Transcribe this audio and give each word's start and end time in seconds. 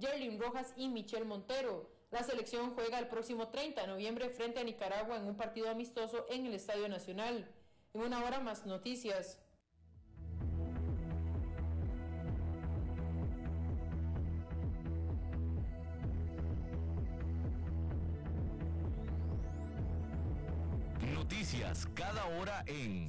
Jerlyn 0.00 0.38
Rojas 0.40 0.72
y 0.76 0.88
Michelle 0.88 1.24
Montero. 1.24 1.90
La 2.10 2.22
selección 2.22 2.74
juega 2.74 2.98
el 2.98 3.08
próximo 3.08 3.48
30 3.48 3.82
de 3.82 3.86
noviembre 3.86 4.30
frente 4.30 4.60
a 4.60 4.64
Nicaragua 4.64 5.16
en 5.16 5.26
un 5.26 5.36
partido 5.36 5.68
amistoso 5.68 6.26
en 6.30 6.46
el 6.46 6.54
Estadio 6.54 6.88
Nacional. 6.88 7.46
En 7.92 8.00
una 8.02 8.24
hora 8.24 8.40
más 8.40 8.64
noticias. 8.64 9.38
Noticias 21.14 21.86
cada 21.94 22.24
hora 22.26 22.62
en 22.66 23.08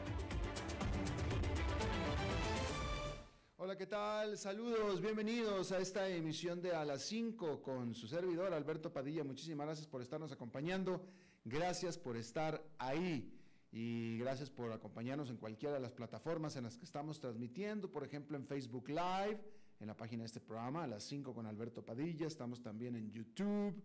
Hola, 3.63 3.77
¿qué 3.77 3.85
tal? 3.85 4.39
Saludos, 4.39 5.01
bienvenidos 5.01 5.71
a 5.71 5.77
esta 5.77 6.09
emisión 6.09 6.63
de 6.63 6.71
A 6.71 6.83
las 6.83 7.03
5 7.03 7.61
con 7.61 7.93
su 7.93 8.07
servidor 8.07 8.51
Alberto 8.55 8.91
Padilla. 8.91 9.23
Muchísimas 9.23 9.67
gracias 9.67 9.85
por 9.85 10.01
estarnos 10.01 10.31
acompañando. 10.31 11.05
Gracias 11.45 11.95
por 11.95 12.17
estar 12.17 12.59
ahí 12.79 13.31
y 13.71 14.17
gracias 14.17 14.49
por 14.49 14.71
acompañarnos 14.73 15.29
en 15.29 15.37
cualquiera 15.37 15.75
de 15.75 15.79
las 15.79 15.93
plataformas 15.93 16.55
en 16.55 16.63
las 16.63 16.75
que 16.75 16.85
estamos 16.85 17.19
transmitiendo, 17.19 17.91
por 17.91 18.03
ejemplo 18.03 18.35
en 18.35 18.47
Facebook 18.47 18.89
Live, 18.89 19.39
en 19.79 19.85
la 19.85 19.95
página 19.95 20.23
de 20.23 20.27
este 20.27 20.41
programa, 20.41 20.85
a 20.85 20.87
las 20.87 21.03
5 21.03 21.31
con 21.31 21.45
Alberto 21.45 21.85
Padilla. 21.85 22.25
Estamos 22.25 22.63
también 22.63 22.95
en 22.95 23.11
YouTube. 23.11 23.79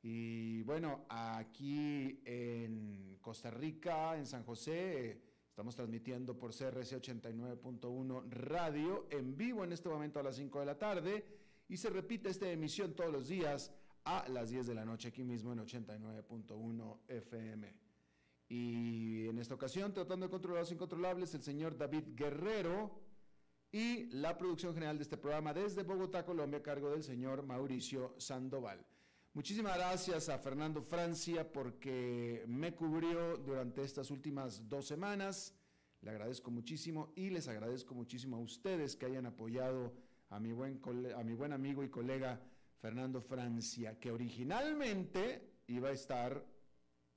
Y 0.00 0.62
bueno, 0.62 1.04
aquí 1.10 2.18
en 2.24 3.18
Costa 3.20 3.50
Rica, 3.50 4.16
en 4.16 4.24
San 4.24 4.42
José 4.42 5.31
Estamos 5.62 5.76
transmitiendo 5.76 6.36
por 6.36 6.50
CRC 6.50 7.00
89.1 7.00 8.28
Radio 8.30 9.06
en 9.10 9.36
vivo 9.36 9.62
en 9.62 9.70
este 9.70 9.88
momento 9.88 10.18
a 10.18 10.24
las 10.24 10.34
5 10.34 10.58
de 10.58 10.66
la 10.66 10.76
tarde 10.76 11.24
y 11.68 11.76
se 11.76 11.88
repite 11.88 12.30
esta 12.30 12.50
emisión 12.50 12.94
todos 12.94 13.12
los 13.12 13.28
días 13.28 13.72
a 14.02 14.28
las 14.28 14.50
10 14.50 14.66
de 14.66 14.74
la 14.74 14.84
noche 14.84 15.06
aquí 15.06 15.22
mismo 15.22 15.52
en 15.52 15.60
89.1 15.60 16.98
FM. 17.06 17.76
Y 18.48 19.28
en 19.28 19.38
esta 19.38 19.54
ocasión, 19.54 19.92
tratando 19.92 20.26
de 20.26 20.30
controlar 20.30 20.62
los 20.62 20.72
incontrolables, 20.72 21.32
el 21.34 21.44
señor 21.44 21.78
David 21.78 22.08
Guerrero 22.16 22.98
y 23.70 24.06
la 24.06 24.36
producción 24.36 24.74
general 24.74 24.98
de 24.98 25.04
este 25.04 25.16
programa 25.16 25.54
desde 25.54 25.84
Bogotá, 25.84 26.24
Colombia, 26.24 26.58
a 26.58 26.62
cargo 26.64 26.90
del 26.90 27.04
señor 27.04 27.46
Mauricio 27.46 28.16
Sandoval. 28.18 28.84
Muchísimas 29.34 29.78
gracias 29.78 30.28
a 30.28 30.36
Fernando 30.36 30.82
Francia 30.82 31.50
porque 31.50 32.44
me 32.46 32.74
cubrió 32.74 33.38
durante 33.38 33.82
estas 33.82 34.10
últimas 34.10 34.68
dos 34.68 34.86
semanas. 34.86 35.54
Le 36.02 36.10
agradezco 36.10 36.50
muchísimo 36.50 37.14
y 37.16 37.30
les 37.30 37.48
agradezco 37.48 37.94
muchísimo 37.94 38.36
a 38.36 38.40
ustedes 38.40 38.94
que 38.94 39.06
hayan 39.06 39.24
apoyado 39.24 39.94
a 40.28 40.38
mi 40.38 40.52
buen, 40.52 40.82
a 41.16 41.24
mi 41.24 41.32
buen 41.32 41.54
amigo 41.54 41.82
y 41.82 41.88
colega 41.88 42.42
Fernando 42.76 43.22
Francia, 43.22 43.98
que 43.98 44.10
originalmente 44.10 45.62
iba 45.66 45.88
a 45.88 45.92
estar 45.92 46.44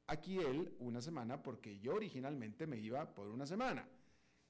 aquí 0.07 0.37
él 0.37 0.73
una 0.79 1.01
semana 1.01 1.43
porque 1.43 1.79
yo 1.79 1.95
originalmente 1.95 2.65
me 2.65 2.77
iba 2.77 3.13
por 3.13 3.27
una 3.27 3.45
semana. 3.45 3.89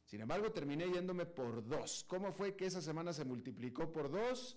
Sin 0.03 0.21
embargo, 0.21 0.51
terminé 0.51 0.87
yéndome 0.87 1.25
por 1.25 1.65
dos. 1.65 2.05
¿Cómo 2.07 2.31
fue 2.31 2.55
que 2.55 2.67
esa 2.67 2.83
semana 2.83 3.11
se 3.11 3.25
multiplicó 3.25 3.91
por 3.91 4.11
dos? 4.11 4.55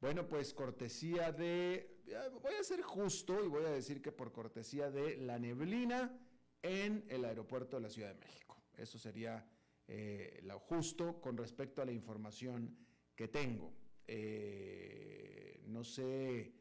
Bueno, 0.00 0.26
pues 0.26 0.52
cortesía 0.52 1.30
de, 1.30 1.93
voy 2.42 2.54
a 2.54 2.64
ser 2.64 2.82
justo 2.82 3.44
y 3.44 3.48
voy 3.48 3.64
a 3.64 3.70
decir 3.70 4.00
que 4.02 4.12
por 4.12 4.32
cortesía 4.32 4.90
de 4.90 5.16
la 5.16 5.38
neblina 5.38 6.16
en 6.62 7.04
el 7.08 7.24
aeropuerto 7.24 7.76
de 7.76 7.82
la 7.82 7.90
Ciudad 7.90 8.08
de 8.08 8.20
México. 8.20 8.62
Eso 8.76 8.98
sería 8.98 9.46
eh, 9.86 10.40
lo 10.42 10.58
justo 10.58 11.20
con 11.20 11.36
respecto 11.36 11.82
a 11.82 11.84
la 11.84 11.92
información 11.92 12.76
que 13.14 13.28
tengo. 13.28 13.72
Eh, 14.06 15.62
no 15.66 15.84
sé 15.84 16.52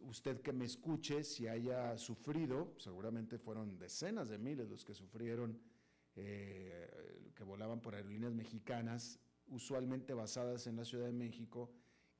usted 0.00 0.40
que 0.40 0.52
me 0.52 0.64
escuche 0.64 1.24
si 1.24 1.48
haya 1.48 1.96
sufrido, 1.98 2.74
seguramente 2.78 3.38
fueron 3.38 3.78
decenas 3.78 4.28
de 4.28 4.38
miles 4.38 4.68
los 4.68 4.84
que 4.84 4.94
sufrieron, 4.94 5.60
eh, 6.14 7.32
que 7.34 7.44
volaban 7.44 7.80
por 7.80 7.94
aerolíneas 7.94 8.32
mexicanas, 8.32 9.18
usualmente 9.48 10.14
basadas 10.14 10.66
en 10.66 10.76
la 10.76 10.84
Ciudad 10.84 11.06
de 11.06 11.12
México, 11.12 11.72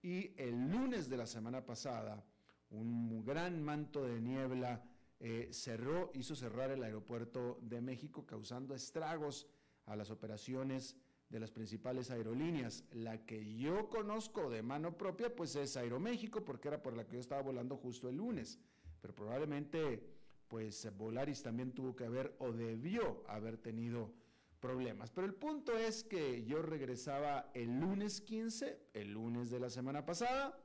y 0.02 0.32
el 0.36 0.68
lunes 0.70 1.08
de 1.08 1.16
la 1.16 1.26
semana 1.26 1.64
pasada 1.64 2.24
un 2.70 3.24
gran 3.24 3.62
manto 3.62 4.04
de 4.04 4.20
niebla 4.20 4.82
eh, 5.18 5.48
cerró, 5.50 6.10
hizo 6.14 6.36
cerrar 6.36 6.70
el 6.70 6.82
aeropuerto 6.82 7.58
de 7.62 7.80
México, 7.80 8.26
causando 8.26 8.74
estragos 8.74 9.46
a 9.86 9.96
las 9.96 10.10
operaciones 10.10 10.96
de 11.28 11.40
las 11.40 11.50
principales 11.50 12.10
aerolíneas. 12.10 12.84
La 12.92 13.24
que 13.24 13.56
yo 13.56 13.88
conozco 13.88 14.50
de 14.50 14.62
mano 14.62 14.96
propia, 14.96 15.34
pues 15.34 15.56
es 15.56 15.76
Aeroméxico, 15.76 16.44
porque 16.44 16.68
era 16.68 16.82
por 16.82 16.96
la 16.96 17.06
que 17.06 17.14
yo 17.14 17.20
estaba 17.20 17.42
volando 17.42 17.76
justo 17.76 18.08
el 18.08 18.16
lunes. 18.16 18.58
Pero 19.00 19.14
probablemente, 19.14 20.02
pues 20.48 20.88
Volaris 20.96 21.42
también 21.42 21.72
tuvo 21.72 21.96
que 21.96 22.04
haber 22.04 22.36
o 22.38 22.52
debió 22.52 23.24
haber 23.26 23.56
tenido 23.56 24.12
problemas. 24.60 25.10
Pero 25.10 25.26
el 25.26 25.34
punto 25.34 25.76
es 25.76 26.04
que 26.04 26.44
yo 26.44 26.62
regresaba 26.62 27.50
el 27.54 27.80
lunes 27.80 28.20
15, 28.20 28.90
el 28.94 29.12
lunes 29.12 29.50
de 29.50 29.60
la 29.60 29.70
semana 29.70 30.04
pasada, 30.04 30.58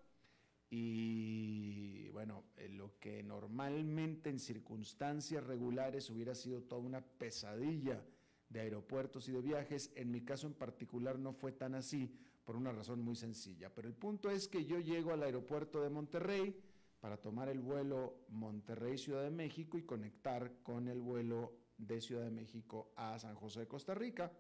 y 0.74 2.08
bueno, 2.10 2.46
lo 2.70 2.98
que 2.98 3.22
normalmente 3.24 4.30
en 4.30 4.40
circunstancias 4.40 5.44
regulares 5.44 6.10
hubiera 6.10 6.34
sido 6.34 6.64
toda 6.64 6.82
una 6.82 7.02
pesadilla 7.02 8.02
de 8.48 8.62
aeropuertos 8.62 9.28
y 9.28 9.34
de 9.34 9.42
viajes, 9.42 9.92
en 9.96 10.10
mi 10.12 10.22
caso 10.22 10.48
en 10.48 10.54
particular 10.54 11.20
no 11.20 11.34
fue 11.34 11.52
tan 11.52 11.76
así 11.76 12.10
por 12.46 12.56
una 12.56 12.72
razón 12.72 13.02
muy 13.02 13.18
sencilla. 13.18 13.70
Pero 13.74 13.90
el 13.90 13.94
punto 13.94 14.30
es 14.30 14.48
que 14.48 14.64
yo 14.64 14.80
llego 14.80 15.12
al 15.12 15.24
aeropuerto 15.24 15.82
de 15.82 15.90
Monterrey 15.90 16.58
para 17.02 17.18
tomar 17.18 17.50
el 17.50 17.60
vuelo 17.60 18.26
Monterrey-Ciudad 18.30 19.24
de 19.24 19.32
México 19.32 19.78
y 19.78 19.84
conectar 19.84 20.62
con 20.64 20.88
el 20.88 21.02
vuelo 21.02 21.54
de 21.78 22.00
Ciudad 22.00 22.24
de 22.24 22.32
México 22.32 22.94
a 22.96 23.20
San 23.20 23.36
José 23.36 23.62
de 23.62 23.68
Costa 23.68 23.94
Rica. 23.94 24.32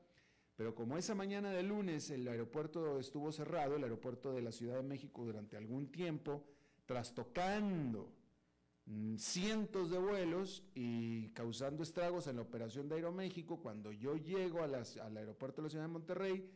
Pero 0.61 0.75
como 0.75 0.95
esa 0.95 1.15
mañana 1.15 1.49
de 1.49 1.63
lunes 1.63 2.11
el 2.11 2.27
aeropuerto 2.27 2.99
estuvo 2.99 3.31
cerrado, 3.31 3.77
el 3.77 3.83
aeropuerto 3.83 4.31
de 4.31 4.43
la 4.43 4.51
Ciudad 4.51 4.75
de 4.75 4.83
México 4.83 5.25
durante 5.25 5.57
algún 5.57 5.91
tiempo, 5.91 6.43
trastocando 6.85 8.13
mm, 8.85 9.15
cientos 9.15 9.89
de 9.89 9.97
vuelos 9.97 10.63
y 10.75 11.29
causando 11.29 11.81
estragos 11.81 12.27
en 12.27 12.35
la 12.35 12.43
operación 12.43 12.87
de 12.87 12.93
Aeroméxico, 12.93 13.59
cuando 13.59 13.91
yo 13.91 14.17
llego 14.17 14.61
al 14.61 14.75
aeropuerto 15.17 15.63
de 15.63 15.65
la 15.65 15.69
Ciudad 15.71 15.85
de 15.85 15.93
Monterrey, 15.93 16.47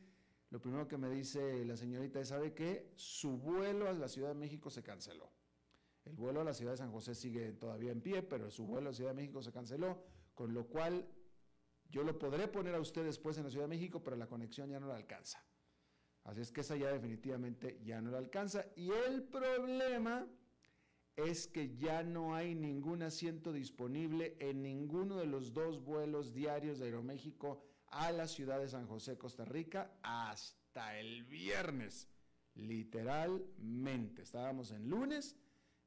lo 0.52 0.62
primero 0.62 0.88
que 0.88 1.00
me 1.00 1.10
dice 1.10 1.66
la 1.66 1.75
señorita 1.75 2.19
es, 2.19 2.28
¿sabe 2.28 2.54
qué? 2.54 2.92
Su 2.96 3.40
vuelo 3.40 3.90
a 3.90 3.94
la 3.94 4.07
Ciudad 4.07 4.28
de 4.28 4.36
México 4.36 4.69
se 4.69 4.84
canceló. 4.84 5.31
El 6.04 6.13
vuelo 6.13 6.42
a 6.42 6.44
la 6.44 6.54
ciudad 6.54 6.74
de 6.74 6.78
San 6.78 6.92
José 6.92 7.16
sigue 7.16 7.54
todavía 7.54 7.92
en 7.92 8.02
pie, 8.02 8.22
pero 8.22 8.52
su 8.52 8.68
vuelo 8.68 8.90
a 8.90 8.92
la 8.92 8.96
Ciudad 8.96 9.16
de 9.16 9.16
México 9.16 9.42
se 9.42 9.52
canceló 9.52 9.98
con 10.36 10.54
lo 10.54 10.68
cual 10.68 11.07
yo 11.90 12.04
lo 12.04 12.18
podré 12.18 12.48
poner 12.48 12.76
a 12.76 12.80
usted 12.80 13.04
después 13.04 13.38
en 13.38 13.46
la 13.46 13.50
Ciudad 13.50 13.66
de 13.66 13.76
México, 13.76 14.04
pero 14.04 14.16
la 14.16 14.28
conexión 14.28 14.70
ya 14.70 14.80
no 14.80 14.88
la 14.88 14.96
alcanza. 14.96 15.44
Así 16.24 16.42
es 16.42 16.52
que 16.52 16.62
esa 16.62 16.76
ya 16.76 16.92
definitivamente 16.92 17.80
ya 17.84 18.02
no 18.02 18.12
la 18.12 18.18
alcanza. 18.18 18.66
Y 18.76 18.90
el 18.92 19.24
problema 19.24 20.28
es 21.16 21.48
que 21.48 21.76
ya 21.76 22.04
no 22.04 22.36
hay 22.36 22.56
ningún 22.56 23.04
asiento 23.04 23.54
disponible 23.54 24.36
en 24.40 24.64
ninguno 24.64 25.18
de 25.18 25.28
los 25.28 25.54
dos 25.54 25.84
vuelos 25.84 26.34
diarios 26.34 26.80
de 26.80 26.86
Aeroméxico 26.86 27.64
a 27.88 28.12
la 28.12 28.28
ciudad 28.28 28.60
de 28.60 28.68
San 28.68 28.88
José, 28.88 29.18
Costa 29.18 29.46
Rica, 29.46 29.98
hasta 30.02 31.00
el 31.00 31.24
viernes. 31.24 32.10
Literalmente. 32.56 34.24
Estábamos 34.24 34.72
en 34.72 34.90
lunes, 34.90 35.38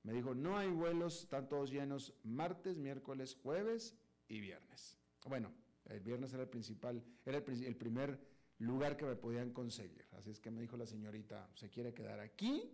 me 0.02 0.12
dijo, 0.12 0.34
no 0.34 0.56
hay 0.56 0.68
vuelos, 0.68 1.22
están 1.22 1.48
todos 1.48 1.70
llenos 1.70 2.14
martes, 2.22 2.78
miércoles, 2.78 3.36
jueves 3.42 3.96
y 4.28 4.40
viernes. 4.40 4.98
Bueno, 5.26 5.52
el 5.88 6.00
viernes 6.00 6.32
era 6.32 6.42
el 6.42 6.48
principal, 6.48 7.02
era 7.24 7.38
el, 7.38 7.76
primer 7.76 8.18
lugar 8.58 8.96
que 8.96 9.04
me 9.04 9.16
podían 9.16 9.52
conseguir. 9.52 10.06
Así 10.12 10.30
es 10.30 10.40
que 10.40 10.50
me 10.50 10.60
dijo 10.60 10.76
la 10.76 10.86
señorita, 10.86 11.50
¿se 11.54 11.70
quiere 11.70 11.94
quedar 11.94 12.20
aquí 12.20 12.70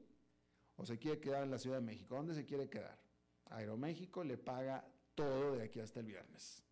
o 0.77 0.85
se 0.85 0.99
quiere 0.99 1.21
quedar 1.21 1.45
en 1.45 1.51
la 1.51 1.59
Ciudad 1.59 1.77
de 1.77 1.87
México? 1.87 2.17
¿Dónde 2.17 2.35
se 2.35 2.45
quiere 2.45 2.69
quedar? 2.69 2.99
Aeroméxico 3.47 4.25
le 4.25 4.37
paga 4.37 4.85
todo 5.15 5.57
de 5.57 5.65
aquí 5.65 5.81
hasta 5.81 6.01
el 6.01 6.07
viernes. 6.07 6.65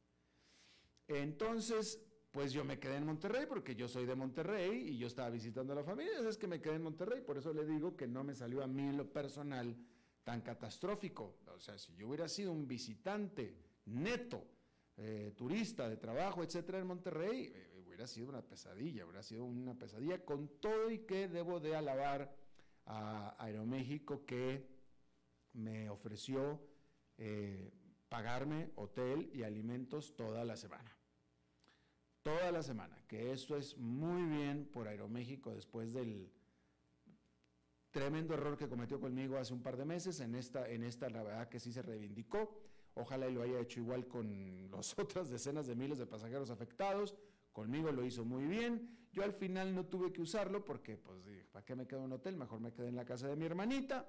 Entonces, 1.07 2.01
pues 2.31 2.53
yo 2.53 2.65
me 2.65 2.79
quedé 2.79 2.97
en 2.97 3.07
Monterrey 3.07 3.47
porque 3.47 3.77
yo 3.77 3.87
soy 3.87 4.07
de 4.07 4.15
Monterrey 4.15 4.89
y 4.89 4.99
yo 4.99 5.07
estaba 5.07 5.31
visitando 5.31 5.75
a 5.75 5.77
la 5.77 5.85
familia, 5.85 6.27
es 6.29 6.39
que 6.39 6.47
me 6.47 6.61
quedé 6.61 6.77
en 6.77 6.83
Monterrey, 6.83 7.21
por 7.21 7.37
eso 7.37 7.53
le 7.53 7.67
digo 7.67 7.97
que 7.97 8.09
no 8.09 8.25
me 8.25 8.35
salió 8.35 8.63
a 8.63 8.67
mí 8.67 8.91
lo 8.93 9.13
personal 9.13 9.77
tan 10.25 10.41
catastrófico. 10.41 11.37
O 11.55 11.61
sea, 11.61 11.79
si 11.79 11.95
yo 11.95 12.09
hubiera 12.09 12.29
sido 12.29 12.53
un 12.53 12.67
visitante 12.67 13.55
neto, 13.87 14.47
eh, 14.97 15.33
turista 15.37 15.89
de 15.89 15.97
trabajo, 15.97 16.43
etcétera, 16.43 16.79
en 16.79 16.87
Monterrey, 16.87 17.51
eh, 17.55 17.83
hubiera 17.85 18.07
sido 18.07 18.29
una 18.29 18.43
pesadilla, 18.43 19.05
hubiera 19.05 19.23
sido 19.23 19.45
una 19.45 19.79
pesadilla 19.79 20.25
con 20.25 20.49
todo 20.61 20.91
y 20.91 21.01
que 21.01 21.29
debo 21.29 21.61
de 21.61 21.77
alabar 21.77 22.35
a 22.87 23.37
Aeroméxico 23.43 24.25
que 24.27 24.67
me 25.55 25.89
ofreció 25.89 26.61
eh, 27.19 27.73
pagarme 28.09 28.71
hotel 28.77 29.31
y 29.33 29.43
alimentos 29.43 30.17
toda 30.17 30.45
la 30.45 30.57
semana. 30.57 30.97
Toda 32.23 32.53
la 32.53 32.63
semana, 32.63 33.03
que 33.09 33.33
esto 33.33 33.57
es 33.57 33.77
muy 33.79 34.23
bien 34.25 34.67
por 34.67 34.87
Aeroméxico 34.87 35.55
después 35.55 35.93
del 35.93 36.31
tremendo 37.91 38.35
error 38.35 38.57
que 38.57 38.69
cometió 38.69 39.01
conmigo 39.01 39.39
hace 39.39 39.53
un 39.53 39.63
par 39.63 39.77
de 39.77 39.85
meses. 39.85 40.21
En 40.21 40.35
esta, 40.35 40.69
en 40.69 40.83
esta 40.83 41.09
la 41.11 41.23
verdad 41.23 41.49
que 41.49 41.61
sí 41.61 41.73
se 41.73 41.83
reivindicó. 41.83 42.72
Ojalá 42.95 43.29
y 43.29 43.35
lo 43.35 43.43
haya 43.43 43.61
hecho 43.61 43.81
igual 43.81 44.07
con 44.07 44.71
las 44.71 44.99
otras 44.99 45.31
decenas 45.31 45.67
de 45.67 45.75
miles 45.75 45.99
de 45.99 46.07
pasajeros 46.07 46.51
afectados. 46.51 47.15
Conmigo 47.53 47.91
lo 47.93 48.05
hizo 48.05 48.25
muy 48.25 48.45
bien. 48.45 48.99
Yo 49.13 49.23
al 49.25 49.33
final 49.33 49.75
no 49.75 49.85
tuve 49.85 50.13
que 50.13 50.23
usarlo 50.23 50.65
porque, 50.65 50.97
pues, 50.97 51.23
¿para 51.51 51.65
qué 51.65 51.75
me 51.75 51.87
quedo 51.87 52.01
en 52.01 52.07
un 52.07 52.13
hotel? 52.15 52.37
Mejor 52.37 52.61
me 52.61 52.73
quedé 52.73 52.89
en 52.89 52.97
la 52.97 53.05
casa 53.05 53.29
de 53.29 53.37
mi 53.37 53.45
hermanita 53.45 54.09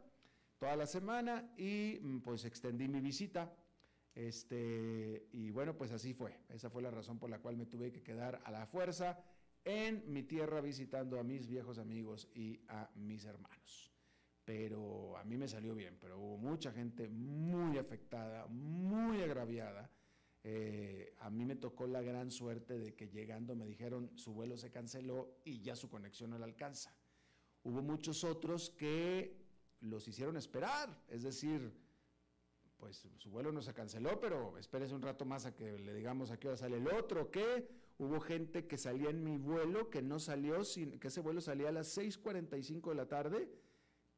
toda 0.58 0.76
la 0.78 0.86
semana 0.86 1.54
y 1.58 2.00
mm, 2.02 2.22
pues 2.22 2.46
extendí 2.46 2.88
mi 2.88 3.02
visita. 3.02 3.54
Este, 4.16 5.28
y 5.34 5.50
bueno, 5.50 5.76
pues 5.76 5.92
así 5.92 6.14
fue. 6.14 6.40
Esa 6.50 6.70
fue 6.70 6.82
la 6.82 6.92
razón 6.92 7.20
por 7.20 7.30
la 7.30 7.40
cual 7.40 7.58
me 7.58 7.66
tuve 7.66 7.92
que 7.92 8.02
quedar 8.02 8.42
a 8.46 8.52
la 8.52 8.66
fuerza 8.66 9.20
en 9.66 10.04
mi 10.12 10.24
tierra 10.24 10.62
visitando 10.62 11.20
a 11.20 11.24
mis 11.24 11.48
viejos 11.48 11.80
amigos 11.80 12.30
y 12.34 12.62
a 12.68 12.90
mis 12.96 13.26
hermanos. 13.26 13.93
Pero 14.46 15.18
a 15.18 15.24
mí 15.24 15.38
me 15.38 15.48
salió 15.48 15.74
bien, 15.74 15.98
pero 16.00 16.20
hubo 16.20 16.38
mucha 16.38 16.72
gente 16.72 17.08
muy 17.10 17.78
afectada, 17.78 18.46
muy 18.48 19.22
agraviada 19.22 19.90
eh, 20.46 21.16
a 21.20 21.30
mí 21.30 21.46
me 21.46 21.56
tocó 21.56 21.88
la 21.88 22.02
gran 22.02 22.30
suerte 22.30 22.78
de 22.78 22.94
que 22.94 23.08
llegando 23.08 23.56
me 23.56 23.66
dijeron 23.66 24.12
su 24.16 24.34
vuelo 24.34 24.58
se 24.58 24.72
canceló 24.72 25.38
y 25.46 25.62
ya 25.62 25.76
su 25.76 25.90
conexión 25.90 26.32
no 26.32 26.38
le 26.38 26.44
alcanza. 26.44 26.94
Hubo 27.64 27.82
muchos 27.82 28.26
otros 28.26 28.70
que 28.70 29.42
los 29.80 30.06
hicieron 30.08 30.36
esperar, 30.36 31.02
es 31.08 31.24
decir, 31.24 31.74
pues 32.76 33.08
su 33.18 33.30
vuelo 33.30 33.54
no 33.54 33.62
se 33.62 33.74
canceló, 33.74 34.20
pero 34.20 34.58
espérese 34.58 34.94
un 34.94 35.02
rato 35.02 35.24
más 35.24 35.46
a 35.46 35.56
que 35.56 35.80
le 35.80 35.94
digamos 35.94 36.30
a 36.30 36.38
qué 36.38 36.50
hora 36.50 36.58
sale 36.58 36.76
el 36.76 36.90
otro, 36.90 37.32
que 37.32 37.70
hubo 37.98 38.20
gente 38.20 38.68
que 38.68 38.78
salía 38.78 39.12
en 39.12 39.24
mi 39.24 39.38
vuelo 39.38 39.90
que 39.90 40.02
no 40.02 40.20
salió, 40.20 40.66
sin, 40.66 41.00
que 41.00 41.08
ese 41.08 41.22
vuelo 41.22 41.40
salía 41.40 41.70
a 41.70 41.72
las 41.72 41.98
6.45 41.98 42.90
de 42.90 42.96
la 42.96 43.08
tarde 43.08 43.50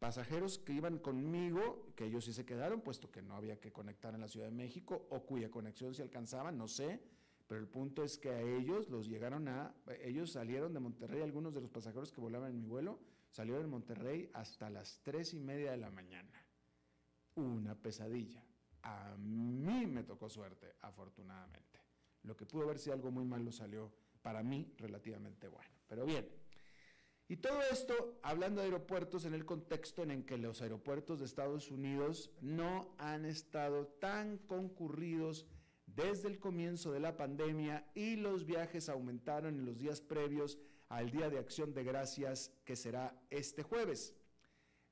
pasajeros 0.06 0.60
que 0.60 0.72
iban 0.72 1.00
conmigo, 1.00 1.88
que 1.96 2.06
ellos 2.06 2.26
sí 2.26 2.32
se 2.32 2.46
quedaron, 2.46 2.82
puesto 2.82 3.10
que 3.10 3.24
no 3.24 3.36
había 3.36 3.60
que 3.60 3.72
conectar 3.72 4.14
en 4.14 4.22
la 4.22 4.28
Ciudad 4.28 4.46
de 4.46 4.52
México, 4.52 5.08
o 5.10 5.26
cuya 5.26 5.50
conexión 5.50 5.96
se 5.96 6.04
alcanzaba, 6.04 6.52
no 6.52 6.68
sé, 6.68 7.02
pero 7.48 7.60
el 7.60 7.68
punto 7.68 8.04
es 8.04 8.20
que 8.20 8.30
a 8.30 8.40
ellos 8.40 8.88
los 8.90 9.08
llegaron 9.08 9.48
a, 9.48 9.74
ellos 10.04 10.34
salieron 10.34 10.76
de 10.76 10.80
Monterrey, 10.80 11.24
algunos 11.24 11.56
de 11.56 11.62
los 11.62 11.72
pasajeros 11.72 12.12
que 12.12 12.22
volaban 12.22 12.52
en 12.52 12.60
mi 12.60 12.68
vuelo, 12.68 13.00
salieron 13.32 13.64
de 13.64 13.68
Monterrey 13.68 14.30
hasta 14.36 14.70
las 14.70 15.02
tres 15.02 15.34
y 15.34 15.40
media 15.40 15.72
de 15.72 15.78
la 15.78 15.90
mañana. 15.90 16.46
Una 17.34 17.74
pesadilla. 17.74 18.46
A 18.84 19.16
mí 19.18 19.88
me 19.88 20.04
tocó 20.04 20.30
suerte, 20.30 20.76
afortunadamente. 20.82 21.80
Lo 22.22 22.38
que 22.38 22.46
pudo 22.46 22.66
haber 22.66 22.78
sido 22.78 22.94
algo 22.94 23.10
muy 23.10 23.26
malo 23.26 23.52
salió 23.52 23.92
para 24.22 24.44
mí 24.44 24.72
relativamente 24.78 25.48
bueno. 25.48 25.72
Pero 25.88 26.06
bien, 26.06 26.30
y 27.28 27.38
todo 27.38 27.60
esto 27.72 28.20
hablando 28.22 28.62
de 28.62 28.68
aeropuertos 28.68 29.26
en 29.26 29.34
el 29.34 29.46
contexto 29.46 30.04
en 30.04 30.12
el 30.12 30.26
que 30.26 30.38
los 30.38 30.62
aeropuertos 30.62 31.20
de 31.20 31.26
Estados 31.26 31.72
Unidos 31.72 32.30
no 32.42 32.94
han 33.00 33.26
estado 33.26 33.88
tan 33.88 34.38
concurridos 34.38 35.48
desde 35.88 36.28
el 36.28 36.40
comienzo 36.40 36.92
de 36.92 37.00
la 37.00 37.18
pandemia 37.18 37.90
y 37.96 38.16
los 38.16 38.46
viajes 38.46 38.90
aumentaron 38.90 39.56
en 39.56 39.66
los 39.66 39.80
días 39.80 40.02
previos 40.02 40.60
al 40.90 41.10
Día 41.10 41.30
de 41.30 41.40
Acción 41.40 41.74
de 41.74 41.84
Gracias 41.84 42.52
que 42.64 42.76
será 42.76 43.20
este 43.32 43.64
jueves. 43.64 44.16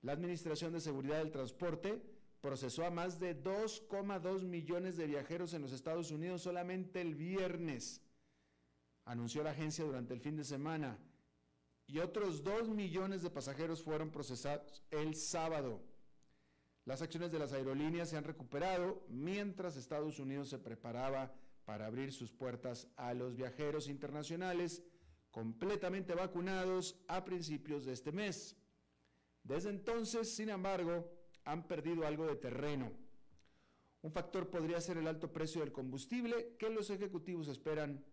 La 0.01 0.13
Administración 0.13 0.73
de 0.73 0.79
Seguridad 0.79 1.19
del 1.19 1.31
Transporte 1.31 2.01
procesó 2.41 2.83
a 2.83 2.89
más 2.89 3.19
de 3.19 3.41
2,2 3.41 4.43
millones 4.43 4.97
de 4.97 5.07
viajeros 5.07 5.53
en 5.53 5.61
los 5.61 5.71
Estados 5.71 6.09
Unidos 6.09 6.41
solamente 6.41 6.99
el 6.99 7.15
viernes, 7.15 8.01
anunció 9.05 9.43
la 9.43 9.51
agencia 9.51 9.85
durante 9.85 10.13
el 10.13 10.19
fin 10.19 10.35
de 10.35 10.43
semana 10.43 10.97
y 11.87 11.99
otros 11.99 12.43
2 12.43 12.69
millones 12.69 13.21
de 13.21 13.29
pasajeros 13.29 13.83
fueron 13.83 14.11
procesados 14.11 14.83
el 14.91 15.15
sábado. 15.15 15.81
Las 16.85 17.01
acciones 17.01 17.31
de 17.31 17.39
las 17.39 17.53
aerolíneas 17.53 18.09
se 18.09 18.17
han 18.17 18.23
recuperado 18.23 19.05
mientras 19.07 19.77
Estados 19.77 20.19
Unidos 20.19 20.49
se 20.49 20.59
preparaba 20.59 21.33
para 21.65 21.85
abrir 21.85 22.11
sus 22.11 22.31
puertas 22.31 22.87
a 22.97 23.13
los 23.13 23.35
viajeros 23.35 23.87
internacionales 23.87 24.83
completamente 25.31 26.13
vacunados 26.13 26.95
a 27.07 27.23
principios 27.23 27.85
de 27.85 27.93
este 27.93 28.11
mes. 28.11 28.55
Desde 29.43 29.69
entonces, 29.69 30.35
sin 30.35 30.49
embargo, 30.49 31.09
han 31.45 31.67
perdido 31.67 32.05
algo 32.05 32.27
de 32.27 32.35
terreno. 32.35 32.91
Un 34.01 34.11
factor 34.11 34.49
podría 34.49 34.79
ser 34.81 34.97
el 34.97 35.07
alto 35.07 35.31
precio 35.31 35.61
del 35.61 35.71
combustible 35.71 36.55
que 36.59 36.69
los 36.69 36.89
ejecutivos 36.89 37.47
esperan 37.47 38.03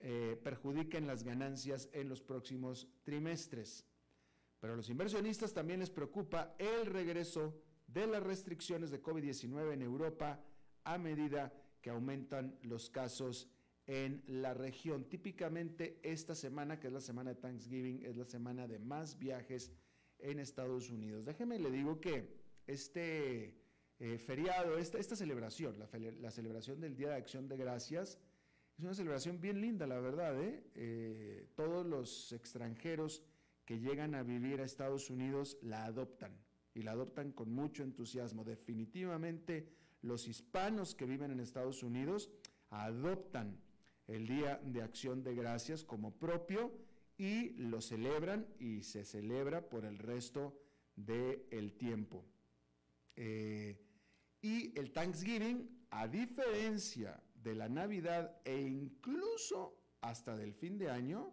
eh, 0.00 0.38
perjudiquen 0.42 1.06
las 1.06 1.22
ganancias 1.22 1.88
en 1.92 2.08
los 2.08 2.20
próximos 2.22 2.88
trimestres. 3.02 3.86
Pero 4.60 4.74
a 4.74 4.76
los 4.76 4.88
inversionistas 4.88 5.52
también 5.52 5.80
les 5.80 5.90
preocupa 5.90 6.54
el 6.58 6.86
regreso 6.86 7.62
de 7.86 8.06
las 8.06 8.22
restricciones 8.22 8.90
de 8.90 9.02
COVID-19 9.02 9.72
en 9.72 9.82
Europa 9.82 10.42
a 10.84 10.98
medida 10.98 11.52
que 11.80 11.90
aumentan 11.90 12.58
los 12.62 12.90
casos 12.90 13.48
en 13.86 14.22
la 14.26 14.54
región. 14.54 15.04
Típicamente 15.04 16.00
esta 16.02 16.34
semana, 16.34 16.80
que 16.80 16.86
es 16.86 16.92
la 16.92 17.00
semana 17.00 17.34
de 17.34 17.40
Thanksgiving, 17.40 18.02
es 18.04 18.16
la 18.16 18.24
semana 18.24 18.66
de 18.66 18.78
más 18.78 19.18
viajes 19.18 19.72
en 20.18 20.38
Estados 20.38 20.90
Unidos. 20.90 21.24
Déjeme 21.24 21.58
le 21.58 21.70
digo 21.70 22.00
que 22.00 22.42
este 22.66 23.54
eh, 23.98 24.18
feriado, 24.18 24.78
esta, 24.78 24.98
esta 24.98 25.16
celebración, 25.16 25.78
la, 25.78 26.30
celebración 26.30 26.80
del 26.80 26.96
Día 26.96 27.10
de 27.10 27.16
Acción 27.16 27.48
de 27.48 27.56
Gracias, 27.56 28.18
es 28.76 28.82
una 28.84 28.94
celebración 28.94 29.40
bien 29.40 29.60
linda, 29.60 29.86
la 29.86 30.00
verdad. 30.00 30.40
¿eh? 30.42 30.64
¿eh? 30.74 31.46
todos 31.54 31.86
los 31.86 32.32
extranjeros 32.32 33.22
que 33.64 33.78
llegan 33.78 34.14
a 34.14 34.22
vivir 34.22 34.60
a 34.60 34.64
Estados 34.64 35.10
Unidos 35.10 35.56
la 35.62 35.84
adoptan 35.84 36.36
y 36.74 36.82
la 36.82 36.92
adoptan 36.92 37.32
con 37.32 37.52
mucho 37.52 37.84
entusiasmo. 37.84 38.44
Definitivamente 38.44 39.68
los 40.02 40.26
hispanos 40.26 40.94
que 40.94 41.06
viven 41.06 41.30
en 41.30 41.40
Estados 41.40 41.82
Unidos 41.82 42.30
adoptan 42.70 43.60
el 44.08 44.26
Día 44.26 44.60
de 44.64 44.82
Acción 44.82 45.22
de 45.22 45.34
Gracias 45.34 45.84
como 45.84 46.18
propio 46.18 46.72
y 47.16 47.50
lo 47.50 47.80
celebran 47.80 48.46
y 48.58 48.82
se 48.82 49.04
celebra 49.04 49.68
por 49.68 49.84
el 49.84 49.98
resto 49.98 50.60
del 50.96 51.74
tiempo. 51.74 52.24
Eh, 53.14 53.80
y 54.42 54.78
el 54.78 54.92
Thanksgiving, 54.92 55.86
a 55.90 56.08
diferencia 56.08 57.22
de 57.44 57.54
la 57.54 57.68
Navidad 57.68 58.40
e 58.44 58.58
incluso 58.58 59.78
hasta 60.00 60.36
del 60.36 60.54
fin 60.54 60.78
de 60.78 60.90
año, 60.90 61.32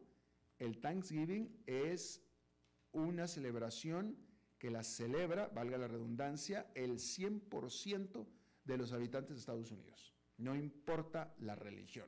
el 0.59 0.79
Thanksgiving 0.79 1.63
es 1.65 2.21
una 2.91 3.27
celebración 3.27 4.17
que 4.59 4.69
la 4.69 4.83
celebra, 4.83 5.47
valga 5.47 5.77
la 5.77 5.87
redundancia, 5.87 6.69
el 6.75 6.99
100% 6.99 8.27
de 8.65 8.77
los 8.77 8.91
habitantes 8.91 9.35
de 9.35 9.39
Estados 9.39 9.71
Unidos, 9.71 10.13
no 10.37 10.55
importa 10.55 11.33
la 11.39 11.55
religión. 11.55 12.07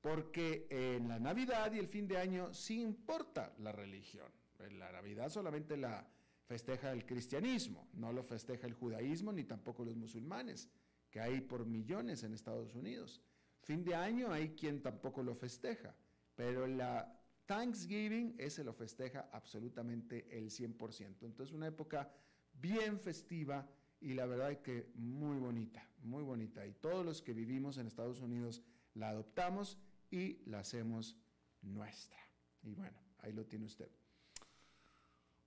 Porque 0.00 0.66
en 0.68 1.08
la 1.08 1.18
Navidad 1.18 1.72
y 1.72 1.78
el 1.78 1.88
fin 1.88 2.06
de 2.06 2.18
año 2.18 2.52
sí 2.52 2.82
importa 2.82 3.54
la 3.58 3.72
religión. 3.72 4.30
La 4.78 4.92
Navidad 4.92 5.30
solamente 5.30 5.78
la 5.78 6.06
festeja 6.44 6.92
el 6.92 7.06
cristianismo, 7.06 7.88
no 7.94 8.12
lo 8.12 8.22
festeja 8.22 8.66
el 8.66 8.74
judaísmo 8.74 9.32
ni 9.32 9.44
tampoco 9.44 9.84
los 9.84 9.96
musulmanes, 9.96 10.68
que 11.14 11.20
hay 11.20 11.40
por 11.40 11.64
millones 11.64 12.24
en 12.24 12.34
Estados 12.34 12.74
Unidos. 12.74 13.22
Fin 13.62 13.84
de 13.84 13.94
año 13.94 14.32
hay 14.32 14.56
quien 14.56 14.82
tampoco 14.82 15.22
lo 15.22 15.36
festeja, 15.36 15.94
pero 16.34 16.66
la 16.66 17.22
Thanksgiving 17.46 18.34
ese 18.36 18.64
lo 18.64 18.72
festeja 18.72 19.28
absolutamente 19.30 20.26
el 20.36 20.50
100%. 20.50 21.22
Entonces 21.22 21.54
una 21.54 21.68
época 21.68 22.12
bien 22.54 22.98
festiva 22.98 23.64
y 24.00 24.14
la 24.14 24.26
verdad 24.26 24.50
es 24.50 24.58
que 24.58 24.90
muy 24.96 25.38
bonita, 25.38 25.88
muy 26.02 26.24
bonita. 26.24 26.66
Y 26.66 26.72
todos 26.72 27.06
los 27.06 27.22
que 27.22 27.32
vivimos 27.32 27.78
en 27.78 27.86
Estados 27.86 28.20
Unidos 28.20 28.60
la 28.94 29.10
adoptamos 29.10 29.78
y 30.10 30.42
la 30.46 30.58
hacemos 30.58 31.16
nuestra. 31.62 32.18
Y 32.64 32.74
bueno, 32.74 32.98
ahí 33.18 33.32
lo 33.32 33.46
tiene 33.46 33.66
usted. 33.66 33.88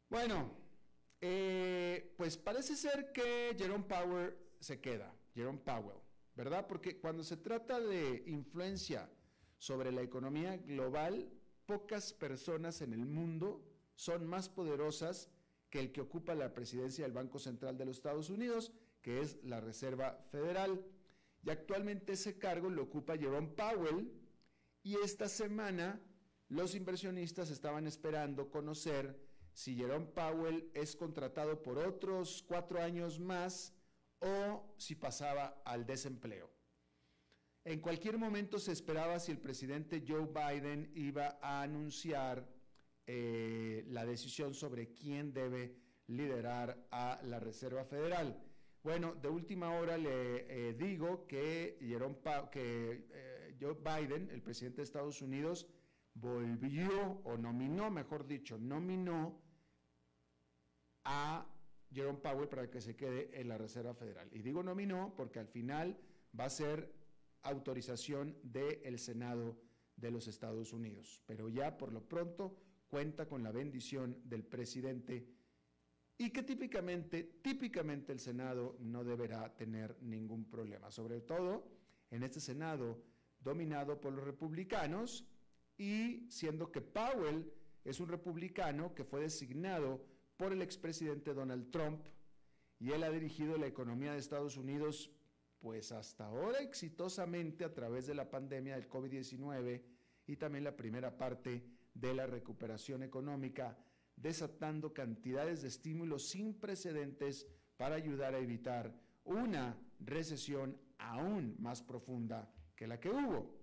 Bueno, 0.09 0.49
eh, 1.19 2.13
pues 2.15 2.37
parece 2.37 2.77
ser 2.77 3.11
que 3.11 3.53
Jerome 3.59 3.83
Powell 3.83 4.33
se 4.61 4.79
queda, 4.79 5.13
Jerome 5.37 5.59
Powell. 5.59 6.07
¿verdad? 6.37 6.67
Porque 6.67 6.99
cuando 6.99 7.23
se 7.23 7.35
trata 7.35 7.79
de 7.79 8.23
influencia 8.27 9.09
sobre 9.57 9.91
la 9.91 10.03
economía 10.03 10.55
global, 10.55 11.27
pocas 11.65 12.13
personas 12.13 12.81
en 12.81 12.93
el 12.93 13.07
mundo 13.07 13.65
son 13.95 14.27
más 14.27 14.47
poderosas 14.47 15.31
que 15.71 15.79
el 15.79 15.91
que 15.91 16.01
ocupa 16.01 16.35
la 16.35 16.53
presidencia 16.53 17.03
del 17.03 17.13
Banco 17.13 17.39
Central 17.39 17.75
de 17.75 17.85
los 17.85 17.97
Estados 17.97 18.29
Unidos, 18.29 18.71
que 19.01 19.19
es 19.19 19.43
la 19.43 19.59
Reserva 19.59 20.23
Federal. 20.31 20.85
Y 21.43 21.49
actualmente 21.49 22.13
ese 22.13 22.37
cargo 22.37 22.69
lo 22.69 22.83
ocupa 22.83 23.17
Jerome 23.17 23.47
Powell 23.47 24.13
y 24.83 24.95
esta 25.03 25.27
semana 25.27 25.99
los 26.49 26.75
inversionistas 26.75 27.49
estaban 27.49 27.87
esperando 27.87 28.51
conocer 28.51 29.19
si 29.53 29.75
Jerome 29.75 30.05
Powell 30.05 30.69
es 30.75 30.95
contratado 30.95 31.63
por 31.63 31.79
otros 31.79 32.45
cuatro 32.47 32.79
años 32.79 33.19
más 33.19 33.73
o 34.19 34.73
si 34.77 34.95
pasaba 34.95 35.61
al 35.65 35.85
desempleo. 35.85 36.49
En 37.63 37.81
cualquier 37.81 38.17
momento 38.17 38.59
se 38.59 38.71
esperaba 38.71 39.19
si 39.19 39.31
el 39.31 39.39
presidente 39.39 40.03
Joe 40.07 40.27
Biden 40.27 40.91
iba 40.95 41.37
a 41.41 41.61
anunciar 41.61 42.47
eh, 43.05 43.83
la 43.87 44.05
decisión 44.05 44.53
sobre 44.53 44.93
quién 44.93 45.33
debe 45.33 45.75
liderar 46.07 46.87
a 46.91 47.19
la 47.23 47.39
Reserva 47.39 47.83
Federal. 47.83 48.41
Bueno, 48.83 49.15
de 49.15 49.27
última 49.27 49.71
hora 49.77 49.97
le 49.97 50.45
eh, 50.69 50.73
digo 50.73 51.27
que, 51.27 51.77
eh, 51.81 53.57
Joe 53.59 53.73
Biden, 53.73 54.29
el 54.31 54.41
presidente 54.41 54.77
de 54.77 54.83
Estados 54.83 55.21
Unidos, 55.21 55.67
volvió 56.13 57.21
o 57.25 57.37
nominó, 57.37 57.91
mejor 57.91 58.25
dicho, 58.25 58.57
nominó 58.57 59.41
a 61.03 61.45
Jerome 61.91 62.19
Powell 62.19 62.47
para 62.47 62.69
que 62.69 62.81
se 62.81 62.95
quede 62.95 63.29
en 63.39 63.47
la 63.47 63.57
Reserva 63.57 63.93
Federal. 63.93 64.29
Y 64.31 64.39
digo 64.39 64.63
nominó 64.63 65.13
porque 65.15 65.39
al 65.39 65.47
final 65.47 65.97
va 66.37 66.45
a 66.45 66.49
ser 66.49 66.93
autorización 67.43 68.37
del 68.43 68.99
Senado 68.99 69.57
de 69.95 70.11
los 70.11 70.27
Estados 70.27 70.73
Unidos. 70.73 71.21
Pero 71.25 71.49
ya 71.49 71.77
por 71.77 71.91
lo 71.91 72.07
pronto 72.07 72.55
cuenta 72.87 73.27
con 73.27 73.43
la 73.43 73.51
bendición 73.51 74.21
del 74.23 74.43
presidente 74.43 75.27
y 76.17 76.31
que 76.31 76.43
típicamente, 76.43 77.23
típicamente 77.41 78.11
el 78.11 78.19
Senado 78.19 78.75
no 78.79 79.03
deberá 79.03 79.55
tener 79.55 79.97
ningún 80.01 80.49
problema, 80.49 80.89
sobre 80.89 81.21
todo 81.21 81.67
en 82.09 82.23
este 82.23 82.39
Senado 82.39 83.03
dominado 83.39 84.01
por 84.01 84.13
los 84.13 84.23
republicanos 84.23 85.27
y 85.77 86.25
siendo 86.29 86.71
que 86.71 86.81
Powell 86.81 87.51
es 87.83 87.99
un 87.99 88.09
republicano 88.09 88.95
que 88.95 89.03
fue 89.03 89.21
designado 89.21 90.03
por 90.37 90.53
el 90.53 90.61
expresidente 90.61 91.33
Donald 91.33 91.71
Trump 91.71 92.01
y 92.79 92.91
él 92.91 93.03
ha 93.03 93.09
dirigido 93.09 93.57
la 93.57 93.67
economía 93.67 94.13
de 94.13 94.19
Estados 94.19 94.55
Unidos 94.55 95.11
pues 95.59 95.91
hasta 95.91 96.25
ahora 96.27 96.59
exitosamente 96.59 97.65
a 97.65 97.73
través 97.73 98.05
de 98.05 98.13
la 98.13 98.29
pandemia 98.29 98.75
del 98.75 98.87
COVID-19 98.87 99.81
y 100.27 100.35
también 100.37 100.63
la 100.63 100.75
primera 100.75 101.17
parte 101.17 101.63
de 101.93 102.13
la 102.13 102.27
recuperación 102.27 103.01
económica, 103.01 103.75
desatando 104.15 104.93
cantidades 104.93 105.63
de 105.63 105.69
estímulos 105.69 106.27
sin 106.27 106.53
precedentes 106.53 107.47
para 107.75 107.95
ayudar 107.95 108.35
a 108.35 108.39
evitar 108.39 108.93
una 109.23 109.75
recesión 109.99 110.79
aún 110.99 111.55
más 111.59 111.81
profunda 111.81 112.53
que 112.75 112.87
la 112.87 112.99
que 112.99 113.09
hubo. 113.09 113.57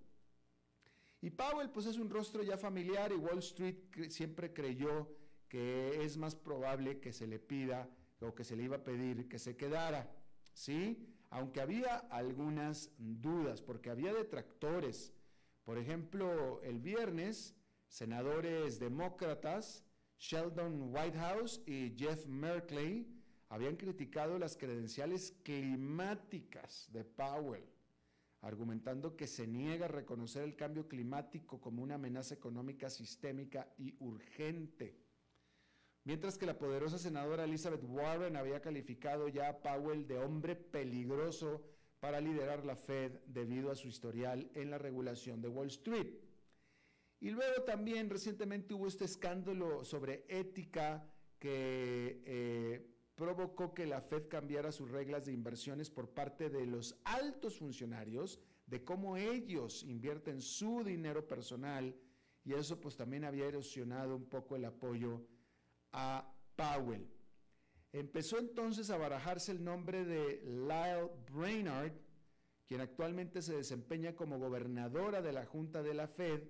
Y 1.21 1.29
Powell 1.29 1.69
pues 1.69 1.85
es 1.85 1.97
un 1.97 2.09
rostro 2.09 2.43
ya 2.43 2.57
familiar 2.57 3.11
y 3.11 3.15
Wall 3.15 3.39
Street 3.39 4.09
siempre 4.09 4.53
creyó 4.53 5.09
que 5.55 6.03
es 6.03 6.17
más 6.17 6.35
probable 6.35 6.99
que 6.99 7.13
se 7.13 7.27
le 7.27 7.39
pida 7.39 7.89
o 8.19 8.35
que 8.35 8.43
se 8.43 8.57
le 8.57 8.63
iba 8.63 8.75
a 8.75 8.83
pedir 8.83 9.29
que 9.29 9.39
se 9.39 9.55
quedara, 9.55 10.13
¿sí? 10.51 11.07
Aunque 11.29 11.61
había 11.61 11.95
algunas 12.09 12.91
dudas, 12.97 13.61
porque 13.61 13.89
había 13.89 14.13
detractores. 14.13 15.13
Por 15.63 15.77
ejemplo, 15.77 16.61
el 16.61 16.81
viernes, 16.81 17.55
senadores 17.87 18.79
demócratas, 18.81 19.85
Sheldon 20.19 20.93
Whitehouse 20.93 21.61
y 21.65 21.95
Jeff 21.97 22.25
Merkley, 22.25 23.07
habían 23.47 23.77
criticado 23.77 24.37
las 24.37 24.57
credenciales 24.57 25.37
climáticas 25.43 26.89
de 26.91 27.05
Powell, 27.05 27.63
argumentando 28.41 29.15
que 29.15 29.25
se 29.25 29.47
niega 29.47 29.85
a 29.85 29.87
reconocer 29.87 30.43
el 30.43 30.57
cambio 30.57 30.89
climático 30.89 31.61
como 31.61 31.81
una 31.81 31.95
amenaza 31.95 32.35
económica 32.35 32.89
sistémica 32.89 33.73
y 33.77 33.95
urgente 33.99 35.04
mientras 36.05 36.37
que 36.37 36.45
la 36.45 36.57
poderosa 36.57 36.97
senadora 36.97 37.43
Elizabeth 37.43 37.83
Warren 37.83 38.37
había 38.37 38.61
calificado 38.61 39.27
ya 39.27 39.49
a 39.49 39.61
Powell 39.61 40.07
de 40.07 40.19
hombre 40.19 40.55
peligroso 40.55 41.61
para 41.99 42.21
liderar 42.21 42.63
la 42.63 42.75
Fed 42.75 43.19
debido 43.25 43.71
a 43.71 43.75
su 43.75 43.87
historial 43.87 44.49
en 44.53 44.69
la 44.69 44.77
regulación 44.77 45.41
de 45.41 45.49
Wall 45.49 45.67
Street. 45.67 46.07
Y 47.19 47.31
luego 47.31 47.63
también 47.63 48.09
recientemente 48.09 48.75
hubo 48.75 48.87
este 48.87 49.05
escándalo 49.05 49.83
sobre 49.83 50.25
ética 50.27 51.09
que 51.39 52.21
eh, 52.25 52.87
provocó 53.15 53.73
que 53.73 53.87
la 53.87 54.01
Fed 54.01 54.27
cambiara 54.27 54.71
sus 54.71 54.91
reglas 54.91 55.25
de 55.25 55.33
inversiones 55.33 55.89
por 55.89 56.09
parte 56.09 56.49
de 56.49 56.67
los 56.67 56.95
altos 57.03 57.57
funcionarios, 57.57 58.39
de 58.67 58.83
cómo 58.83 59.17
ellos 59.17 59.83
invierten 59.83 60.41
su 60.41 60.83
dinero 60.83 61.27
personal, 61.27 61.95
y 62.43 62.53
eso 62.53 62.79
pues 62.79 62.95
también 62.95 63.23
había 63.23 63.47
erosionado 63.47 64.15
un 64.15 64.25
poco 64.25 64.55
el 64.55 64.65
apoyo 64.65 65.25
a 65.97 66.29
Powell. 66.57 67.09
Empezó 67.93 68.37
entonces 68.37 68.89
a 68.89 68.97
barajarse 68.97 69.53
el 69.53 69.63
nombre 69.63 70.03
de 70.03 70.41
Lyle 70.43 71.09
Brainard, 71.31 71.93
quien 72.67 72.81
actualmente 72.81 73.41
se 73.41 73.55
desempeña 73.55 74.13
como 74.13 74.37
gobernadora 74.37 75.21
de 75.21 75.31
la 75.31 75.45
Junta 75.45 75.81
de 75.81 75.93
la 75.93 76.07
Fed 76.07 76.43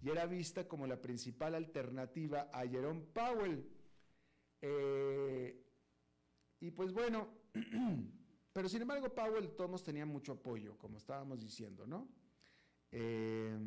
y 0.00 0.10
era 0.10 0.26
vista 0.26 0.68
como 0.68 0.86
la 0.86 1.00
principal 1.00 1.56
alternativa 1.56 2.48
a 2.52 2.66
Jerome 2.68 3.00
Powell. 3.12 3.68
Eh, 4.60 5.60
y 6.60 6.70
pues 6.70 6.92
bueno, 6.92 7.28
pero 8.52 8.68
sin 8.68 8.82
embargo 8.82 9.12
Powell 9.12 9.56
todos 9.56 9.82
tenía 9.82 10.06
mucho 10.06 10.32
apoyo, 10.32 10.78
como 10.78 10.98
estábamos 10.98 11.40
diciendo, 11.40 11.84
¿no? 11.84 12.08
Eh, 12.92 13.58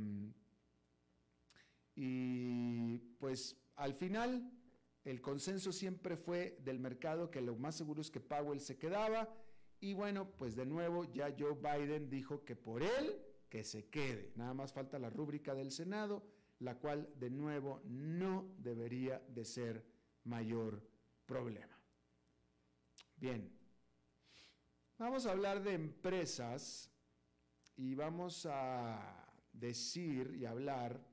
y 1.96 2.98
pues 3.19 3.57
al 3.75 3.93
final 3.96 4.57
el 5.08 5.22
consenso 5.22 5.72
siempre 5.72 6.18
fue 6.18 6.58
del 6.66 6.80
mercado 6.80 7.32
que 7.32 7.40
lo 7.40 7.56
más 7.56 7.76
seguro 7.76 8.02
es 8.02 8.12
que 8.12 8.20
Powell 8.20 8.60
se 8.60 8.78
quedaba 8.78 9.34
y 9.80 9.94
bueno, 9.94 10.30
pues 10.32 10.54
de 10.54 10.66
nuevo 10.66 11.06
ya 11.06 11.34
Joe 11.38 11.56
Biden 11.56 12.10
dijo 12.10 12.44
que 12.44 12.58
por 12.58 12.84
él 12.84 13.18
que 13.50 13.64
se 13.64 13.88
quede. 13.88 14.34
Nada 14.36 14.54
más 14.54 14.74
falta 14.74 15.00
la 15.00 15.10
rúbrica 15.10 15.56
del 15.56 15.72
Senado, 15.72 16.28
la 16.60 16.76
cual 16.76 17.10
de 17.16 17.30
nuevo 17.30 17.82
no 17.86 18.54
debería 18.58 19.20
de 19.30 19.46
ser 19.46 19.86
mayor 20.26 20.86
problema. 21.26 21.80
Bien, 23.16 23.50
vamos 24.98 25.26
a 25.26 25.32
hablar 25.32 25.64
de 25.64 25.74
empresas 25.74 26.92
y 27.78 27.96
vamos 27.96 28.46
a 28.46 29.26
decir 29.54 30.36
y 30.36 30.46
hablar 30.46 31.07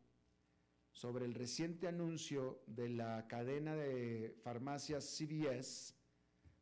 sobre 0.95 1.27
el 1.27 1.35
reciente 1.35 1.89
anuncio 1.89 2.63
de 2.69 2.89
la 2.89 3.27
cadena 3.27 3.75
de 3.75 4.33
farmacias 4.43 5.19
CVS 5.19 5.93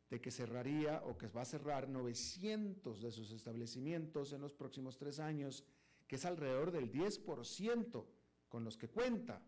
de 0.09 0.19
que 0.19 0.31
cerraría 0.31 1.03
o 1.05 1.17
que 1.17 1.27
va 1.27 1.43
a 1.43 1.45
cerrar 1.45 1.87
900 1.87 2.99
de 2.99 3.11
sus 3.11 3.31
establecimientos 3.31 4.33
en 4.33 4.41
los 4.41 4.53
próximos 4.53 4.97
tres 4.97 5.19
años, 5.19 5.63
que 6.07 6.15
es 6.15 6.25
alrededor 6.25 6.71
del 6.71 6.91
10% 6.91 8.05
con 8.49 8.63
los 8.63 8.75
que 8.75 8.89
cuenta. 8.89 9.41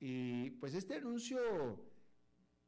Y 0.00 0.50
pues 0.52 0.74
este 0.74 0.94
anuncio 0.94 1.38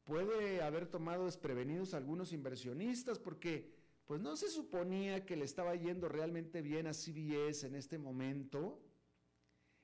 puede 0.03 0.61
haber 0.61 0.85
tomado 0.85 1.25
desprevenidos 1.25 1.93
a 1.93 1.97
algunos 1.97 2.33
inversionistas 2.33 3.17
porque 3.17 3.73
pues 4.05 4.21
no 4.21 4.35
se 4.35 4.47
suponía 4.47 5.25
que 5.25 5.35
le 5.35 5.45
estaba 5.45 5.75
yendo 5.75 6.07
realmente 6.07 6.61
bien 6.61 6.85
a 6.85 6.93
CVS 6.93 7.65
en 7.65 7.75
este 7.75 7.97
momento 7.97 8.79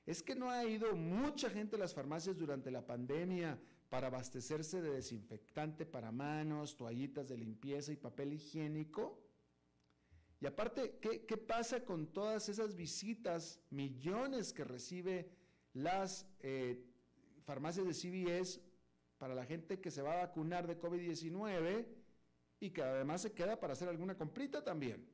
es 0.04 0.22
que 0.22 0.34
no 0.34 0.50
ha 0.50 0.64
ido 0.64 0.94
mucha 0.96 1.48
gente 1.48 1.76
a 1.76 1.78
las 1.78 1.94
farmacias 1.94 2.36
durante 2.36 2.70
la 2.70 2.84
pandemia 2.84 3.58
para 3.88 4.08
abastecerse 4.08 4.80
de 4.80 4.90
desinfectante 4.90 5.86
para 5.86 6.10
manos, 6.10 6.76
toallitas 6.76 7.28
de 7.28 7.36
limpieza 7.36 7.92
y 7.92 7.96
papel 7.96 8.32
higiénico. 8.32 9.22
Y 10.40 10.46
aparte, 10.46 10.98
¿qué, 11.00 11.36
pasa 11.36 11.84
con 11.84 12.08
todas 12.08 12.48
esas 12.48 12.74
visitas, 12.74 13.60
millones 13.70 14.52
que 14.52 14.64
recibe 14.64 15.30
las 15.72 16.26
eh, 16.40 16.84
farmacias 17.44 17.86
de 17.86 17.94
CVS 17.94 18.60
para 19.18 19.36
la 19.36 19.44
gente 19.44 19.80
que 19.80 19.92
se 19.92 20.02
va 20.02 20.14
a 20.14 20.26
vacunar 20.26 20.66
de 20.66 20.80
COVID-19 20.80 21.86
y 22.58 22.70
que 22.70 22.82
además 22.82 23.22
se 23.22 23.32
queda 23.32 23.60
para 23.60 23.74
hacer 23.74 23.88
alguna 23.88 24.16
comprita 24.16 24.64
también? 24.64 25.06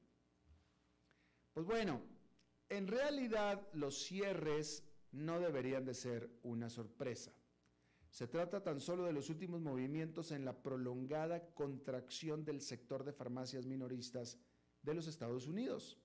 Pues 1.52 1.66
bueno, 1.66 2.00
en 2.68 2.86
realidad 2.86 3.66
los 3.72 3.98
cierres 3.98 4.84
no 5.12 5.40
deberían 5.40 5.84
de 5.84 5.94
ser 5.94 6.30
una 6.42 6.68
sorpresa. 6.68 7.32
Se 8.10 8.26
trata 8.26 8.62
tan 8.62 8.80
solo 8.80 9.04
de 9.04 9.12
los 9.12 9.30
últimos 9.30 9.60
movimientos 9.60 10.32
en 10.32 10.44
la 10.44 10.62
prolongada 10.62 11.54
contracción 11.54 12.44
del 12.44 12.60
sector 12.60 13.04
de 13.04 13.12
farmacias 13.12 13.66
minoristas 13.66 14.38
de 14.82 14.94
los 14.94 15.06
Estados 15.06 15.46
Unidos. 15.46 15.98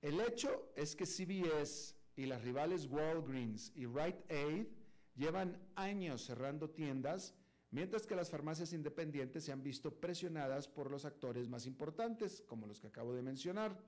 El 0.00 0.20
hecho 0.20 0.72
es 0.74 0.96
que 0.96 1.06
CVS 1.06 1.94
y 2.16 2.26
las 2.26 2.42
rivales 2.42 2.86
Walgreens 2.86 3.72
y 3.74 3.86
Rite 3.86 4.24
Aid 4.34 4.66
llevan 5.14 5.60
años 5.76 6.22
cerrando 6.22 6.70
tiendas, 6.70 7.34
mientras 7.70 8.06
que 8.06 8.16
las 8.16 8.30
farmacias 8.30 8.72
independientes 8.72 9.44
se 9.44 9.52
han 9.52 9.62
visto 9.62 10.00
presionadas 10.00 10.68
por 10.68 10.90
los 10.90 11.04
actores 11.04 11.48
más 11.48 11.66
importantes, 11.66 12.42
como 12.46 12.66
los 12.66 12.80
que 12.80 12.88
acabo 12.88 13.14
de 13.14 13.22
mencionar. 13.22 13.78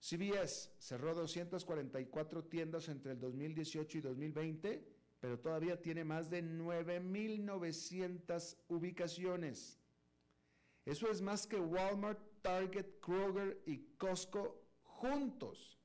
CVS 0.00 0.72
cerró 0.78 1.14
244 1.14 2.44
tiendas 2.44 2.88
entre 2.88 3.12
el 3.12 3.20
2018 3.20 3.98
y 3.98 4.00
2020 4.00 5.00
pero 5.20 5.38
todavía 5.38 5.80
tiene 5.80 6.02
más 6.02 6.28
de 6.30 6.42
9.900 6.42 8.56
ubicaciones. 8.68 9.78
Eso 10.86 11.10
es 11.10 11.20
más 11.20 11.46
que 11.46 11.60
Walmart, 11.60 12.18
Target, 12.40 12.86
Kroger 13.00 13.62
y 13.66 13.96
Costco 13.98 14.64
juntos. 14.82 15.78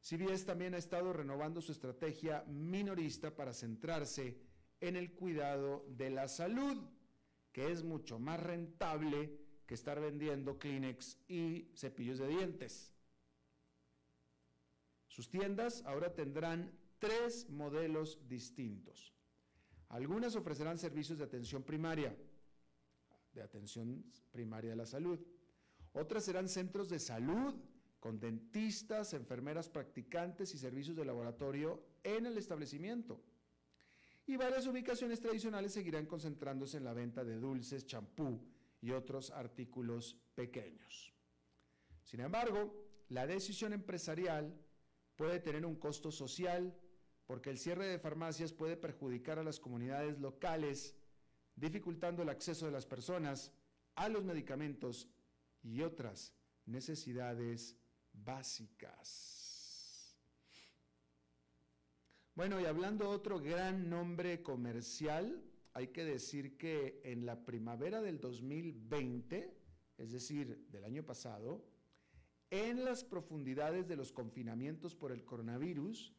CBS 0.00 0.44
también 0.44 0.74
ha 0.74 0.78
estado 0.78 1.14
renovando 1.14 1.62
su 1.62 1.72
estrategia 1.72 2.44
minorista 2.46 3.34
para 3.34 3.54
centrarse 3.54 4.38
en 4.80 4.96
el 4.96 5.14
cuidado 5.14 5.86
de 5.88 6.10
la 6.10 6.28
salud, 6.28 6.76
que 7.52 7.72
es 7.72 7.82
mucho 7.82 8.18
más 8.18 8.38
rentable 8.38 9.43
que 9.66 9.74
estar 9.74 10.00
vendiendo 10.00 10.58
Kleenex 10.58 11.18
y 11.28 11.68
cepillos 11.74 12.18
de 12.18 12.28
dientes. 12.28 12.92
Sus 15.08 15.28
tiendas 15.28 15.82
ahora 15.86 16.14
tendrán 16.14 16.72
tres 16.98 17.48
modelos 17.48 18.18
distintos. 18.28 19.14
Algunas 19.88 20.34
ofrecerán 20.34 20.78
servicios 20.78 21.18
de 21.18 21.24
atención 21.24 21.62
primaria, 21.62 22.16
de 23.32 23.42
atención 23.42 24.04
primaria 24.32 24.70
de 24.70 24.76
la 24.76 24.86
salud. 24.86 25.20
Otras 25.92 26.24
serán 26.24 26.48
centros 26.48 26.88
de 26.88 26.98
salud 26.98 27.54
con 28.00 28.18
dentistas, 28.18 29.14
enfermeras 29.14 29.68
practicantes 29.68 30.52
y 30.52 30.58
servicios 30.58 30.96
de 30.96 31.04
laboratorio 31.04 31.82
en 32.02 32.26
el 32.26 32.36
establecimiento. 32.36 33.22
Y 34.26 34.36
varias 34.36 34.66
ubicaciones 34.66 35.20
tradicionales 35.20 35.72
seguirán 35.72 36.06
concentrándose 36.06 36.78
en 36.78 36.84
la 36.84 36.92
venta 36.92 37.24
de 37.24 37.36
dulces, 37.36 37.86
champú 37.86 38.40
y 38.84 38.90
otros 38.90 39.30
artículos 39.30 40.14
pequeños. 40.34 41.14
Sin 42.02 42.20
embargo, 42.20 42.74
la 43.08 43.26
decisión 43.26 43.72
empresarial 43.72 44.54
puede 45.16 45.40
tener 45.40 45.64
un 45.64 45.76
costo 45.76 46.12
social 46.12 46.78
porque 47.24 47.48
el 47.48 47.56
cierre 47.56 47.86
de 47.86 47.98
farmacias 47.98 48.52
puede 48.52 48.76
perjudicar 48.76 49.38
a 49.38 49.42
las 49.42 49.58
comunidades 49.58 50.20
locales, 50.20 50.94
dificultando 51.56 52.22
el 52.22 52.28
acceso 52.28 52.66
de 52.66 52.72
las 52.72 52.84
personas 52.84 53.54
a 53.94 54.10
los 54.10 54.22
medicamentos 54.22 55.08
y 55.62 55.80
otras 55.80 56.34
necesidades 56.66 57.78
básicas. 58.12 60.14
Bueno, 62.34 62.60
y 62.60 62.66
hablando 62.66 63.08
de 63.08 63.16
otro 63.16 63.40
gran 63.40 63.88
nombre 63.88 64.42
comercial, 64.42 65.42
hay 65.74 65.88
que 65.88 66.04
decir 66.04 66.56
que 66.56 67.00
en 67.04 67.26
la 67.26 67.44
primavera 67.44 68.00
del 68.00 68.20
2020, 68.20 69.52
es 69.98 70.12
decir, 70.12 70.66
del 70.70 70.84
año 70.84 71.04
pasado, 71.04 71.64
en 72.50 72.84
las 72.84 73.02
profundidades 73.02 73.88
de 73.88 73.96
los 73.96 74.12
confinamientos 74.12 74.94
por 74.94 75.10
el 75.10 75.24
coronavirus, 75.24 76.14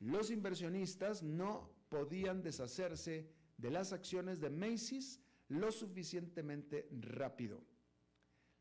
los 0.00 0.32
inversionistas 0.32 1.22
no 1.22 1.70
podían 1.88 2.42
deshacerse 2.42 3.30
de 3.56 3.70
las 3.70 3.92
acciones 3.92 4.40
de 4.40 4.50
Macy's 4.50 5.20
lo 5.46 5.70
suficientemente 5.70 6.88
rápido. 6.90 7.62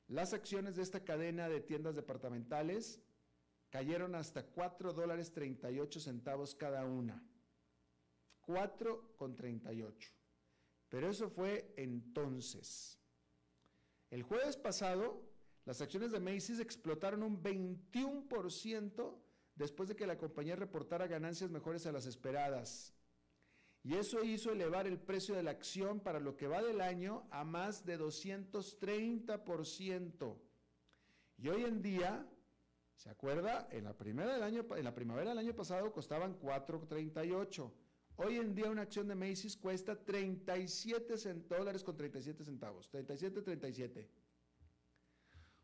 Las 0.07 0.33
acciones 0.33 0.75
de 0.75 0.83
esta 0.83 1.03
cadena 1.03 1.49
de 1.49 1.61
tiendas 1.61 1.95
departamentales 1.95 3.01
cayeron 3.71 4.13
hasta 4.13 4.45
4 4.45 4.93
dólares 4.93 5.31
38 5.31 5.99
centavos 5.99 6.53
cada 6.53 6.85
una. 6.85 7.23
4 8.41 9.15
con 9.15 9.35
38. 9.35 10.18
Pero 10.89 11.09
eso 11.09 11.29
fue 11.29 11.73
entonces. 11.77 12.99
El 14.09 14.23
jueves 14.23 14.57
pasado, 14.57 15.23
las 15.65 15.81
acciones 15.81 16.11
de 16.11 16.19
Macy's 16.19 16.59
explotaron 16.59 17.23
un 17.23 17.41
21% 17.41 19.15
después 19.55 19.89
de 19.89 19.95
que 19.95 20.07
la 20.07 20.17
compañía 20.17 20.55
reportara 20.55 21.05
ganancias 21.05 21.51
mejores 21.51 21.85
a 21.85 21.91
las 21.91 22.07
esperadas. 22.07 22.95
Y 23.83 23.95
eso 23.95 24.23
hizo 24.23 24.51
elevar 24.51 24.87
el 24.87 24.99
precio 24.99 25.35
de 25.35 25.43
la 25.43 25.51
acción 25.51 25.99
para 25.99 26.19
lo 26.19 26.35
que 26.35 26.47
va 26.47 26.63
del 26.63 26.81
año 26.81 27.27
a 27.29 27.43
más 27.43 27.85
de 27.85 27.99
230%. 27.99 30.37
Y 31.37 31.47
hoy 31.47 31.63
en 31.63 31.81
día, 31.81 32.27
¿se 32.95 33.09
acuerda? 33.09 33.69
En 33.71 33.85
la, 33.85 33.95
primera 33.95 34.33
del 34.33 34.43
año, 34.43 34.65
en 34.75 34.83
la 34.83 34.93
primavera 34.93 35.29
del 35.29 35.39
año 35.39 35.55
pasado 35.55 35.93
costaban 35.93 36.37
4.38. 36.39 37.71
Hoy 38.21 38.35
en 38.35 38.53
día 38.53 38.69
una 38.69 38.81
acción 38.81 39.07
de 39.07 39.15
Macy's 39.15 39.55
cuesta 39.55 39.95
37 39.95 41.15
dólares 41.47 41.85
con 41.85 41.95
37 41.95 42.43
centavos. 42.43 42.89
37, 42.89 43.41
37. 43.41 44.09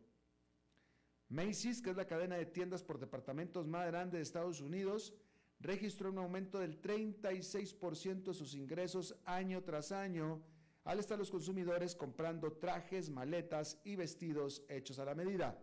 Macy's, 1.27 1.81
que 1.81 1.89
es 1.89 1.95
la 1.95 2.05
cadena 2.05 2.35
de 2.35 2.45
tiendas 2.45 2.83
por 2.83 2.99
departamentos 2.99 3.65
más 3.65 3.87
grande 3.87 4.17
de 4.17 4.21
Estados 4.21 4.61
Unidos, 4.61 5.11
registró 5.59 6.11
un 6.11 6.19
aumento 6.19 6.59
del 6.59 6.79
36% 6.79 8.25
de 8.25 8.33
sus 8.35 8.53
ingresos 8.53 9.15
año 9.25 9.63
tras 9.63 9.91
año, 9.91 10.39
al 10.83 10.99
estar 10.99 11.17
los 11.17 11.31
consumidores 11.31 11.95
comprando 11.95 12.53
trajes, 12.53 13.09
maletas 13.09 13.81
y 13.83 13.95
vestidos 13.95 14.63
hechos 14.69 14.99
a 14.99 15.05
la 15.05 15.15
medida. 15.15 15.57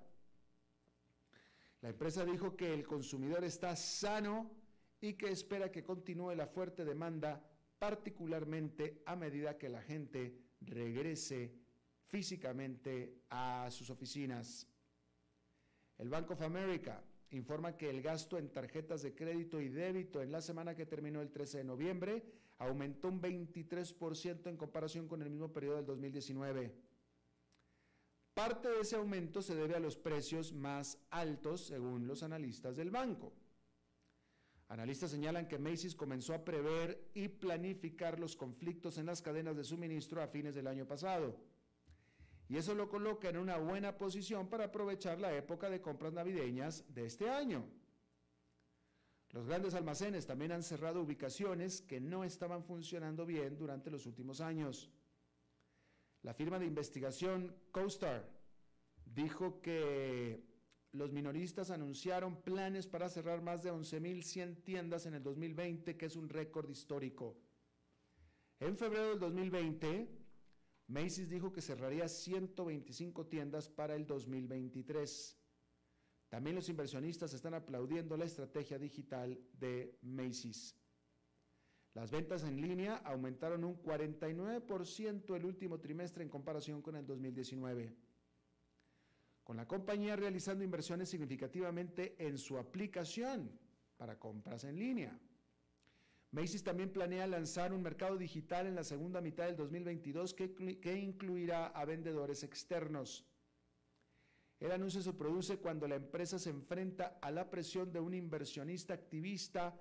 La 1.81 1.91
empresa 1.91 2.25
dijo 2.25 2.57
que 2.57 2.75
el 2.75 2.85
consumidor 2.85 3.45
está 3.45 3.77
sano 3.77 4.51
y 5.01 5.13
que 5.13 5.31
espera 5.31 5.71
que 5.71 5.85
continúe 5.85 6.35
la 6.35 6.49
fuerte 6.49 6.85
demanda, 6.85 7.41
particularmente 7.79 9.03
a 9.07 9.17
medida 9.17 9.59
que 9.59 9.69
la 9.69 9.83
gente 9.83 10.37
regrese 10.61 11.53
físicamente 12.07 13.23
a 13.31 13.69
sus 13.71 13.91
oficinas. 13.91 14.67
El 15.99 16.09
Bank 16.09 16.31
of 16.31 16.43
America 16.43 17.03
informa 17.31 17.77
que 17.77 17.91
el 17.91 18.03
gasto 18.03 18.39
en 18.39 18.53
tarjetas 18.53 19.03
de 19.03 19.15
crédito 19.15 19.61
y 19.61 19.69
débito 19.69 20.23
en 20.23 20.31
la 20.31 20.41
semana 20.41 20.75
que 20.75 20.87
terminó 20.87 21.21
el 21.21 21.31
13 21.31 21.59
de 21.59 21.65
noviembre 21.65 22.25
aumentó 22.59 23.09
un 23.09 23.21
23% 23.21 24.49
en 24.49 24.57
comparación 24.57 25.09
con 25.09 25.23
el 25.23 25.31
mismo 25.31 25.53
periodo 25.53 25.77
del 25.77 25.87
2019. 25.87 26.75
Parte 28.35 28.69
de 28.69 28.81
ese 28.81 28.97
aumento 28.97 29.43
se 29.43 29.55
debe 29.55 29.75
a 29.75 29.81
los 29.81 29.97
precios 29.97 30.53
más 30.53 30.99
altos 31.11 31.67
según 31.67 32.07
los 32.07 32.23
analistas 32.23 32.77
del 32.77 32.91
banco. 32.91 33.33
Analistas 34.69 35.13
señalan 35.13 35.47
que 35.47 35.59
Macy's 35.59 35.95
comenzó 35.95 36.35
a 36.35 36.45
prever 36.45 37.11
y 37.15 37.29
planificar 37.29 38.19
los 38.19 38.35
conflictos 38.35 38.99
en 38.99 39.07
las 39.07 39.23
cadenas 39.23 39.57
de 39.57 39.65
suministro 39.65 40.21
a 40.21 40.27
fines 40.27 40.55
del 40.55 40.67
año 40.67 40.87
pasado. 40.87 41.37
Y 42.49 42.57
eso 42.57 42.75
lo 42.75 42.89
coloca 42.89 43.29
en 43.29 43.37
una 43.37 43.59
buena 43.59 43.97
posición 43.97 44.49
para 44.49 44.67
aprovechar 44.67 45.21
la 45.21 45.35
época 45.35 45.71
de 45.71 45.81
compras 45.81 46.13
navideñas 46.13 46.85
de 46.95 47.07
este 47.07 47.29
año. 47.31 47.65
Los 49.31 49.47
grandes 49.47 49.75
almacenes 49.75 50.27
también 50.27 50.53
han 50.53 50.63
cerrado 50.63 51.03
ubicaciones 51.03 51.81
que 51.81 52.01
no 52.01 52.25
estaban 52.25 52.65
funcionando 52.65 53.27
bien 53.27 53.59
durante 53.59 53.91
los 53.91 54.07
últimos 54.07 54.41
años. 54.41 54.91
La 56.23 56.35
firma 56.35 56.59
de 56.59 56.67
investigación 56.67 57.55
CoStar 57.71 58.29
dijo 59.05 59.61
que 59.61 60.43
los 60.97 61.13
minoristas 61.13 61.71
anunciaron 61.71 62.43
planes 62.43 62.87
para 62.87 63.09
cerrar 63.09 63.43
más 63.43 63.63
de 63.63 63.73
11.100 63.73 64.63
tiendas 64.65 65.07
en 65.07 65.15
el 65.15 65.23
2020, 65.23 65.97
que 65.97 66.07
es 66.07 66.17
un 66.17 66.29
récord 66.29 66.69
histórico. 66.69 67.37
En 68.59 68.77
febrero 68.77 69.11
del 69.11 69.19
2020, 69.19 70.09
Macy's 70.89 71.29
dijo 71.29 71.53
que 71.53 71.61
cerraría 71.61 72.09
125 72.09 73.27
tiendas 73.27 73.69
para 73.69 73.95
el 73.95 74.07
2023. 74.07 75.37
También 76.29 76.57
los 76.57 76.69
inversionistas 76.69 77.35
están 77.35 77.55
aplaudiendo 77.55 78.17
la 78.17 78.25
estrategia 78.25 78.79
digital 78.79 79.39
de 79.53 79.99
Macy's. 80.03 80.75
Las 81.95 82.11
ventas 82.11 82.45
en 82.45 82.61
línea 82.61 82.97
aumentaron 83.05 83.65
un 83.65 83.83
49% 83.83 85.35
el 85.35 85.45
último 85.45 85.81
trimestre 85.81 86.23
en 86.23 86.29
comparación 86.29 86.83
con 86.83 86.97
el 86.97 87.07
2019. 87.07 88.06
Con 89.47 89.59
la 89.59 89.69
compañía 89.69 90.17
realizando 90.17 90.65
inversiones 90.65 91.09
significativamente 91.09 92.17
en 92.19 92.37
su 92.37 92.59
aplicación 92.59 93.49
para 93.97 94.19
compras 94.19 94.65
en 94.65 94.77
línea. 94.77 95.17
Macy's 96.33 96.65
también 96.65 96.93
planea 96.93 97.29
lanzar 97.29 97.73
un 97.73 97.81
mercado 97.81 98.17
digital 98.17 98.67
en 98.67 98.75
la 98.75 98.83
segunda 98.83 99.21
mitad 99.21 99.47
del 99.47 99.55
2022 99.55 100.35
que, 100.35 100.53
que 100.81 100.99
incluirá 100.99 101.69
a 101.69 101.85
vendedores 101.85 102.43
externos. 102.43 103.25
El 104.59 104.73
anuncio 104.73 105.01
se 105.01 105.13
produce 105.13 105.59
cuando 105.59 105.87
la 105.87 105.95
empresa 105.95 106.41
se 106.41 106.51
enfrenta 106.51 107.21
a 107.23 107.31
la 107.31 107.49
presión 107.49 107.93
de 107.93 108.01
un 108.01 108.15
inversionista 108.15 108.95
activista 108.95 109.81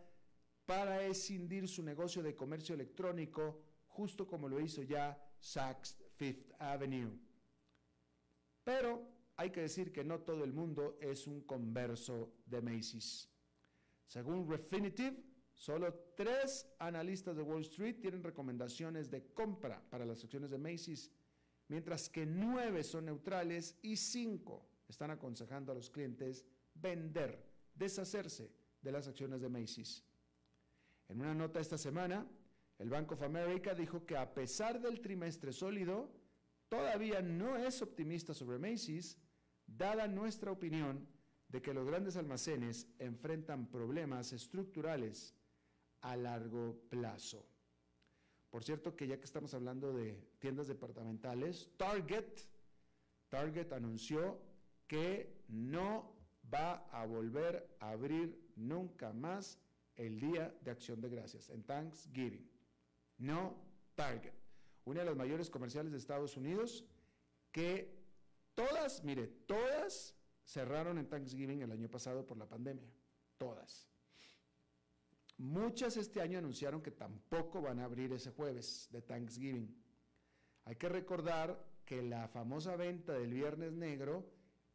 para 0.68 1.02
escindir 1.08 1.68
su 1.68 1.82
negocio 1.82 2.22
de 2.22 2.36
comercio 2.36 2.76
electrónico, 2.76 3.64
justo 3.88 4.28
como 4.28 4.48
lo 4.48 4.60
hizo 4.60 4.84
ya 4.84 5.20
Saks 5.40 5.98
Fifth 6.18 6.54
Avenue. 6.60 7.18
Pero 8.64 9.15
hay 9.38 9.52
que 9.52 9.62
decir 9.62 9.92
que 9.92 10.04
no 10.04 10.20
todo 10.20 10.44
el 10.44 10.54
mundo 10.54 10.98
es 11.02 11.28
un 11.28 11.42
converso 11.42 12.34
de 12.46 12.62
Macy's. 12.62 13.30
Según 14.08 14.50
Refinitiv, 14.50 15.14
solo 15.54 15.94
tres 16.16 16.68
analistas 16.80 17.36
de 17.36 17.42
Wall 17.42 17.62
Street 17.62 18.00
tienen 18.00 18.24
recomendaciones 18.24 19.10
de 19.10 19.34
compra 19.34 19.82
para 19.90 20.06
las 20.06 20.24
acciones 20.24 20.52
de 20.52 20.58
Macy's, 20.58 21.12
mientras 21.68 22.10
que 22.10 22.26
nueve 22.26 22.84
son 22.84 23.06
neutrales 23.06 23.78
y 23.82 23.98
cinco 23.98 24.70
están 24.88 25.12
aconsejando 25.12 25.72
a 25.72 25.76
los 25.76 25.90
clientes 25.90 26.46
vender, 26.76 27.44
deshacerse 27.74 28.52
de 28.82 28.92
las 28.92 29.08
acciones 29.08 29.42
de 29.42 29.50
Macy's. 29.50 30.04
En 31.10 31.22
una 31.22 31.34
nota 31.34 31.60
esta 31.60 31.78
semana, 31.78 32.26
el 32.78 32.90
Bank 32.90 33.12
of 33.12 33.22
America 33.22 33.74
dijo 33.74 34.06
que 34.06 34.18
a 34.18 34.34
pesar 34.34 34.82
del 34.82 35.02
trimestre 35.02 35.52
sólido, 35.54 36.12
todavía 36.70 37.22
no 37.22 37.58
es 37.58 37.82
optimista 37.82 38.34
sobre 38.34 38.60
Macy's, 38.60 39.18
dada 39.68 40.08
nuestra 40.08 40.52
opinión 40.52 41.08
de 41.48 41.62
que 41.62 41.74
los 41.74 41.86
grandes 41.86 42.16
almacenes 42.16 42.88
enfrentan 43.00 43.68
problemas 43.68 44.34
estructurales 44.34 45.36
a 46.02 46.16
largo 46.16 46.82
plazo. 46.90 47.46
Por 48.50 48.64
cierto 48.64 48.96
que 48.96 49.08
ya 49.08 49.18
que 49.18 49.26
estamos 49.26 49.54
hablando 49.54 49.94
de 49.94 50.14
tiendas 50.40 50.68
departamentales, 50.68 51.72
Target, 51.78 52.26
Target 53.30 53.74
anunció 53.74 54.40
que 54.88 55.44
no 55.48 56.16
va 56.54 56.88
a 56.92 57.06
volver 57.06 57.76
a 57.80 57.90
abrir 57.90 58.52
nunca 58.56 59.14
más 59.14 59.60
el 59.96 60.20
Día 60.20 60.56
de 60.62 60.72
Acción 60.72 61.02
de 61.02 61.10
Gracias, 61.10 61.50
en 61.50 61.64
Thanksgiving. 61.64 62.50
No 63.18 63.56
Target, 63.96 64.34
una 64.86 65.02
de 65.02 65.06
las 65.06 65.16
mayores 65.16 65.50
comerciales 65.50 65.92
de 65.92 65.98
Estados 65.98 66.38
Unidos, 66.38 66.86
que 67.52 67.95
todas, 68.56 69.04
mire, 69.04 69.28
todas 69.46 70.16
cerraron 70.44 70.98
en 70.98 71.08
Thanksgiving 71.08 71.62
el 71.62 71.72
año 71.72 71.90
pasado 71.90 72.26
por 72.26 72.38
la 72.38 72.48
pandemia. 72.48 72.90
Todas. 73.38 73.90
Muchas 75.38 75.98
este 75.98 76.22
año 76.22 76.38
anunciaron 76.40 76.82
que 76.82 76.92
tampoco 76.92 77.62
van 77.62 77.80
a 77.80 77.86
abrir 77.86 78.14
ese 78.14 78.32
jueves 78.32 78.88
de 78.92 79.02
Thanksgiving. 79.02 79.76
Hay 80.64 80.78
que 80.78 80.88
recordar 80.88 81.64
que 81.86 82.02
la 82.02 82.28
famosa 82.28 82.76
venta 82.76 83.14
del 83.14 83.34
Viernes 83.34 83.74
Negro 83.74 84.32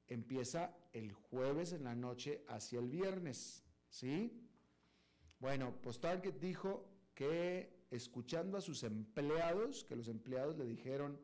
empieza 0.07 0.77
el 0.93 1.13
jueves 1.13 1.73
en 1.73 1.85
la 1.85 1.95
noche 1.95 2.45
hacia 2.49 2.79
el 2.79 2.89
viernes, 2.89 3.65
¿sí? 3.89 4.47
Bueno, 5.39 5.75
pues 5.83 5.99
Target 6.01 6.35
dijo 6.35 6.87
que 7.15 7.87
escuchando 7.91 8.59
a 8.59 8.61
sus 8.61 8.83
empleados, 8.83 9.85
que 9.85 9.97
los 9.97 10.09
empleados 10.09 10.57
le 10.57 10.65
dijeron 10.65 11.19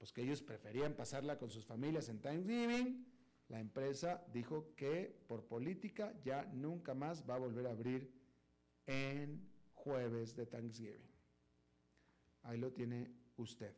pues 0.00 0.14
que 0.14 0.22
ellos 0.22 0.40
preferían 0.40 0.94
pasarla 0.94 1.38
con 1.38 1.50
sus 1.50 1.66
familias 1.66 2.08
en 2.08 2.22
Thanksgiving, 2.22 3.06
la 3.48 3.60
empresa 3.60 4.24
dijo 4.32 4.74
que 4.74 5.14
por 5.28 5.44
política 5.44 6.18
ya 6.24 6.46
nunca 6.54 6.94
más 6.94 7.28
va 7.28 7.34
a 7.34 7.38
volver 7.38 7.66
a 7.66 7.72
abrir 7.72 8.10
en 8.86 9.46
jueves 9.74 10.34
de 10.34 10.46
Thanksgiving. 10.46 11.06
Ahí 12.44 12.56
lo 12.56 12.72
tiene 12.72 13.12
usted. 13.36 13.76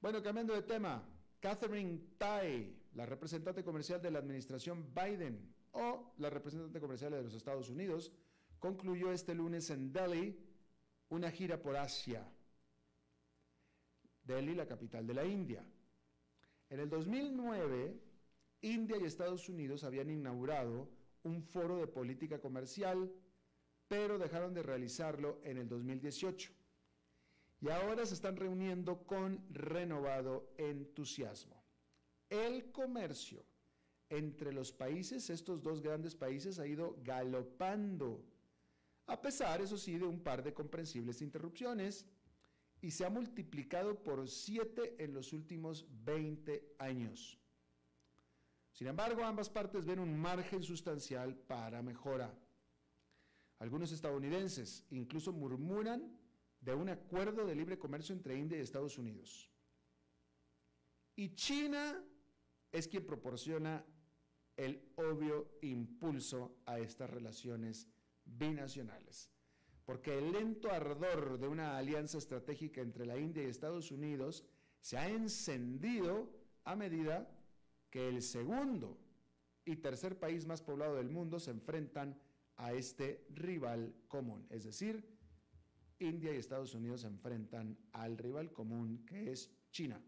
Bueno, 0.00 0.20
cambiando 0.20 0.52
de 0.52 0.62
tema, 0.62 1.08
Catherine 1.38 2.00
Tai, 2.18 2.76
la 2.94 3.06
representante 3.06 3.62
comercial 3.62 4.02
de 4.02 4.10
la 4.10 4.18
administración 4.18 4.92
Biden, 4.92 5.54
o 5.70 6.14
la 6.18 6.30
representante 6.30 6.80
comercial 6.80 7.12
de 7.12 7.22
los 7.22 7.34
Estados 7.34 7.70
Unidos, 7.70 8.10
concluyó 8.58 9.12
este 9.12 9.36
lunes 9.36 9.70
en 9.70 9.92
Delhi 9.92 10.36
una 11.10 11.30
gira 11.30 11.62
por 11.62 11.76
Asia. 11.76 12.28
Delhi, 14.26 14.54
la 14.54 14.66
capital 14.66 15.06
de 15.06 15.14
la 15.14 15.24
India. 15.24 15.64
En 16.68 16.80
el 16.80 16.88
2009, 16.88 18.00
India 18.62 18.96
y 18.98 19.04
Estados 19.04 19.48
Unidos 19.48 19.84
habían 19.84 20.10
inaugurado 20.10 20.88
un 21.22 21.42
foro 21.42 21.78
de 21.78 21.86
política 21.86 22.40
comercial, 22.40 23.12
pero 23.88 24.18
dejaron 24.18 24.54
de 24.54 24.62
realizarlo 24.62 25.40
en 25.44 25.58
el 25.58 25.68
2018. 25.68 26.52
Y 27.60 27.70
ahora 27.70 28.04
se 28.04 28.14
están 28.14 28.36
reuniendo 28.36 29.06
con 29.06 29.44
renovado 29.50 30.52
entusiasmo. 30.56 31.62
El 32.28 32.70
comercio 32.72 33.44
entre 34.08 34.52
los 34.52 34.72
países, 34.72 35.30
estos 35.30 35.62
dos 35.62 35.80
grandes 35.80 36.14
países, 36.14 36.58
ha 36.58 36.66
ido 36.66 36.96
galopando, 37.02 38.24
a 39.06 39.20
pesar, 39.20 39.60
eso 39.60 39.76
sí, 39.76 39.98
de 39.98 40.04
un 40.04 40.20
par 40.20 40.42
de 40.42 40.52
comprensibles 40.52 41.22
interrupciones, 41.22 42.06
y 42.86 42.92
se 42.92 43.04
ha 43.04 43.10
multiplicado 43.10 44.00
por 44.00 44.28
siete 44.28 44.94
en 45.02 45.12
los 45.12 45.32
últimos 45.32 45.84
20 46.04 46.76
años. 46.78 47.36
Sin 48.70 48.86
embargo, 48.86 49.24
ambas 49.24 49.50
partes 49.50 49.84
ven 49.84 49.98
un 49.98 50.16
margen 50.16 50.62
sustancial 50.62 51.34
para 51.34 51.82
mejora. 51.82 52.32
Algunos 53.58 53.90
estadounidenses 53.90 54.84
incluso 54.90 55.32
murmuran 55.32 56.16
de 56.60 56.74
un 56.74 56.88
acuerdo 56.88 57.44
de 57.44 57.56
libre 57.56 57.76
comercio 57.76 58.14
entre 58.14 58.38
India 58.38 58.56
y 58.56 58.60
Estados 58.60 58.98
Unidos. 58.98 59.50
Y 61.16 61.34
China 61.34 62.00
es 62.70 62.86
quien 62.86 63.04
proporciona 63.04 63.84
el 64.56 64.92
obvio 64.94 65.58
impulso 65.62 66.60
a 66.66 66.78
estas 66.78 67.10
relaciones 67.10 67.88
binacionales. 68.24 69.35
Porque 69.86 70.18
el 70.18 70.32
lento 70.32 70.70
ardor 70.70 71.38
de 71.38 71.48
una 71.48 71.78
alianza 71.78 72.18
estratégica 72.18 72.82
entre 72.82 73.06
la 73.06 73.16
India 73.16 73.42
y 73.42 73.46
Estados 73.46 73.90
Unidos 73.90 74.44
se 74.80 74.98
ha 74.98 75.08
encendido 75.08 76.28
a 76.64 76.76
medida 76.76 77.30
que 77.88 78.08
el 78.08 78.20
segundo 78.20 78.98
y 79.64 79.76
tercer 79.76 80.18
país 80.18 80.44
más 80.44 80.60
poblado 80.60 80.96
del 80.96 81.08
mundo 81.08 81.40
se 81.40 81.52
enfrentan 81.52 82.20
a 82.56 82.72
este 82.72 83.24
rival 83.30 83.94
común. 84.08 84.46
Es 84.50 84.64
decir, 84.64 85.04
India 85.98 86.34
y 86.34 86.36
Estados 86.36 86.74
Unidos 86.74 87.02
se 87.02 87.06
enfrentan 87.06 87.78
al 87.92 88.18
rival 88.18 88.52
común 88.52 89.04
que 89.06 89.30
es 89.30 89.50
China. 89.70 90.02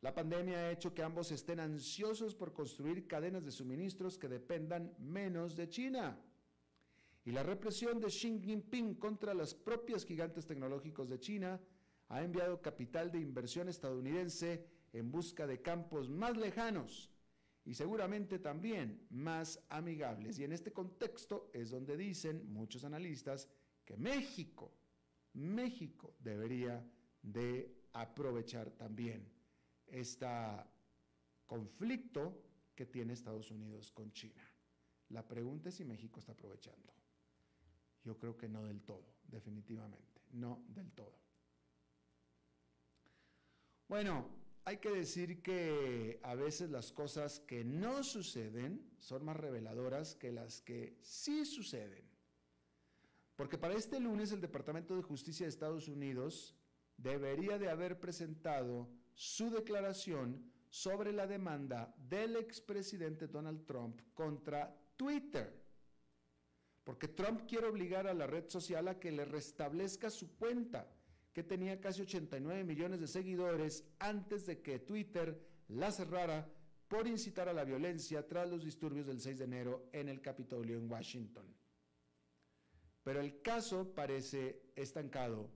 La 0.00 0.14
pandemia 0.14 0.58
ha 0.58 0.70
hecho 0.72 0.94
que 0.94 1.02
ambos 1.02 1.32
estén 1.32 1.58
ansiosos 1.58 2.34
por 2.34 2.52
construir 2.52 3.06
cadenas 3.06 3.44
de 3.44 3.50
suministros 3.50 4.18
que 4.18 4.28
dependan 4.28 4.94
menos 4.98 5.56
de 5.56 5.68
China. 5.68 6.16
Y 7.28 7.30
la 7.30 7.42
represión 7.42 8.00
de 8.00 8.06
Xi 8.06 8.40
Jinping 8.42 8.94
contra 8.94 9.34
los 9.34 9.52
propios 9.52 10.06
gigantes 10.06 10.46
tecnológicos 10.46 11.10
de 11.10 11.20
China 11.20 11.60
ha 12.08 12.22
enviado 12.22 12.62
capital 12.62 13.12
de 13.12 13.20
inversión 13.20 13.68
estadounidense 13.68 14.64
en 14.94 15.12
busca 15.12 15.46
de 15.46 15.60
campos 15.60 16.08
más 16.08 16.38
lejanos 16.38 17.10
y 17.66 17.74
seguramente 17.74 18.38
también 18.38 19.06
más 19.10 19.62
amigables. 19.68 20.38
Y 20.38 20.44
en 20.44 20.52
este 20.52 20.72
contexto 20.72 21.50
es 21.52 21.68
donde 21.68 21.98
dicen 21.98 22.50
muchos 22.50 22.82
analistas 22.82 23.46
que 23.84 23.98
México, 23.98 24.72
México 25.34 26.14
debería 26.20 26.82
de 27.20 27.90
aprovechar 27.92 28.70
también 28.70 29.30
este 29.86 30.26
conflicto 31.44 32.42
que 32.74 32.86
tiene 32.86 33.12
Estados 33.12 33.50
Unidos 33.50 33.92
con 33.92 34.10
China. 34.12 34.42
La 35.10 35.28
pregunta 35.28 35.68
es 35.68 35.74
si 35.74 35.84
México 35.84 36.20
está 36.20 36.32
aprovechando. 36.32 36.97
Yo 38.08 38.16
creo 38.16 38.38
que 38.38 38.48
no 38.48 38.64
del 38.64 38.80
todo, 38.80 39.04
definitivamente, 39.24 40.22
no 40.32 40.64
del 40.68 40.90
todo. 40.92 41.12
Bueno, 43.86 44.30
hay 44.64 44.78
que 44.78 44.88
decir 44.88 45.42
que 45.42 46.18
a 46.22 46.34
veces 46.34 46.70
las 46.70 46.90
cosas 46.90 47.40
que 47.40 47.64
no 47.64 48.02
suceden 48.02 48.90
son 48.96 49.26
más 49.26 49.36
reveladoras 49.36 50.14
que 50.14 50.32
las 50.32 50.62
que 50.62 50.96
sí 51.02 51.44
suceden. 51.44 52.02
Porque 53.36 53.58
para 53.58 53.74
este 53.74 54.00
lunes 54.00 54.32
el 54.32 54.40
Departamento 54.40 54.96
de 54.96 55.02
Justicia 55.02 55.44
de 55.44 55.50
Estados 55.50 55.86
Unidos 55.86 56.56
debería 56.96 57.58
de 57.58 57.68
haber 57.68 58.00
presentado 58.00 58.88
su 59.12 59.50
declaración 59.50 60.50
sobre 60.70 61.12
la 61.12 61.26
demanda 61.26 61.94
del 62.08 62.36
expresidente 62.36 63.28
Donald 63.28 63.66
Trump 63.66 64.00
contra 64.14 64.74
Twitter. 64.96 65.67
Porque 66.88 67.06
Trump 67.06 67.42
quiere 67.46 67.66
obligar 67.66 68.06
a 68.06 68.14
la 68.14 68.26
red 68.26 68.48
social 68.48 68.88
a 68.88 68.98
que 68.98 69.12
le 69.12 69.26
restablezca 69.26 70.08
su 70.08 70.38
cuenta 70.38 70.90
que 71.34 71.42
tenía 71.42 71.78
casi 71.82 72.00
89 72.00 72.64
millones 72.64 72.98
de 72.98 73.06
seguidores 73.06 73.84
antes 73.98 74.46
de 74.46 74.62
que 74.62 74.78
Twitter 74.78 75.38
la 75.68 75.92
cerrara 75.92 76.50
por 76.88 77.06
incitar 77.06 77.46
a 77.46 77.52
la 77.52 77.64
violencia 77.64 78.26
tras 78.26 78.48
los 78.48 78.64
disturbios 78.64 79.06
del 79.06 79.20
6 79.20 79.36
de 79.36 79.44
enero 79.44 79.90
en 79.92 80.08
el 80.08 80.22
Capitolio 80.22 80.78
en 80.78 80.90
Washington. 80.90 81.54
Pero 83.02 83.20
el 83.20 83.42
caso 83.42 83.94
parece 83.94 84.72
estancado 84.74 85.50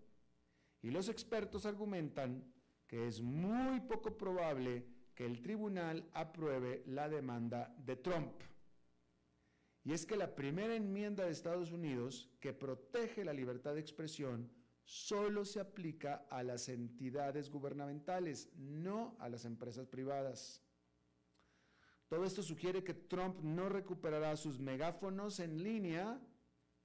y 0.83 0.91
los 0.91 1.09
expertos 1.09 1.65
argumentan 1.65 2.45
que 2.87 3.07
es 3.07 3.23
muy 3.23 3.81
poco 3.81 4.19
probable 4.19 4.85
que 5.15 5.25
el 5.25 5.41
tribunal 5.41 6.11
apruebe 6.13 6.83
la 6.89 7.09
demanda 7.09 7.75
de 7.79 7.97
Trump. 7.97 8.52
Y 9.85 9.93
es 9.93 10.07
que 10.07 10.17
la 10.17 10.35
primera 10.35 10.75
enmienda 10.75 11.25
de 11.25 11.33
Estados 11.33 11.73
Unidos, 11.73 12.31
que 12.41 12.53
protege 12.53 13.25
la 13.25 13.33
libertad 13.33 13.75
de 13.75 13.81
expresión, 13.81 14.51
solo 14.85 15.45
se 15.45 15.61
aplica 15.61 16.27
a 16.31 16.43
las 16.43 16.69
entidades 16.69 17.51
gubernamentales, 17.51 18.49
no 18.57 19.17
a 19.19 19.29
las 19.29 19.45
empresas 19.45 19.87
privadas. 19.87 20.63
Todo 22.09 22.25
esto 22.25 22.43
sugiere 22.43 22.85
que 22.85 22.95
Trump 22.95 23.41
no 23.41 23.69
recuperará 23.69 24.37
sus 24.37 24.61
megáfonos 24.61 25.41
en 25.41 25.63
línea, 25.63 26.21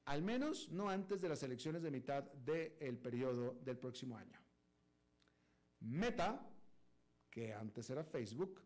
al 0.06 0.24
menos 0.24 0.70
no 0.72 0.90
antes 0.90 1.22
de 1.22 1.30
las 1.30 1.44
elecciones 1.44 1.84
de 1.84 1.92
mitad 1.92 2.24
del 2.24 2.98
periodo 2.98 3.60
del 3.62 3.78
próximo 3.78 4.18
año. 4.18 4.40
Meta, 5.82 6.50
que 7.30 7.54
antes 7.54 7.90
era 7.90 8.04
Facebook, 8.04 8.62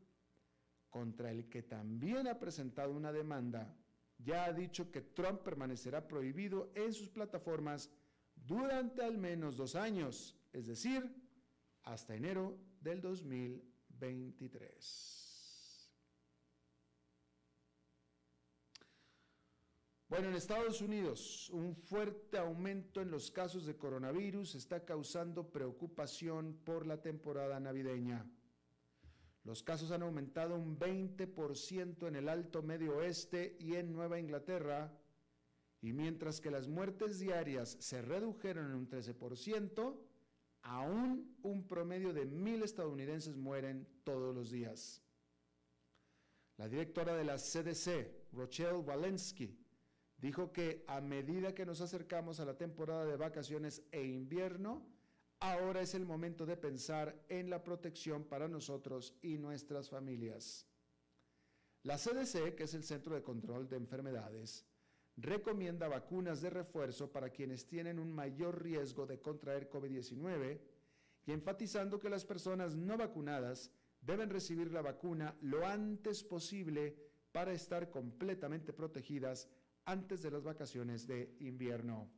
contra 0.90 1.32
el 1.32 1.50
que 1.50 1.64
también 1.64 2.28
ha 2.28 2.38
presentado 2.38 2.94
una 2.94 3.12
demanda, 3.12 3.76
ya 4.24 4.46
ha 4.46 4.54
dicho 4.54 4.92
que 4.92 5.02
Trump 5.02 5.42
permanecerá 5.42 6.08
prohibido 6.08 6.72
en 6.76 6.94
sus 6.94 7.10
plataformas 7.10 7.90
durante 8.36 9.04
al 9.04 9.18
menos 9.18 9.58
dos 9.58 9.76
años, 9.76 10.38
es 10.54 10.68
decir, 10.68 11.14
hasta 11.84 12.16
enero 12.16 12.58
del 12.82 13.02
2023. 13.02 15.22
Bueno, 20.12 20.28
en 20.28 20.36
Estados 20.36 20.82
Unidos, 20.82 21.50
un 21.52 21.74
fuerte 21.74 22.38
aumento 22.38 23.02
en 23.02 23.10
los 23.10 23.32
casos 23.32 23.66
de 23.66 23.78
coronavirus 23.78 24.56
está 24.56 24.84
causando 24.84 25.50
preocupación 25.50 26.60
por 26.66 26.86
la 26.86 27.02
temporada 27.02 27.58
navideña. 27.62 28.30
Los 29.44 29.64
casos 29.64 29.92
han 29.92 30.04
aumentado 30.04 30.56
un 30.56 30.78
20% 30.78 32.08
en 32.08 32.16
el 32.16 32.30
Alto 32.30 32.62
Medio 32.62 32.98
Oeste 32.98 33.58
y 33.60 33.76
en 33.76 33.92
Nueva 33.92 34.20
Inglaterra, 34.20 34.94
y 35.82 35.94
mientras 35.94 36.40
que 36.40 36.52
las 36.52 36.68
muertes 36.68 37.20
diarias 37.20 37.76
se 37.80 38.04
redujeron 38.04 38.68
en 38.68 38.76
un 38.76 38.90
13%, 38.90 39.98
aún 40.62 41.36
un 41.42 41.68
promedio 41.68 42.14
de 42.14 42.26
mil 42.26 42.62
estadounidenses 42.62 43.36
mueren 43.36 43.88
todos 44.04 44.36
los 44.36 44.52
días. 44.52 45.02
La 46.58 46.68
directora 46.68 47.16
de 47.16 47.24
la 47.24 47.38
CDC, 47.38 48.30
Rochelle 48.34 48.78
Walensky, 48.78 49.58
dijo 50.18 50.52
que 50.54 50.84
a 50.88 51.02
medida 51.02 51.56
que 51.56 51.66
nos 51.66 51.82
acercamos 51.82 52.40
a 52.40 52.46
la 52.46 52.56
temporada 52.56 53.06
de 53.06 53.18
vacaciones 53.18 53.82
e 53.92 54.06
invierno, 54.06 54.86
ahora 55.42 55.82
es 55.82 55.96
el 55.96 56.06
momento 56.06 56.46
de 56.46 56.56
pensar 56.56 57.26
en 57.28 57.50
la 57.50 57.64
protección 57.64 58.24
para 58.24 58.48
nosotros 58.48 59.18
y 59.22 59.38
nuestras 59.38 59.90
familias. 59.90 60.68
La 61.84 61.98
CDC, 61.98 62.56
que 62.56 62.64
es 62.64 62.74
el 62.76 62.84
Centro 62.84 63.16
de 63.16 63.24
Control 63.24 63.68
de 63.68 63.76
Enfermedades, 63.76 64.66
recomienda 65.18 65.88
vacunas 65.88 66.42
de 66.42 66.52
refuerzo 66.52 67.12
para 67.12 67.32
quienes 67.32 67.66
tienen 67.66 67.98
un 67.98 68.12
mayor 68.12 68.62
riesgo 68.62 69.08
de 69.08 69.20
contraer 69.20 69.68
COVID-19 69.70 70.62
y 71.26 71.32
enfatizando 71.32 72.00
que 72.00 72.10
las 72.10 72.24
personas 72.24 72.76
no 72.76 72.98
vacunadas 72.98 73.72
deben 74.00 74.30
recibir 74.30 74.72
la 74.72 74.84
vacuna 74.84 75.36
lo 75.42 75.66
antes 75.66 76.24
posible 76.24 76.96
para 77.32 77.52
estar 77.52 77.90
completamente 77.90 78.74
protegidas 78.74 79.50
antes 79.86 80.22
de 80.22 80.32
las 80.32 80.44
vacaciones 80.44 81.08
de 81.08 81.36
invierno. 81.40 82.12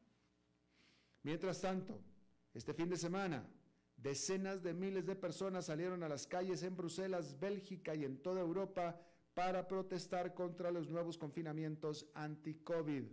Mientras 1.24 1.62
tanto, 1.62 2.02
este 2.54 2.74
fin 2.74 2.90
de 2.90 2.98
semana, 2.98 3.48
decenas 3.98 4.62
de 4.62 4.74
miles 4.74 5.06
de 5.06 5.16
personas 5.16 5.66
salieron 5.66 6.04
a 6.04 6.10
las 6.10 6.28
calles 6.28 6.62
en 6.64 6.76
Bruselas, 6.76 7.40
Bélgica 7.40 7.96
y 7.96 8.06
en 8.06 8.22
toda 8.22 8.42
Europa 8.42 9.00
para 9.34 9.68
protestar 9.68 10.34
contra 10.34 10.72
los 10.72 10.90
nuevos 10.90 11.18
confinamientos 11.18 12.08
anti-COVID. 12.14 13.06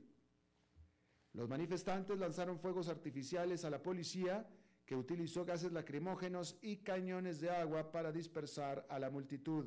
Los 1.32 1.48
manifestantes 1.48 2.18
lanzaron 2.18 2.58
fuegos 2.58 2.88
artificiales 2.88 3.64
a 3.64 3.70
la 3.70 3.82
policía, 3.82 4.46
que 4.84 4.96
utilizó 4.96 5.44
gases 5.44 5.72
lacrimógenos 5.72 6.58
y 6.60 6.78
cañones 6.78 7.40
de 7.40 7.50
agua 7.50 7.92
para 7.92 8.10
dispersar 8.10 8.84
a 8.90 8.98
la 8.98 9.08
multitud. 9.08 9.66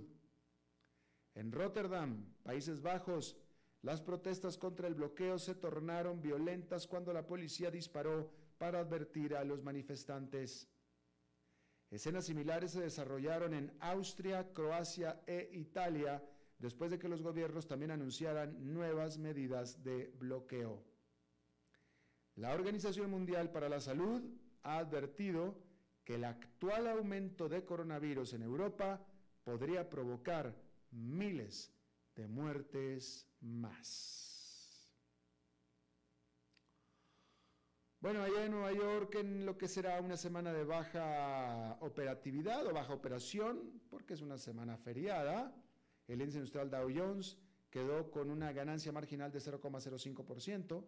En 1.33 1.51
Rotterdam, 1.51 2.25
Países 2.43 2.81
Bajos, 2.81 3.37
las 3.81 4.01
protestas 4.01 4.57
contra 4.57 4.87
el 4.87 4.93
bloqueo 4.93 5.39
se 5.39 5.55
tornaron 5.55 6.21
violentas 6.21 6.87
cuando 6.87 7.13
la 7.13 7.25
policía 7.25 7.71
disparó 7.71 8.31
para 8.63 8.79
advertir 8.79 9.35
a 9.35 9.43
los 9.43 9.61
manifestantes. 9.61 10.69
Escenas 11.91 12.27
similares 12.27 12.71
se 12.71 12.79
desarrollaron 12.79 13.53
en 13.53 13.75
Austria, 13.81 14.53
Croacia 14.53 15.21
e 15.27 15.49
Italia, 15.51 16.23
después 16.59 16.89
de 16.89 16.97
que 16.97 17.09
los 17.09 17.21
gobiernos 17.21 17.67
también 17.67 17.91
anunciaran 17.91 18.73
nuevas 18.73 19.17
medidas 19.17 19.83
de 19.83 20.13
bloqueo. 20.17 20.81
La 22.35 22.53
Organización 22.53 23.11
Mundial 23.11 23.51
para 23.51 23.67
la 23.67 23.81
Salud 23.81 24.21
ha 24.61 24.77
advertido 24.77 25.61
que 26.05 26.15
el 26.15 26.23
actual 26.23 26.87
aumento 26.87 27.49
de 27.49 27.65
coronavirus 27.65 28.31
en 28.35 28.43
Europa 28.43 29.05
podría 29.43 29.89
provocar 29.89 30.55
miles 30.91 31.69
de 32.15 32.27
muertes 32.29 33.27
más. 33.41 34.32
Bueno, 38.03 38.21
allá 38.21 38.43
en 38.43 38.51
Nueva 38.51 38.71
York, 38.73 39.15
en 39.15 39.45
lo 39.45 39.57
que 39.57 39.69
será 39.69 40.01
una 40.01 40.17
semana 40.17 40.51
de 40.51 40.65
baja 40.65 41.77
operatividad 41.79 42.67
o 42.67 42.73
baja 42.73 42.93
operación, 42.93 43.81
porque 43.89 44.15
es 44.15 44.21
una 44.21 44.37
semana 44.37 44.75
feriada, 44.75 45.55
el 46.09 46.19
índice 46.19 46.39
industrial 46.39 46.69
Dow 46.69 46.89
Jones 46.93 47.37
quedó 47.69 48.11
con 48.11 48.29
una 48.29 48.51
ganancia 48.51 48.91
marginal 48.91 49.31
de 49.31 49.39
0,05%. 49.39 50.83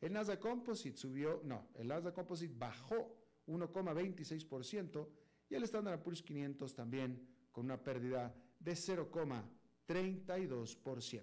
El 0.00 0.12
Nasdaq 0.12 0.38
Composite 0.38 0.96
subió, 0.96 1.40
no, 1.42 1.70
el 1.74 1.88
Nasdaq 1.88 2.14
Composite 2.14 2.54
bajó 2.56 3.16
1,26% 3.48 5.08
y 5.48 5.56
el 5.56 5.64
Standard 5.64 6.00
Poor's 6.00 6.22
500 6.22 6.72
también 6.72 7.26
con 7.50 7.64
una 7.64 7.82
pérdida 7.82 8.32
de 8.60 8.72
0,32%. 8.74 11.22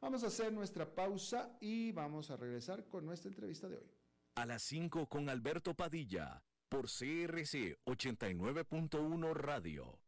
Vamos 0.00 0.24
a 0.24 0.28
hacer 0.28 0.50
nuestra 0.50 0.94
pausa 0.94 1.58
y 1.60 1.92
vamos 1.92 2.30
a 2.30 2.38
regresar 2.38 2.88
con 2.88 3.04
nuestra 3.04 3.28
entrevista 3.28 3.68
de 3.68 3.76
hoy. 3.76 3.99
A 4.40 4.46
las 4.46 4.62
5 4.62 5.06
con 5.06 5.28
Alberto 5.28 5.74
Padilla 5.74 6.42
por 6.70 6.86
CRC 6.86 7.76
89.1 7.84 9.34
Radio. 9.34 9.98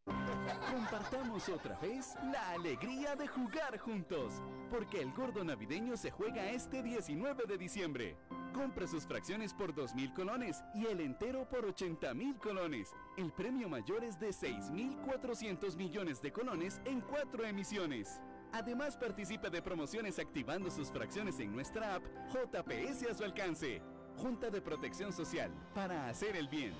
Compartamos 0.70 1.50
otra 1.50 1.78
vez 1.80 2.14
la 2.32 2.52
alegría 2.52 3.14
de 3.14 3.28
jugar 3.28 3.76
juntos, 3.76 4.42
porque 4.70 5.02
el 5.02 5.12
gordo 5.12 5.44
navideño 5.44 5.98
se 5.98 6.10
juega 6.10 6.50
este 6.50 6.82
19 6.82 7.44
de 7.46 7.58
diciembre. 7.58 8.16
Compra 8.54 8.86
sus 8.86 9.06
fracciones 9.06 9.52
por 9.52 9.74
2.000 9.74 10.14
colones 10.14 10.64
y 10.74 10.86
el 10.86 11.00
entero 11.00 11.46
por 11.46 11.66
80.000 11.66 12.38
colones. 12.38 12.88
El 13.18 13.32
premio 13.32 13.68
mayor 13.68 14.02
es 14.02 14.18
de 14.18 14.30
6.400 14.30 15.76
millones 15.76 16.22
de 16.22 16.32
colones 16.32 16.80
en 16.86 17.02
cuatro 17.02 17.44
emisiones. 17.44 18.22
Además 18.52 18.96
participe 18.96 19.50
de 19.50 19.60
promociones 19.60 20.18
activando 20.18 20.70
sus 20.70 20.90
fracciones 20.90 21.38
en 21.38 21.52
nuestra 21.52 21.96
app 21.96 22.04
JPS 22.30 23.10
a 23.10 23.14
su 23.14 23.24
alcance. 23.24 23.82
Junta 24.16 24.50
de 24.50 24.60
Protección 24.60 25.12
Social, 25.12 25.50
para 25.74 26.08
hacer 26.08 26.36
el 26.36 26.48
bien. 26.48 26.74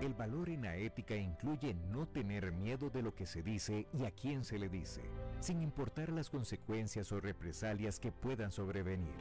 El 0.00 0.14
valor 0.14 0.48
en 0.48 0.62
la 0.62 0.76
ética 0.76 1.16
incluye 1.16 1.74
no 1.74 2.06
tener 2.06 2.52
miedo 2.52 2.88
de 2.88 3.02
lo 3.02 3.14
que 3.14 3.26
se 3.26 3.42
dice 3.42 3.88
y 3.92 4.04
a 4.04 4.12
quién 4.12 4.44
se 4.44 4.58
le 4.58 4.68
dice, 4.68 5.02
sin 5.40 5.60
importar 5.60 6.10
las 6.10 6.30
consecuencias 6.30 7.10
o 7.10 7.20
represalias 7.20 7.98
que 7.98 8.12
puedan 8.12 8.52
sobrevenir. 8.52 9.16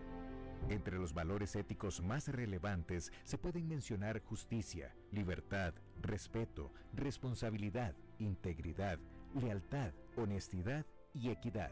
Entre 0.70 0.98
los 0.98 1.14
valores 1.14 1.56
éticos 1.56 2.02
más 2.02 2.28
relevantes 2.28 3.12
se 3.24 3.38
pueden 3.38 3.68
mencionar 3.68 4.22
justicia, 4.22 4.96
libertad, 5.12 5.74
respeto, 6.02 6.72
responsabilidad, 6.94 7.96
integridad, 8.20 9.00
lealtad, 9.34 9.94
honestidad 10.16 10.86
y 11.14 11.30
equidad. 11.30 11.72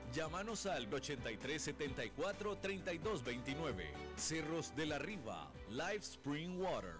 Llámanos 0.13 0.65
al 0.65 0.89
8374-3229. 0.89 3.85
Cerros 4.17 4.75
de 4.75 4.85
la 4.85 4.99
Riva, 4.99 5.49
Live 5.69 6.01
Spring 6.01 6.59
Water. 6.59 6.95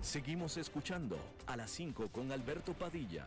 Seguimos 0.00 0.56
escuchando 0.56 1.18
a 1.46 1.54
las 1.54 1.70
5 1.70 2.08
con 2.08 2.32
Alberto 2.32 2.72
Padilla. 2.72 3.26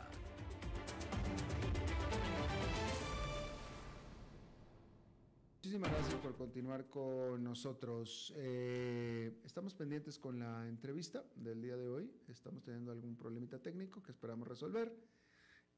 Muchísimas 5.82 6.00
gracias 6.04 6.22
por 6.22 6.38
continuar 6.38 6.90
con 6.92 7.44
nosotros. 7.44 8.32
Eh, 8.38 9.42
estamos 9.44 9.74
pendientes 9.74 10.20
con 10.20 10.38
la 10.38 10.68
entrevista 10.68 11.24
del 11.36 11.60
día 11.60 11.76
de 11.76 11.88
hoy. 11.88 12.12
Estamos 12.28 12.62
teniendo 12.62 12.92
algún 12.92 13.16
problemita 13.16 13.58
técnico 13.58 14.04
que 14.04 14.12
esperamos 14.12 14.48
resolver 14.48 14.96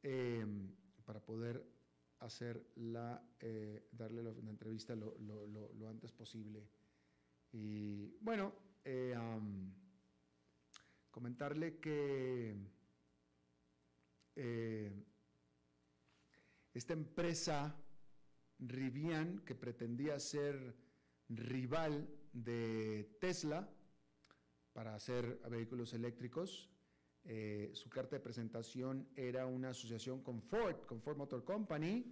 eh, 0.01 0.45
para 1.05 1.21
poder 1.21 1.65
hacer 2.19 2.67
la, 2.75 3.23
eh, 3.39 3.87
darle 3.93 4.23
la, 4.23 4.31
entrevista 4.31 4.93
lo, 4.93 5.87
antes 5.87 6.11
posible. 6.11 6.67
Y 7.53 8.17
bueno, 8.19 8.51
comentarle 11.11 11.79
que 11.79 12.57
esta 16.73 16.91
empresa 16.91 17.82
Rivian, 18.67 19.39
que 19.39 19.55
pretendía 19.55 20.19
ser 20.19 20.75
rival 21.29 22.07
de 22.31 23.17
Tesla 23.19 23.69
para 24.73 24.95
hacer 24.95 25.39
vehículos 25.49 25.93
eléctricos. 25.93 26.69
Eh, 27.25 27.71
su 27.73 27.89
carta 27.89 28.15
de 28.15 28.21
presentación 28.21 29.07
era 29.15 29.45
una 29.45 29.69
asociación 29.69 30.21
con 30.21 30.41
Ford, 30.41 30.85
con 30.85 31.01
Ford 31.01 31.17
Motor 31.17 31.43
Company, 31.43 32.03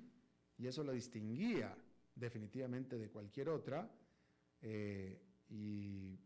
y 0.58 0.68
eso 0.68 0.84
la 0.84 0.94
distinguía 0.94 1.76
definitivamente 2.16 2.98
de 2.98 3.10
cualquier 3.10 3.50
otra. 3.50 3.90
Eh, 4.62 5.20
y 5.50 6.18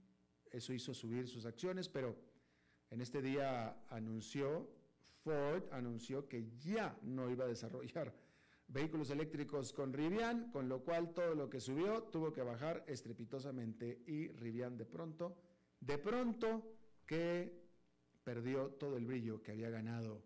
eso 0.51 0.73
hizo 0.73 0.93
subir 0.93 1.27
sus 1.27 1.45
acciones, 1.45 1.89
pero 1.89 2.15
en 2.89 3.01
este 3.01 3.21
día 3.21 3.85
anunció, 3.89 4.69
Ford 5.23 5.63
anunció 5.71 6.27
que 6.27 6.49
ya 6.59 6.97
no 7.01 7.29
iba 7.31 7.45
a 7.45 7.47
desarrollar 7.47 8.13
vehículos 8.67 9.09
eléctricos 9.09 9.71
con 9.73 9.93
Rivian, 9.93 10.51
con 10.51 10.67
lo 10.67 10.83
cual 10.83 11.13
todo 11.13 11.35
lo 11.35 11.49
que 11.49 11.59
subió 11.59 12.03
tuvo 12.03 12.33
que 12.33 12.41
bajar 12.41 12.83
estrepitosamente 12.87 14.03
y 14.07 14.29
Rivian 14.29 14.77
de 14.77 14.85
pronto, 14.85 15.37
de 15.79 15.97
pronto 15.97 16.75
que 17.05 17.65
perdió 18.23 18.71
todo 18.71 18.97
el 18.97 19.05
brillo 19.05 19.41
que 19.41 19.51
había 19.51 19.69
ganado 19.69 20.23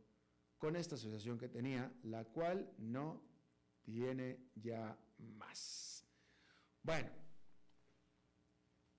con 0.58 0.76
esta 0.76 0.96
asociación 0.96 1.38
que 1.38 1.50
tenía, 1.50 1.92
la 2.04 2.26
cual 2.26 2.72
no 2.78 3.22
tiene 3.82 4.50
ya 4.56 4.98
más. 5.18 6.06
Bueno, 6.84 7.10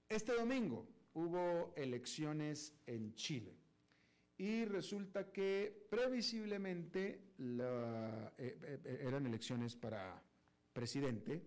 este 0.09 0.33
domingo 0.35 0.87
hubo 1.15 1.73
elecciones 1.77 2.75
en 2.87 3.15
Chile 3.15 3.57
y 4.41 4.65
resulta 4.65 5.31
que 5.31 5.87
previsiblemente 5.91 7.35
la, 7.37 8.33
eh, 8.39 8.59
eh, 8.63 8.99
eran 9.07 9.27
elecciones 9.27 9.77
para 9.77 10.23
presidente 10.73 11.43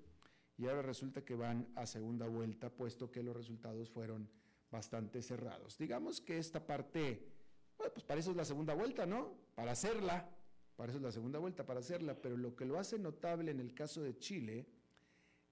y 0.60 0.68
ahora 0.68 0.84
resulta 0.84 1.26
que 1.26 1.34
van 1.34 1.70
a 1.76 1.88
segunda 1.88 2.28
vuelta 2.28 2.70
puesto 2.70 3.10
que 3.10 3.24
los 3.24 3.36
resultados 3.36 3.90
fueron 3.90 4.30
bastante 4.70 5.24
cerrados. 5.24 5.76
Digamos 5.80 6.22
que 6.22 6.38
esta 6.38 6.68
parte, 6.68 7.32
bueno, 7.80 7.92
pues 7.96 8.06
para 8.06 8.20
eso 8.20 8.30
es 8.30 8.38
la 8.38 8.46
segunda 8.46 8.76
vuelta, 8.76 9.08
¿no? 9.08 9.40
Para 9.56 9.72
hacerla, 9.72 10.30
para 10.76 10.92
eso 10.92 11.00
es 11.00 11.04
la 11.04 11.12
segunda 11.12 11.40
vuelta, 11.40 11.66
para 11.66 11.80
hacerla, 11.80 12.22
pero 12.22 12.38
lo 12.38 12.56
que 12.56 12.66
lo 12.66 12.78
hace 12.78 13.00
notable 13.00 13.50
en 13.50 13.60
el 13.60 13.74
caso 13.74 14.04
de 14.04 14.20
Chile 14.20 14.68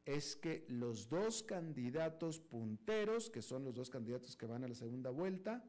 es 0.06 0.36
que 0.36 0.64
los 0.68 1.10
dos 1.10 1.42
candidatos 1.42 2.40
punteros, 2.40 3.32
que 3.32 3.42
son 3.42 3.64
los 3.64 3.74
dos 3.74 3.90
candidatos 3.90 4.38
que 4.38 4.46
van 4.46 4.64
a 4.64 4.68
la 4.68 4.76
segunda 4.76 5.10
vuelta, 5.10 5.66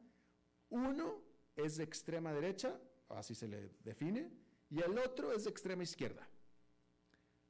uno 0.69 1.32
es 1.55 1.77
de 1.77 1.83
extrema 1.83 2.33
derecha, 2.33 2.79
así 3.09 3.35
se 3.35 3.47
le 3.47 3.71
define, 3.83 4.31
y 4.69 4.81
el 4.81 4.97
otro 4.97 5.31
es 5.31 5.43
de 5.43 5.49
extrema 5.51 5.83
izquierda. 5.83 6.27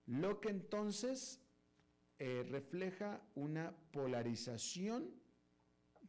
Lo 0.06 0.42
que 0.42 0.50
entonces 0.50 1.40
eh, 2.20 2.46
refleja 2.50 3.22
una 3.36 3.76
polarización 3.92 5.10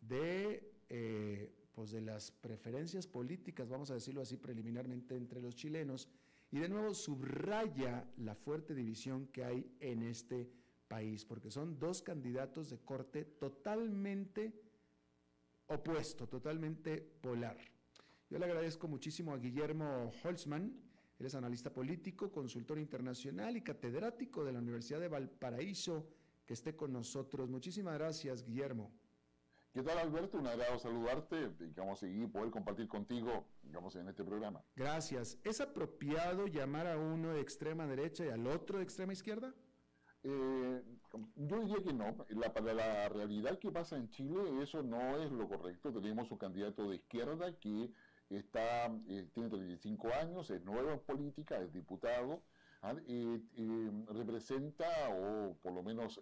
de, 0.01 0.73
eh, 0.89 1.55
pues 1.73 1.93
de 1.93 2.01
las 2.01 2.31
preferencias 2.31 3.07
políticas, 3.07 3.69
vamos 3.69 3.91
a 3.91 3.95
decirlo 3.95 4.23
así 4.23 4.37
preliminarmente, 4.37 5.17
entre 5.17 5.41
los 5.41 5.55
chilenos, 5.55 6.09
y 6.51 6.59
de 6.59 6.69
nuevo 6.69 6.95
subraya 6.95 8.09
la 8.19 8.35
fuerte 8.35 8.75
división 8.75 9.27
que 9.29 9.45
hay 9.45 9.77
en 9.81 10.03
este 10.03 10.51
país, 10.89 11.25
porque 11.25 11.51
son 11.51 11.79
dos 11.79 12.03
candidatos 12.03 12.71
de 12.71 12.79
corte 12.79 13.25
totalmente 13.25 14.53
opuesto, 15.67 16.29
totalmente 16.29 17.01
polar. 17.01 17.74
Yo 18.35 18.40
le 18.40 18.47
agradezco 18.47 18.88
muchísimo 18.88 19.33
a 19.33 19.38
Guillermo 19.38 20.11
Holzman, 20.25 20.77
él 21.20 21.25
es 21.25 21.37
analista 21.37 21.73
político, 21.73 22.33
consultor 22.33 22.81
internacional 22.81 23.56
y 23.56 23.63
catedrático 23.63 24.44
de 24.44 24.52
la 24.52 24.59
Universidad 24.59 24.98
de 24.98 25.06
Valparaíso, 25.06 26.09
que 26.44 26.54
esté 26.54 26.75
con 26.75 26.92
nosotros. 26.92 27.48
Muchísimas 27.48 27.94
gracias, 27.94 28.42
Guillermo. 28.42 28.90
¿Qué 29.73 29.85
tal, 29.85 29.98
Alberto? 29.98 30.38
Un 30.38 30.48
agrado 30.48 30.81
saludarte 30.81 31.50
digamos, 31.61 32.02
y 32.02 32.27
poder 32.27 32.50
compartir 32.50 32.88
contigo 32.88 33.46
digamos, 33.63 33.94
en 33.94 34.09
este 34.09 34.25
programa. 34.25 34.65
Gracias. 34.75 35.38
¿Es 35.44 35.61
apropiado 35.61 36.48
llamar 36.48 36.88
a 36.88 36.98
uno 36.98 37.35
de 37.35 37.40
extrema 37.40 37.87
derecha 37.87 38.27
y 38.27 38.31
al 38.31 38.48
otro 38.48 38.79
de 38.79 38.83
extrema 38.83 39.13
izquierda? 39.13 39.54
Eh, 40.25 40.83
yo 41.37 41.61
diría 41.61 41.83
que 41.85 41.92
no. 41.92 42.17
La, 42.31 42.52
para 42.52 42.73
la 42.73 43.09
realidad 43.11 43.59
que 43.61 43.71
pasa 43.71 43.96
en 43.96 44.09
Chile, 44.09 44.40
eso 44.61 44.83
no 44.83 45.19
es 45.19 45.31
lo 45.31 45.46
correcto. 45.46 45.92
Tenemos 45.92 46.31
un 46.33 46.38
candidato 46.38 46.88
de 46.88 46.96
izquierda 46.96 47.56
que 47.61 47.92
está, 48.31 48.87
eh, 49.08 49.29
tiene 49.33 49.48
35 49.48 50.08
años, 50.20 50.50
es 50.50 50.64
nuevo 50.64 50.90
en 50.90 51.00
política, 51.00 51.58
es 51.58 51.72
diputado, 51.72 52.42
¿ah? 52.83 52.94
representa, 54.08 54.87
o 55.10 55.56
por 55.62 55.72
lo 55.72 55.83
menos 55.83 56.20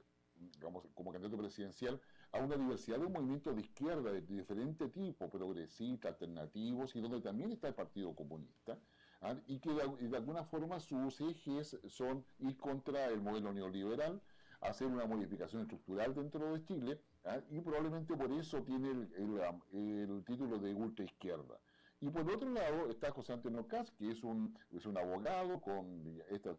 digamos, 0.55 0.85
como 0.95 1.13
candidato 1.13 1.37
presidencial 1.37 2.01
a 2.33 2.39
una 2.41 2.57
diversidad 2.57 2.99
de 2.99 3.09
movimientos 3.09 3.55
de 3.55 3.63
izquierda 3.63 4.13
de 4.13 4.23
diferente 4.23 4.89
tipo, 4.89 5.29
progresistas, 5.31 6.13
alternativos, 6.13 6.97
y 6.97 7.01
donde 7.01 7.21
también 7.21 7.53
está 7.53 7.69
el 7.69 7.75
Partido 7.75 8.15
Comunista, 8.15 8.79
¿ah? 9.21 9.37
y 9.47 9.59
que 9.59 9.71
de, 9.71 10.17
alguna 10.17 10.45
forma 10.45 10.81
sus 10.81 11.21
ejes 11.21 11.79
son 11.89 12.25
ir 12.39 12.57
contra 12.57 13.07
el 13.07 13.21
modelo 13.21 13.53
neoliberal, 13.53 14.21
hacer 14.61 14.87
una 14.87 15.07
modificación 15.07 15.63
estructural 15.63 16.15
dentro 16.15 16.53
de 16.53 16.65
Chile, 16.65 17.01
¿ah? 17.25 17.41
y 17.51 17.61
probablemente 17.61 18.17
por 18.17 18.33
eso 18.33 18.63
tiene 18.63 18.91
el, 18.91 20.25
título 20.25 20.59
de 20.59 20.75
ultra 20.75 21.05
izquierda. 21.05 21.59
Y 22.03 22.11
por 22.11 22.29
otro 22.29 22.51
lado 22.51 22.91
está 22.91 23.13
José 23.13 23.33
Antonio 23.33 23.69
Caz, 23.69 23.93
que 23.93 24.11
es 24.11 24.25
un, 24.25 24.59
es 24.73 24.87
un 24.87 24.99
abogado 24.99 25.61
con 25.61 26.21
esta, 26.31 26.57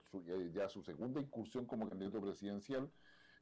ya 0.54 0.70
su 0.70 0.82
segunda 0.82 1.20
incursión 1.20 1.66
como 1.66 1.90
candidato 1.90 2.22
presidencial, 2.22 2.90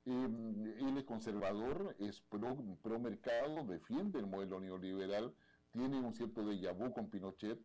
eh, 0.07 0.77
él 0.79 0.97
es 0.97 1.03
conservador, 1.03 1.95
es 1.99 2.19
pro, 2.21 2.57
pro, 2.81 2.99
mercado, 2.99 3.63
defiende 3.67 4.17
el 4.17 4.25
modelo 4.25 4.59
neoliberal, 4.59 5.31
tiene 5.71 5.99
un 5.99 6.11
cierto 6.15 6.41
déjà 6.41 6.73
vu 6.73 6.91
con 6.91 7.07
Pinochet. 7.07 7.59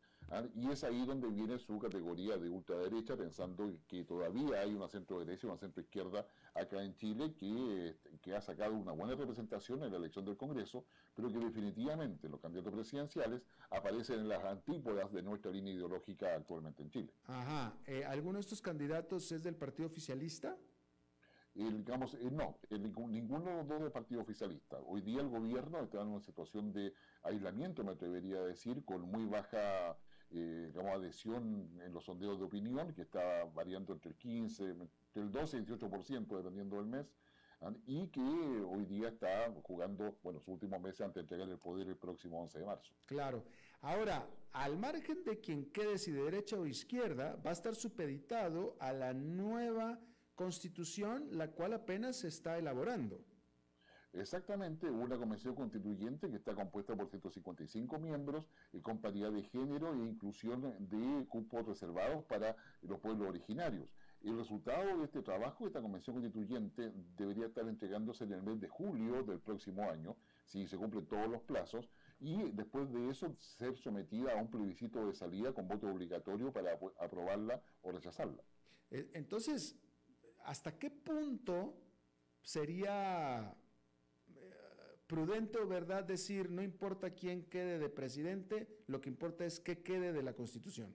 Y 0.55 0.71
es 0.71 0.83
ahí 0.85 1.05
donde 1.07 1.29
viene 1.29 1.59
su 1.59 1.79
categoría 1.79 2.37
de 2.37 2.49
ultraderecha, 2.51 3.17
pensando 3.17 3.79
que 3.87 4.05
todavía 4.05 4.61
hay 4.61 4.75
una 4.75 4.89
centro 4.89 5.21
derecha 5.21 5.47
y 5.47 5.51
una 5.51 5.59
centro 5.59 5.81
izquierda 5.81 6.27
acá 6.55 6.83
en 6.83 6.95
Chile 6.97 7.35
que, 7.35 7.97
que 8.21 8.35
ha 8.35 8.41
sacado 8.41 8.75
una 8.75 8.93
buena 8.93 9.15
representación 9.15 9.83
en 9.85 9.93
la 9.93 9.99
elección 9.99 10.25
del 10.25 10.37
Congreso, 10.37 10.85
pero 11.15 11.31
que 11.31 11.39
definitivamente 11.39 12.29
los 12.29 12.41
candidatos 12.41 12.73
presidenciales 12.73 13.43
aparecen 13.71 14.21
en 14.21 14.29
las 14.29 14.45
antípodas 14.45 15.13
de 15.13 15.23
nuestra 15.23 15.51
línea 15.51 15.73
ideológica 15.73 16.35
actualmente 16.35 16.83
en 16.83 16.91
Chile. 16.91 17.13
Ajá, 17.27 17.73
eh, 17.87 18.05
¿alguno 18.05 18.35
de 18.35 18.41
estos 18.41 18.61
candidatos 18.61 19.31
es 19.33 19.43
del 19.43 19.55
partido 19.55 19.89
oficialista? 19.89 20.57
digamos, 21.55 22.15
eh, 22.15 22.31
no, 22.31 22.59
ninguno 22.71 23.45
de 23.47 23.57
los 23.57 23.67
dos 23.67 23.81
del 23.81 23.91
partido 23.91 24.21
oficialista. 24.21 24.79
Hoy 24.87 25.01
día 25.01 25.23
el 25.23 25.29
gobierno 25.29 25.81
está 25.81 26.03
en 26.03 26.09
una 26.09 26.21
situación 26.21 26.73
de 26.73 26.93
aislamiento, 27.23 27.83
me 27.83 27.93
atrevería 27.93 28.39
a 28.39 28.45
decir, 28.45 28.85
con 28.85 29.03
muy 29.03 29.25
baja 29.25 29.97
eh, 30.31 30.71
digamos, 30.73 30.93
adhesión 30.93 31.81
en 31.85 31.93
los 31.93 32.05
sondeos 32.05 32.39
de 32.39 32.45
opinión, 32.45 32.93
que 32.95 33.03
está 33.03 33.45
variando 33.55 33.93
entre 33.93 34.11
el 34.11 34.17
15, 34.17 34.65
entre 34.65 34.89
el 35.15 35.31
12 35.31 35.57
y 35.57 35.61
el 35.61 35.67
18%, 35.67 36.37
dependiendo 36.37 36.77
del 36.77 36.87
mes, 36.87 37.07
¿ah? 37.61 37.73
y 37.87 38.09
que 38.09 38.21
hoy 38.21 38.85
día 38.87 39.09
está 39.09 39.53
jugando, 39.63 40.19
bueno, 40.23 40.41
sus 40.41 40.49
últimos 40.49 40.81
meses 40.81 41.01
antes 41.03 41.15
de 41.15 41.21
entregar 41.23 41.49
el 41.49 41.59
poder 41.59 41.89
el 41.89 41.97
próximo 41.97 42.41
11 42.43 42.59
de 42.59 42.65
marzo. 42.65 42.93
Claro. 43.07 43.45
Ahora, 43.81 44.27
al 44.53 44.79
margen 44.79 45.23
de 45.25 45.41
quien 45.41 45.71
quede 45.71 45.99
si 45.99 46.11
de 46.11 46.23
derecha 46.23 46.57
o 46.57 46.67
izquierda, 46.67 47.37
va 47.45 47.51
a 47.51 47.53
estar 47.53 47.75
supeditado 47.75 48.77
a 48.81 48.93
la 48.93 49.13
nueva 49.13 50.01
constitución, 50.35 51.29
la 51.33 51.51
cual 51.51 51.73
apenas 51.73 52.17
se 52.17 52.29
está 52.29 52.59
elaborando. 52.59 53.25
Exactamente, 54.13 54.91
una 54.91 55.19
convención 55.19 55.55
constituyente 55.55 56.31
que 56.31 56.37
está 56.37 56.55
compuesta 56.55 56.97
por 56.97 57.09
155 57.09 57.99
miembros 57.99 58.47
y 58.73 58.81
con 58.81 58.99
paridad 58.99 59.31
de 59.31 59.43
género 59.43 59.95
e 59.95 59.99
inclusión 59.99 60.63
de 60.63 61.27
cupos 61.29 61.67
reservados 61.67 62.25
para 62.25 62.57
los 62.83 62.99
pueblos 63.01 63.29
originarios. 63.29 63.89
El 64.23 64.39
resultado 64.39 64.99
de 64.99 65.05
este 65.05 65.23
trabajo, 65.23 65.67
esta 65.67 65.83
convención 65.83 66.17
constituyente, 66.17 66.93
debería 67.17 67.47
estar 67.47 67.69
entregándose 67.69 68.25
en 68.25 68.33
el 68.33 68.43
mes 68.43 68.61
de 68.61 68.69
julio 68.69 69.23
del 69.23 69.39
próximo 69.39 69.89
año, 69.91 70.17
si 70.45 70.67
se 70.67 70.77
cumplen 70.77 71.07
todos 71.07 71.29
los 71.29 71.43
plazos, 71.43 71.91
y 72.19 72.51
después 72.53 72.91
de 72.93 73.11
eso 73.11 73.35
ser 73.39 73.77
sometida 73.77 74.33
a 74.33 74.37
un 74.37 74.51
plebiscito 74.51 75.07
de 75.07 75.15
salida 75.15 75.53
con 75.53 75.69
voto 75.69 75.89
obligatorio 75.89 76.53
para 76.53 76.73
aprobarla 77.01 77.61
o 77.83 77.93
rechazarla. 77.93 78.43
Eh, 78.91 79.11
entonces, 79.13 79.77
¿hasta 80.45 80.79
qué 80.79 80.91
punto 80.91 81.75
sería 82.41 83.55
prudente 85.07 85.59
o 85.59 85.67
verdad 85.67 86.05
decir 86.05 86.51
no 86.51 86.63
importa 86.63 87.11
quién 87.11 87.45
quede 87.45 87.79
de 87.79 87.89
presidente, 87.89 88.69
lo 88.87 89.01
que 89.01 89.09
importa 89.09 89.45
es 89.45 89.61
que 89.61 89.83
quede 89.83 90.13
de 90.13 90.23
la 90.23 90.33
Constitución? 90.33 90.95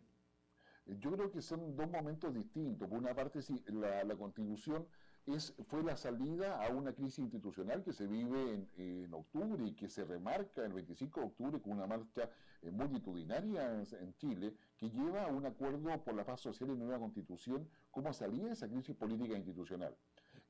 Yo 0.85 1.11
creo 1.11 1.31
que 1.31 1.41
son 1.41 1.75
dos 1.75 1.89
momentos 1.89 2.33
distintos. 2.33 2.87
Por 2.87 2.97
una 2.97 3.13
parte, 3.13 3.41
sí, 3.41 3.63
la, 3.67 4.15
Constitución 4.15 4.85
es, 5.27 5.53
fue 5.67 5.83
la 5.83 5.95
salida 5.95 6.65
a 6.65 6.69
una 6.69 6.93
crisis 6.93 7.19
institucional 7.19 7.83
que 7.83 7.93
se 7.93 8.07
vive 8.07 8.67
en, 8.77 9.13
octubre 9.13 9.63
y 9.63 9.73
que 9.73 9.87
se 9.87 10.03
remarca 10.03 10.65
el 10.65 10.73
25 10.73 11.19
de 11.19 11.25
octubre 11.27 11.61
con 11.61 11.73
una 11.73 11.87
marcha 11.87 12.29
eh, 12.61 12.71
multitudinaria 12.71 13.83
en, 13.99 14.13
Chile 14.15 14.55
que 14.77 14.89
lleva 14.89 15.23
a 15.23 15.27
un 15.27 15.45
acuerdo 15.45 16.03
por 16.03 16.15
la 16.15 16.25
paz 16.25 16.41
social 16.41 16.69
y 16.71 16.75
nueva 16.75 16.99
constitución 16.99 17.69
como 17.91 18.11
salida 18.11 18.47
de 18.47 18.53
esa 18.53 18.67
crisis 18.67 18.95
política 18.95 19.35
institucional. 19.35 19.95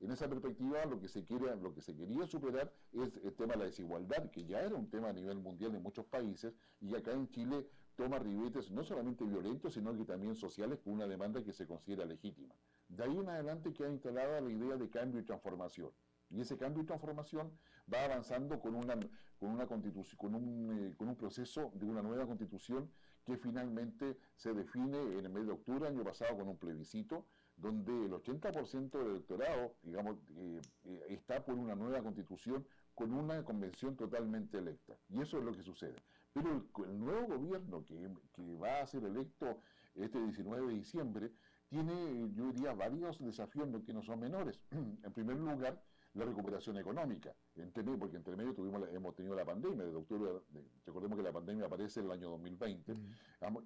En 0.01 0.09
esa 0.09 0.27
perspectiva, 0.27 0.83
lo 0.85 0.99
que 0.99 1.07
se 1.07 1.23
quiere, 1.23 1.55
lo 1.57 1.75
que 1.75 1.81
se 1.81 1.95
quería 1.95 2.25
superar 2.25 2.73
es 2.91 3.15
el 3.23 3.33
tema 3.35 3.53
de 3.53 3.59
la 3.59 3.65
desigualdad, 3.65 4.31
que 4.31 4.43
ya 4.45 4.59
era 4.61 4.75
un 4.75 4.89
tema 4.89 5.09
a 5.09 5.13
nivel 5.13 5.37
mundial 5.37 5.75
en 5.75 5.83
muchos 5.83 6.05
países, 6.07 6.55
y 6.79 6.95
acá 6.95 7.11
en 7.11 7.29
Chile 7.29 7.67
toma 7.95 8.17
ribetes 8.17 8.71
no 8.71 8.83
solamente 8.83 9.23
violentos, 9.23 9.75
sino 9.75 9.95
que 9.95 10.03
también 10.03 10.35
sociales, 10.35 10.79
con 10.79 10.93
una 10.93 11.05
demanda 11.05 11.43
que 11.43 11.53
se 11.53 11.67
considera 11.67 12.03
legítima. 12.03 12.55
De 12.87 13.03
ahí 13.03 13.15
en 13.15 13.29
adelante 13.29 13.73
queda 13.73 13.91
instalada 13.91 14.41
la 14.41 14.49
idea 14.49 14.75
de 14.75 14.89
cambio 14.89 15.21
y 15.21 15.23
transformación. 15.23 15.91
Y 16.31 16.41
ese 16.41 16.57
cambio 16.57 16.81
y 16.81 16.85
transformación 16.87 17.51
va 17.93 18.03
avanzando 18.03 18.59
con, 18.59 18.73
una, 18.73 18.95
con, 19.39 19.49
una 19.49 19.67
constitución, 19.67 20.17
con, 20.17 20.33
un, 20.33 20.79
eh, 20.79 20.95
con 20.97 21.09
un 21.09 21.15
proceso 21.15 21.71
de 21.75 21.85
una 21.85 22.01
nueva 22.01 22.25
constitución 22.25 22.89
que 23.23 23.37
finalmente 23.37 24.17
se 24.35 24.51
define 24.51 24.97
en 24.97 25.25
el 25.25 25.29
mes 25.29 25.45
de 25.45 25.51
octubre 25.51 25.87
año 25.87 26.03
pasado 26.03 26.37
con 26.37 26.47
un 26.47 26.57
plebiscito, 26.57 27.27
donde 27.57 28.05
el 28.05 28.11
80% 28.11 28.91
del 28.91 29.07
electorado, 29.07 29.75
digamos, 29.83 30.17
eh, 30.37 30.61
eh, 30.85 31.05
está 31.09 31.43
por 31.43 31.55
una 31.55 31.75
nueva 31.75 32.01
constitución 32.01 32.65
con 32.95 33.13
una 33.13 33.43
convención 33.43 33.95
totalmente 33.95 34.57
electa. 34.57 34.97
Y 35.09 35.21
eso 35.21 35.37
es 35.37 35.43
lo 35.43 35.53
que 35.53 35.63
sucede. 35.63 35.95
Pero 36.33 36.65
el, 36.85 36.99
nuevo 36.99 37.37
gobierno 37.37 37.85
que, 37.85 38.09
que, 38.33 38.55
va 38.55 38.81
a 38.81 38.87
ser 38.87 39.03
electo 39.03 39.59
este 39.95 40.21
19 40.21 40.67
de 40.67 40.73
diciembre 40.73 41.31
tiene, 41.67 42.31
yo 42.33 42.51
diría, 42.51 42.73
varios 42.73 43.19
desafíos 43.19 43.67
que 43.85 43.93
no 43.93 44.01
son 44.01 44.19
menores. 44.19 44.59
en 44.71 45.13
primer 45.13 45.37
lugar, 45.37 45.81
la 46.13 46.25
recuperación 46.25 46.77
económica, 46.77 47.33
entre 47.55 47.83
porque 47.83 48.17
entre 48.17 48.35
medio 48.35 48.53
tuvimos 48.53 48.83
hemos 48.91 49.15
tenido 49.15 49.33
la 49.35 49.45
pandemia, 49.45 49.85
de 49.85 49.95
octubre, 49.95 50.41
recordemos 50.85 51.17
que 51.17 51.23
la 51.23 51.31
pandemia 51.31 51.65
aparece 51.65 52.01
en 52.01 52.07
el 52.07 52.11
año 52.11 52.29
2020, 52.31 52.95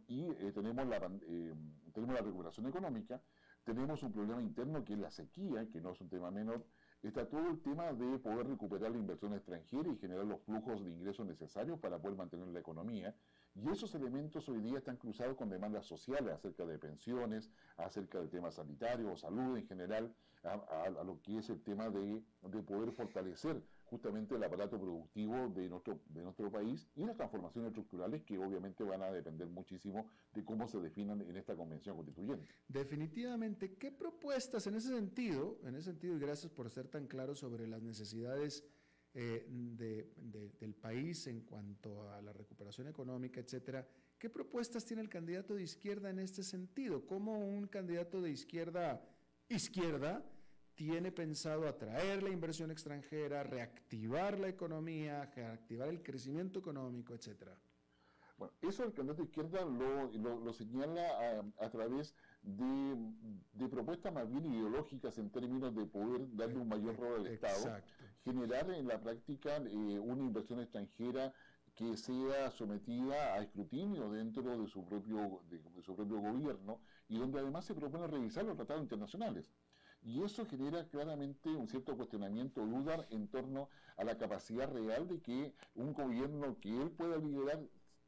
y 0.08 0.26
eh, 0.26 0.52
tenemos, 0.54 0.88
la, 0.88 1.00
tenemos 1.00 2.16
la 2.16 2.22
recuperación 2.22 2.68
económica, 2.68 3.20
tenemos 3.66 4.04
un 4.04 4.12
problema 4.12 4.42
interno 4.42 4.86
que 4.86 4.94
es 4.94 5.00
la 5.00 5.10
sequía, 5.10 5.68
que 5.70 5.82
no 5.82 5.92
es 5.92 6.00
un 6.00 6.08
tema 6.08 6.32
menor. 6.32 6.64
Está 7.02 7.28
todo 7.28 7.50
el 7.50 7.60
tema 7.62 7.92
de 7.92 8.20
poder 8.20 8.48
recuperar 8.48 8.92
la 8.92 8.98
inversión 8.98 9.34
extranjera 9.34 9.90
y 9.90 9.98
generar 9.98 10.26
los 10.26 10.40
flujos 10.42 10.84
de 10.86 10.92
ingresos 10.92 11.26
necesarios 11.26 11.80
para 11.80 11.98
poder 11.98 12.16
mantener 12.16 12.48
la 12.48 12.60
economía. 12.60 13.14
Y 13.56 13.70
esos 13.70 13.96
elementos 13.96 14.50
hoy 14.50 14.60
día 14.60 14.80
están 14.80 14.98
cruzados 14.98 15.38
con 15.38 15.50
demandas 15.50 15.86
sociales 15.86 16.34
acerca 16.34 16.66
de 16.66 16.78
pensiones, 16.78 17.50
acerca 17.78 18.20
del 18.20 18.30
tema 18.30 18.52
sanitario 18.52 19.12
o 19.12 19.16
salud 19.16 19.58
en 19.58 19.66
general, 19.66 20.14
a, 20.44 21.04
lo 21.04 21.22
que 21.22 21.38
es 21.40 21.50
el 21.50 21.62
tema 21.64 21.90
de, 21.90 22.22
de 22.44 22.64
poder 22.64 22.92
fortalecer 22.92 23.64
justamente 23.86 24.36
el 24.36 24.44
aparato 24.44 24.80
productivo 24.80 25.48
de 25.50 25.70
nuestro, 25.70 26.00
de 26.10 26.24
nuestro 26.24 26.52
país 26.52 26.88
y 26.96 27.06
las 27.06 27.16
transformaciones 27.16 27.70
estructurales 27.70 28.24
que 28.24 28.38
obviamente 28.38 28.84
van 28.84 29.02
a 29.02 29.12
depender 29.12 29.48
muchísimo 29.48 30.10
de 30.34 30.44
cómo 30.44 30.68
se 30.68 30.80
definan 30.80 31.22
en 31.22 31.38
esta 31.38 31.56
convención 31.56 31.96
constituyente. 31.96 32.48
Definitivamente, 32.68 33.76
¿qué 33.76 33.92
propuestas 33.92 34.68
en 34.68 34.76
ese 34.76 34.90
sentido, 34.90 35.60
en 35.64 35.76
ese 35.76 35.92
sentido, 35.92 36.16
y 36.16 36.20
gracias 36.20 36.52
por 36.52 36.70
ser 36.70 36.88
tan 36.88 37.08
claro 37.08 37.36
sobre 37.36 37.68
las 37.68 37.82
necesidades 37.82 38.64
eh, 39.18 39.48
del 39.48 40.76
país 40.76 41.26
en 41.28 41.40
cuanto 41.42 42.10
a 42.12 42.22
la 42.22 42.34
recuperación 42.34 42.90
económica, 42.90 43.40
etcétera, 43.40 43.88
¿qué 44.20 44.30
propuestas 44.30 44.84
tiene 44.84 45.02
el 45.02 45.08
candidato 45.08 45.56
de 45.56 45.64
izquierda 45.64 46.10
en 46.10 46.20
este 46.20 46.44
sentido? 46.44 47.06
¿Cómo 47.06 47.40
un 47.40 47.68
candidato 47.68 48.22
de 48.22 48.32
izquierda, 48.32 49.02
izquierda, 49.48 50.22
tiene 50.76 51.14
pensado 51.14 51.66
atraer 51.66 52.24
la 52.24 52.30
inversión 52.30 52.72
extranjera, 52.72 53.44
reactivar 53.44 54.38
la 54.38 54.50
economía, 54.50 55.32
reactivar 55.34 55.88
el 55.88 56.04
crecimiento 56.04 56.60
económico, 56.60 57.14
etcétera? 57.14 57.58
Bueno, 58.38 58.54
eso 58.62 58.84
el 58.84 58.94
candidato 58.94 59.22
de 59.22 59.30
izquierda 59.30 59.64
lo, 59.64 60.52
señala 60.52 61.42
a, 61.58 61.70
través 61.70 61.92
de, 61.94 62.16
propuestas 63.70 64.14
más 64.14 64.30
bien 64.30 64.46
ideológicas 64.46 65.18
en 65.18 65.30
términos 65.30 65.76
de 65.76 65.86
poder 65.86 66.34
darle 66.36 66.58
un 66.58 66.68
mayor 66.68 66.98
rol 66.98 67.20
al 67.20 67.28
Estado, 67.28 67.78
generar 68.24 68.70
en 68.72 68.88
la 68.88 69.00
práctica 69.00 69.58
eh, 69.58 70.00
una 70.00 70.24
inversión 70.24 70.60
extranjera 70.60 71.34
que 71.76 71.98
sea 71.98 72.50
sometida 72.52 73.34
a 73.34 73.42
escrutinio 73.42 74.10
dentro 74.10 74.58
de 74.58 74.68
su 74.68 74.86
propio 74.86 75.42
de 75.50 75.82
su 75.84 75.94
propio 75.94 76.20
gobierno 76.20 76.80
y 77.10 77.18
donde 77.18 77.40
además 77.40 77.66
se 77.66 77.76
propone 77.76 78.08
revisar 78.08 78.46
los 78.46 78.56
tratados 78.56 78.82
internacionales. 78.82 79.52
Y 80.02 80.24
eso 80.24 80.46
genera 80.46 80.88
claramente 80.88 81.50
un 81.50 81.68
cierto 81.68 81.98
cuestionamiento, 81.98 82.66
duda 82.66 83.08
en 83.10 83.28
torno 83.28 83.70
a 83.98 84.04
la 84.04 84.18
capacidad 84.18 84.72
real 84.72 85.08
de 85.08 85.20
que 85.20 85.54
un 85.74 85.94
gobierno 85.94 86.58
que 86.62 86.70
él 86.82 86.92
pueda 86.92 87.18
liderar 87.18 87.60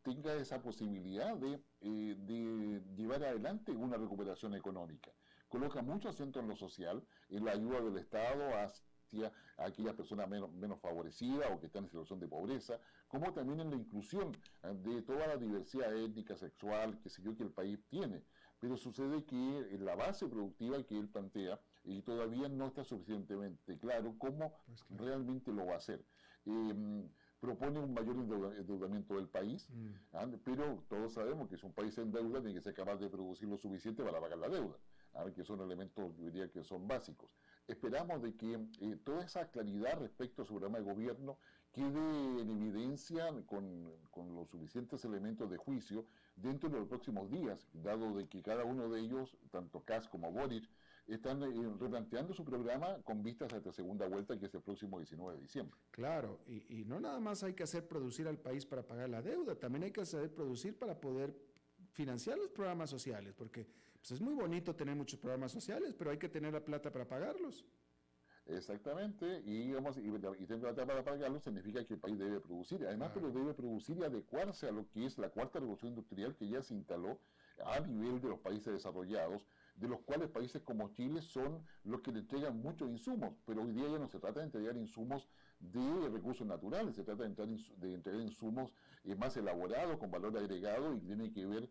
tenga 0.03 0.33
esa 0.35 0.61
posibilidad 0.61 1.35
de, 1.35 1.59
eh, 1.81 2.15
de 2.17 2.81
llevar 2.95 3.23
adelante 3.23 3.71
una 3.71 3.97
recuperación 3.97 4.55
económica. 4.55 5.11
Coloca 5.47 5.81
mucho 5.81 6.09
acento 6.09 6.39
en 6.39 6.47
lo 6.47 6.55
social, 6.55 7.03
en 7.29 7.45
la 7.45 7.51
ayuda 7.51 7.81
del 7.81 7.97
Estado 7.97 8.43
a 8.55 8.67
aquellas 9.57 9.93
personas 9.95 10.27
menos, 10.27 10.51
menos 10.51 10.79
favorecidas 10.79 11.49
o 11.51 11.59
que 11.59 11.67
están 11.67 11.83
en 11.83 11.89
situación 11.89 12.19
de 12.19 12.27
pobreza, 12.27 12.79
como 13.07 13.31
también 13.33 13.59
en 13.61 13.69
la 13.69 13.75
inclusión 13.77 14.35
eh, 14.63 14.73
de 14.83 15.01
toda 15.01 15.27
la 15.27 15.37
diversidad 15.37 15.95
étnica, 15.95 16.35
sexual, 16.35 16.99
que 16.99 17.09
sé 17.09 17.21
yo, 17.21 17.35
que 17.35 17.43
el 17.43 17.51
país 17.51 17.79
tiene. 17.89 18.23
Pero 18.59 18.75
sucede 18.75 19.23
que 19.23 19.35
en 19.35 19.85
la 19.85 19.95
base 19.95 20.27
productiva 20.27 20.83
que 20.83 20.97
él 20.97 21.07
plantea 21.07 21.59
y 21.83 22.01
todavía 22.01 22.49
no 22.49 22.67
está 22.67 22.83
suficientemente 22.83 23.77
claro 23.77 24.15
cómo 24.17 24.51
pues 24.65 24.83
realmente 24.89 25.51
lo 25.51 25.67
va 25.67 25.73
a 25.73 25.77
hacer. 25.77 26.03
Propone 27.39 27.79
un 27.79 27.93
mayor 27.93 28.15
endeudamiento 28.57 29.15
del 29.15 29.27
país, 29.27 29.67
mm. 29.69 29.87
¿ah? 30.13 30.27
pero 30.43 30.83
todos 30.89 31.13
sabemos 31.13 31.47
que 31.49 31.57
si 31.57 31.65
un 31.65 31.73
país 31.73 31.97
en 31.97 32.11
deuda 32.11 32.39
tiene 32.41 32.55
que 32.55 32.61
ser 32.61 32.73
capaz 32.73 32.97
de 32.97 33.09
producir 33.09 33.47
lo 33.47 33.57
suficiente 33.57 34.03
para 34.03 34.19
pagar 34.19 34.39
la 34.39 34.49
deuda, 34.49 34.75
¿ah? 35.13 35.25
que 35.33 35.43
son 35.43 35.61
elementos, 35.61 36.15
yo 36.17 36.25
diría 36.25 36.49
que 36.49 36.63
son 36.63 36.87
básicos. 36.87 37.35
Esperamos 37.67 38.21
de 38.21 38.35
que 38.35 38.53
eh, 38.81 38.97
toda 39.03 39.23
esa 39.23 39.49
claridad 39.49 39.99
respecto 39.99 40.41
a 40.41 40.45
su 40.45 40.53
programa 40.53 40.79
de 40.79 40.85
gobierno 40.85 41.37
quede 41.73 42.41
en 42.41 42.49
evidencia 42.49 43.29
con, 43.45 43.91
con, 44.09 44.33
los 44.33 44.49
suficientes 44.49 45.03
elementos 45.05 45.49
de 45.49 45.57
juicio 45.57 46.05
dentro 46.35 46.69
de 46.69 46.79
los 46.79 46.87
próximos 46.87 47.29
días, 47.29 47.67
dado 47.73 48.15
de 48.15 48.27
que 48.27 48.41
cada 48.41 48.63
uno 48.63 48.89
de 48.89 49.01
ellos, 49.01 49.37
tanto 49.51 49.83
Kass 49.83 50.07
como 50.07 50.31
Boric, 50.31 50.67
están 51.07 51.41
eh, 51.41 51.73
replanteando 51.79 52.33
su 52.33 52.43
programa 52.43 53.01
con 53.03 53.23
vistas 53.23 53.53
a 53.53 53.57
esta 53.57 53.71
segunda 53.71 54.07
vuelta 54.07 54.37
que 54.37 54.45
es 54.45 54.53
el 54.53 54.61
próximo 54.61 54.99
19 54.99 55.35
de 55.35 55.41
diciembre. 55.41 55.79
Claro, 55.91 56.39
y, 56.47 56.83
no 56.85 56.99
nada 56.99 57.19
más 57.19 57.43
hay 57.43 57.53
que 57.53 57.63
hacer 57.63 57.87
producir 57.87 58.27
al 58.27 58.37
país 58.37 58.65
para 58.65 58.85
pagar 58.85 59.09
la 59.09 59.21
deuda, 59.21 59.55
también 59.55 59.83
hay 59.83 59.91
que 59.91 60.01
hacer 60.01 60.33
producir 60.33 60.77
para 60.77 60.99
poder 60.99 61.35
financiar 61.91 62.37
los 62.37 62.49
programas 62.49 62.89
sociales, 62.89 63.33
porque 63.33 63.67
pues, 63.99 64.11
es 64.11 64.21
muy 64.21 64.33
bonito 64.33 64.75
tener 64.75 64.95
muchos 64.95 65.19
programas 65.19 65.51
sociales, 65.51 65.95
pero 65.97 66.11
hay 66.11 66.17
que 66.17 66.29
tener 66.29 66.53
la 66.53 66.63
plata 66.63 66.91
para 66.91 67.07
pagarlos. 67.07 67.65
Exactamente, 68.45 69.41
y, 69.45 69.67
digamos, 69.67 69.97
y, 69.97 70.45
tener 70.45 70.61
plata 70.61 70.85
para 70.85 71.03
pagarlos 71.03 71.43
significa 71.43 71.83
que 71.85 71.95
el 71.95 71.99
país 71.99 72.17
debe 72.17 72.39
producir, 72.39 72.85
además 72.85 73.11
pero 73.13 73.29
debe 73.31 73.53
producir 73.53 73.97
y 73.97 74.03
adecuarse 74.03 74.67
a 74.67 74.71
lo 74.71 74.87
que 74.89 75.05
es 75.05 75.17
la 75.17 75.29
cuarta 75.29 75.59
revolución 75.59 75.89
industrial 75.89 76.35
que 76.35 76.47
ya 76.47 76.61
se 76.61 76.73
instaló 76.73 77.19
a 77.65 77.79
nivel 77.81 78.21
de 78.21 78.29
los 78.29 78.39
países 78.39 78.71
desarrollados, 78.71 79.45
de 79.77 79.87
los 79.87 79.99
cuales 80.01 80.29
países 80.29 80.61
como 80.63 80.89
Chile 80.89 81.21
son 81.21 81.63
los 81.83 82.01
que 82.01 82.11
le 82.11 82.19
entregan 82.19 82.59
muchos 82.59 82.89
insumos, 82.89 83.33
pero 83.45 83.61
hoy 83.61 83.71
día 83.71 83.87
ya 83.89 83.99
no 83.99 84.07
se 84.07 84.19
trata 84.19 84.39
de 84.39 84.47
entregar 84.47 84.75
insumos 84.75 85.27
de 85.59 86.09
recursos 86.09 86.45
naturales, 86.45 86.95
se 86.95 87.03
trata 87.03 87.23
de, 87.23 87.93
entregar 87.93 88.21
insumos 88.21 88.73
eh, 89.03 89.15
más 89.15 89.37
elaborados, 89.37 89.97
con 89.97 90.11
valor 90.11 90.37
agregado 90.37 90.93
y 90.95 90.99
tiene 90.99 91.31
que 91.31 91.45
ver 91.45 91.69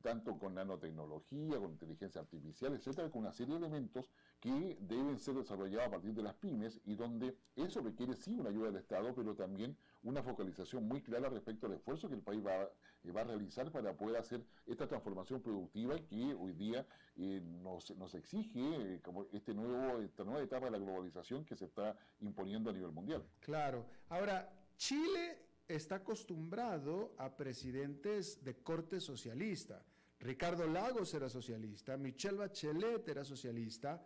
tanto 0.00 0.38
con 0.38 0.54
nanotecnología, 0.54 1.58
con 1.58 1.70
inteligencia 1.70 2.20
artificial, 2.20 2.74
etcétera, 2.74 3.10
con 3.10 3.22
una 3.22 3.32
serie 3.32 3.54
de 3.54 3.66
elementos 3.66 4.06
que 4.40 4.76
deben 4.80 5.18
ser 5.18 5.34
desarrollados 5.34 5.86
a 5.86 5.90
partir 5.90 6.14
de 6.14 6.22
las 6.22 6.34
pymes 6.34 6.80
y 6.84 6.96
donde 6.96 7.36
eso 7.54 7.80
requiere 7.80 8.14
sí 8.16 8.34
una 8.34 8.50
ayuda 8.50 8.66
del 8.66 8.76
Estado, 8.76 9.14
pero 9.14 9.34
también 9.34 9.76
una 10.02 10.22
focalización 10.22 10.86
muy 10.86 11.00
clara 11.02 11.28
respecto 11.28 11.66
al 11.66 11.74
esfuerzo 11.74 12.08
que 12.08 12.14
el 12.14 12.22
país 12.22 12.44
va, 12.44 12.62
eh, 13.04 13.12
va 13.12 13.20
a 13.22 13.24
realizar 13.24 13.70
para 13.70 13.96
poder 13.96 14.16
hacer 14.16 14.44
esta 14.66 14.86
transformación 14.86 15.40
productiva 15.40 15.96
que 16.06 16.34
hoy 16.34 16.52
día 16.52 16.86
eh, 17.16 17.40
nos, 17.42 17.90
nos, 17.96 18.14
exige 18.14 18.60
eh, 18.60 19.00
como 19.02 19.26
este 19.32 19.54
nuevo, 19.54 20.00
esta 20.00 20.24
nueva 20.24 20.42
etapa 20.42 20.66
de 20.66 20.72
la 20.72 20.78
globalización 20.78 21.44
que 21.44 21.56
se 21.56 21.66
está 21.66 21.96
imponiendo 22.20 22.70
a 22.70 22.72
nivel 22.72 22.90
mundial. 22.90 23.24
Claro. 23.40 23.86
Ahora, 24.08 24.52
Chile 24.76 25.38
está 25.68 25.96
acostumbrado 25.96 27.14
a 27.18 27.36
presidentes 27.36 28.42
de 28.44 28.56
corte 28.62 29.00
socialista. 29.00 29.84
Ricardo 30.18 30.66
Lagos 30.66 31.14
era 31.14 31.28
socialista, 31.28 31.96
Michelle 31.96 32.38
Bachelet 32.38 33.08
era 33.08 33.24
socialista. 33.24 34.04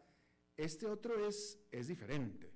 Este 0.57 0.87
otro 0.87 1.27
es, 1.27 1.59
es 1.71 1.89
diferente. 1.89 2.56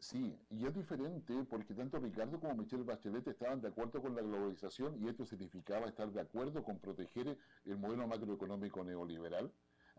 Sí, 0.00 0.34
y 0.48 0.66
es 0.66 0.74
diferente 0.74 1.44
porque 1.50 1.74
tanto 1.74 1.98
Ricardo 1.98 2.40
como 2.40 2.54
Michelle 2.54 2.84
Bachelet 2.84 3.28
estaban 3.28 3.60
de 3.60 3.68
acuerdo 3.68 4.00
con 4.00 4.16
la 4.16 4.22
globalización 4.22 4.96
y 4.98 5.08
esto 5.08 5.26
significaba 5.26 5.86
estar 5.88 6.10
de 6.10 6.22
acuerdo 6.22 6.64
con 6.64 6.78
proteger 6.78 7.36
el 7.66 7.76
modelo 7.76 8.08
macroeconómico 8.08 8.82
neoliberal 8.82 9.52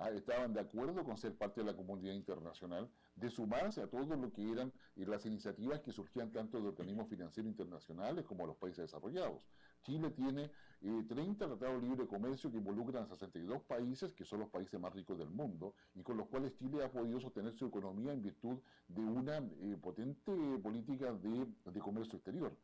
estaban 0.09 0.53
de 0.53 0.59
acuerdo 0.59 1.03
con 1.03 1.17
ser 1.17 1.35
parte 1.35 1.61
de 1.61 1.67
la 1.67 1.75
comunidad 1.75 2.13
internacional, 2.13 2.89
de 3.15 3.29
sumarse 3.29 3.81
a 3.81 3.87
todo 3.87 4.15
lo 4.15 4.31
que 4.31 4.51
eran 4.51 4.71
eh, 4.95 5.05
las 5.05 5.25
iniciativas 5.25 5.81
que 5.81 5.91
surgían 5.91 6.31
tanto 6.31 6.59
de 6.59 6.67
organismos 6.67 7.07
financieros 7.07 7.49
internacionales 7.49 8.25
como 8.25 8.43
de 8.43 8.47
los 8.47 8.57
países 8.57 8.85
desarrollados. 8.85 9.47
Chile 9.83 10.09
tiene 10.11 10.51
30 10.79 11.45
eh, 11.45 11.47
tratados 11.47 11.81
de 11.81 11.87
libre 11.87 12.07
comercio 12.07 12.51
que 12.51 12.57
involucran 12.57 13.03
a 13.03 13.07
62 13.07 13.61
países, 13.63 14.13
que 14.13 14.25
son 14.25 14.39
los 14.39 14.49
países 14.49 14.79
más 14.79 14.93
ricos 14.93 15.17
del 15.17 15.29
mundo, 15.29 15.75
y 15.93 16.01
con 16.01 16.17
los 16.17 16.27
cuales 16.27 16.53
Chile 16.55 16.83
ha 16.83 16.91
podido 16.91 17.19
sostener 17.19 17.53
su 17.53 17.65
economía 17.65 18.13
en 18.13 18.21
virtud 18.21 18.59
de 18.87 19.01
una 19.01 19.37
eh, 19.37 19.77
potente 19.81 20.31
política 20.61 21.13
de, 21.13 21.79
comercio 21.79 22.17
exterior. 22.17 22.55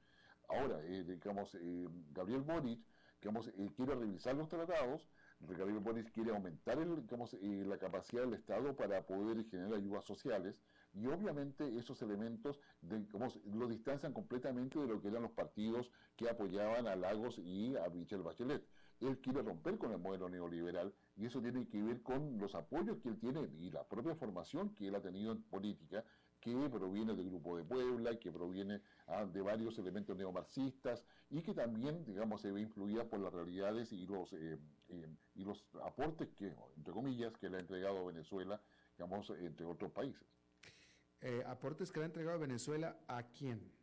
Ahora, 0.49 0.79
digamos, 0.81 1.57
Gabriel 2.13 2.41
Boric 2.41 2.79
digamos, 3.21 3.51
quiere 3.75 3.95
revisar 3.95 4.35
los 4.35 4.47
tratados, 4.47 5.07
Gabriel 5.39 5.79
Boris 5.79 6.09
quiere 6.11 6.31
aumentar 6.31 6.79
el, 6.79 7.03
eh, 7.41 7.65
la 7.65 7.77
capacidad 7.77 8.23
del 8.23 8.33
Estado 8.33 8.75
para 8.75 9.05
poder 9.05 9.43
generar 9.45 9.75
ayudas 9.75 10.05
sociales 10.05 10.61
y 10.93 11.05
obviamente 11.07 11.77
esos 11.77 12.01
elementos 12.01 12.59
lo 12.81 13.67
distancian 13.67 14.13
completamente 14.13 14.79
de 14.79 14.87
lo 14.87 15.01
que 15.01 15.09
eran 15.09 15.23
los 15.23 15.31
partidos 15.31 15.91
que 16.15 16.29
apoyaban 16.29 16.87
a 16.87 16.95
Lagos 16.95 17.37
y 17.39 17.75
a 17.77 17.89
Michelle 17.89 18.23
Bachelet. 18.23 18.65
Él 18.99 19.19
quiere 19.19 19.43
romper 19.43 19.77
con 19.77 19.91
el 19.91 19.99
modelo 19.99 20.27
neoliberal 20.27 20.93
y 21.15 21.25
eso 21.27 21.39
tiene 21.39 21.67
que 21.67 21.83
ver 21.83 22.01
con 22.01 22.39
los 22.39 22.55
apoyos 22.55 22.97
que 22.97 23.09
él 23.09 23.19
tiene 23.19 23.47
y 23.59 23.69
la 23.69 23.83
propia 23.83 24.15
formación 24.15 24.73
que 24.73 24.87
él 24.87 24.95
ha 24.95 25.01
tenido 25.01 25.31
en 25.33 25.43
política 25.43 26.03
que 26.39 26.69
proviene 26.69 27.13
del 27.13 27.29
Grupo 27.29 27.57
de 27.57 27.63
Puebla, 27.63 28.17
que 28.17 28.31
proviene 28.31 28.81
ah, 29.07 29.25
de 29.25 29.41
varios 29.41 29.77
elementos 29.79 30.17
neomarxistas 30.17 31.03
y 31.29 31.41
que 31.41 31.53
también, 31.53 32.05
digamos, 32.05 32.41
se 32.41 32.51
ve 32.51 32.61
influida 32.61 33.05
por 33.05 33.19
las 33.19 33.33
realidades 33.33 33.91
y 33.91 34.05
los, 34.05 34.33
eh, 34.33 34.57
eh, 34.89 35.07
y 35.35 35.43
los 35.43 35.63
aportes 35.83 36.29
que, 36.35 36.53
entre 36.75 36.93
comillas, 36.93 37.35
que 37.37 37.49
le 37.49 37.57
ha 37.57 37.59
entregado 37.59 38.05
Venezuela, 38.05 38.61
digamos, 38.97 39.29
entre 39.29 39.65
otros 39.65 39.91
países. 39.91 40.25
Eh, 41.21 41.43
¿Aportes 41.45 41.91
que 41.91 41.99
le 41.99 42.05
ha 42.05 42.07
entregado 42.07 42.39
Venezuela 42.39 42.95
a 43.07 43.23
quién? 43.23 43.77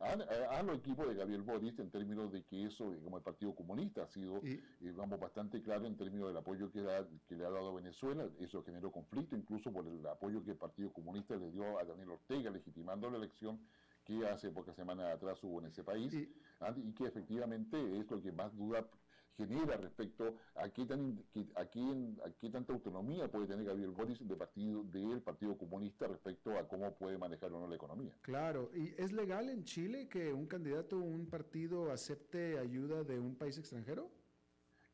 a, 0.00 0.62
los 0.62 0.78
equipos 0.78 1.08
de 1.08 1.14
Gabriel 1.14 1.42
Boric 1.42 1.78
en 1.78 1.90
términos 1.90 2.30
de 2.30 2.44
que 2.44 2.66
eso, 2.66 2.92
como 3.02 3.16
el 3.16 3.22
Partido 3.22 3.54
Comunista 3.54 4.02
ha 4.02 4.06
sido, 4.06 4.40
digamos, 4.80 5.18
bastante 5.18 5.62
claro 5.62 5.86
en 5.86 5.96
términos 5.96 6.28
del 6.28 6.36
apoyo 6.36 6.70
que, 6.70 6.84
que, 7.26 7.34
le 7.34 7.46
ha 7.46 7.50
dado 7.50 7.70
a 7.70 7.74
Venezuela. 7.74 8.28
Eso 8.38 8.62
generó 8.62 8.90
conflicto, 8.92 9.36
incluso 9.36 9.72
por 9.72 9.86
el 9.86 10.06
apoyo 10.06 10.44
que 10.44 10.50
el 10.50 10.56
Partido 10.56 10.92
Comunista 10.92 11.36
le 11.36 11.50
dio 11.50 11.78
a 11.78 11.84
Daniel 11.84 12.10
Ortega, 12.10 12.50
legitimando 12.50 13.10
la 13.10 13.16
elección 13.16 13.58
que 14.04 14.26
hace 14.26 14.50
pocas 14.50 14.76
semanas 14.76 15.12
atrás 15.14 15.42
hubo 15.42 15.60
en 15.60 15.66
ese 15.66 15.82
país, 15.82 16.12
y 16.14 16.92
que 16.92 17.06
efectivamente 17.06 17.98
es 17.98 18.08
lo 18.10 18.22
que 18.22 18.32
más 18.32 18.54
duda 18.56 18.86
genera 19.36 19.76
respecto 19.76 20.34
a 20.54 20.68
qué, 20.68 20.86
tan, 20.86 21.22
a 21.54 21.64
qué, 21.66 22.50
tanta 22.50 22.72
autonomía 22.72 23.30
puede 23.30 23.46
tener 23.46 23.66
Gabriel 23.66 23.90
Boris 23.90 24.26
de 24.26 24.36
partido, 24.36 24.82
del 24.84 25.20
Partido 25.20 25.56
Comunista 25.56 26.06
respecto 26.06 26.58
a 26.58 26.66
cómo 26.66 26.94
puede 26.94 27.18
manejar 27.18 27.52
o 27.52 27.60
no 27.60 27.68
la 27.68 27.76
economía. 27.76 28.16
Claro, 28.22 28.70
¿y 28.74 28.94
es 28.96 29.12
legal 29.12 29.48
en 29.48 29.64
Chile 29.64 30.08
que 30.08 30.32
un 30.32 30.46
candidato 30.46 30.96
o 30.98 31.02
un 31.02 31.26
partido 31.26 31.92
acepte 31.92 32.58
ayuda 32.58 33.04
de 33.04 33.18
un 33.18 33.36
país 33.36 33.58
extranjero? 33.58 34.10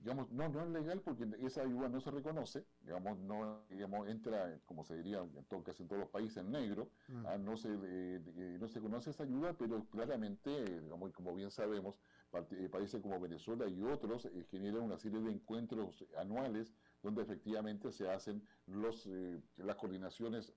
digamos, 0.03 0.31
no, 0.33 0.49
no 0.49 0.63
es 0.63 0.69
legal 0.71 1.01
porque 1.01 1.29
esa 1.43 1.63
ayuda 1.63 1.89
no 1.89 2.01
se 2.01 2.11
reconoce, 2.11 2.65
digamos, 2.83 3.19
no, 3.21 3.61
digamos, 3.71 4.09
entra, 4.09 4.59
como 4.67 4.85
se 4.85 4.97
diría 4.97 5.21
en 5.21 5.45
todo 5.45 5.63
caso 5.63 5.83
en 5.83 5.89
todos 5.89 6.01
los 6.01 6.11
países, 6.11 6.39
en 6.39 6.51
negro, 6.51 6.91
ah. 7.09 7.33
Ah, 7.33 7.39
no, 7.39 7.57
se, 7.57 7.69
eh, 7.71 8.57
no 8.61 8.69
se 8.69 8.81
conoce 8.81 9.11
esa 9.11 9.23
ayuda, 9.23 9.55
pero 9.57 9.85
claramente, 9.91 10.81
digamos, 10.81 11.13
como 11.13 11.35
bien 11.35 11.51
sabemos, 11.51 11.95
eh, 11.95 12.22
países 12.71 13.01
como 13.01 13.21
Venezuela 13.21 13.69
y 13.69 13.83
otros 13.83 14.27
eh, 14.27 14.45
generan 14.51 14.83
una 14.83 14.99
serie 14.99 15.21
de 15.21 15.31
encuentros 15.31 16.05
anuales 16.19 16.73
donde 17.03 17.23
efectivamente 17.23 17.91
se 17.91 18.09
hacen 18.09 18.43
los, 18.67 19.07
eh, 19.07 19.41
las 19.57 19.77
coordinaciones 19.77 20.55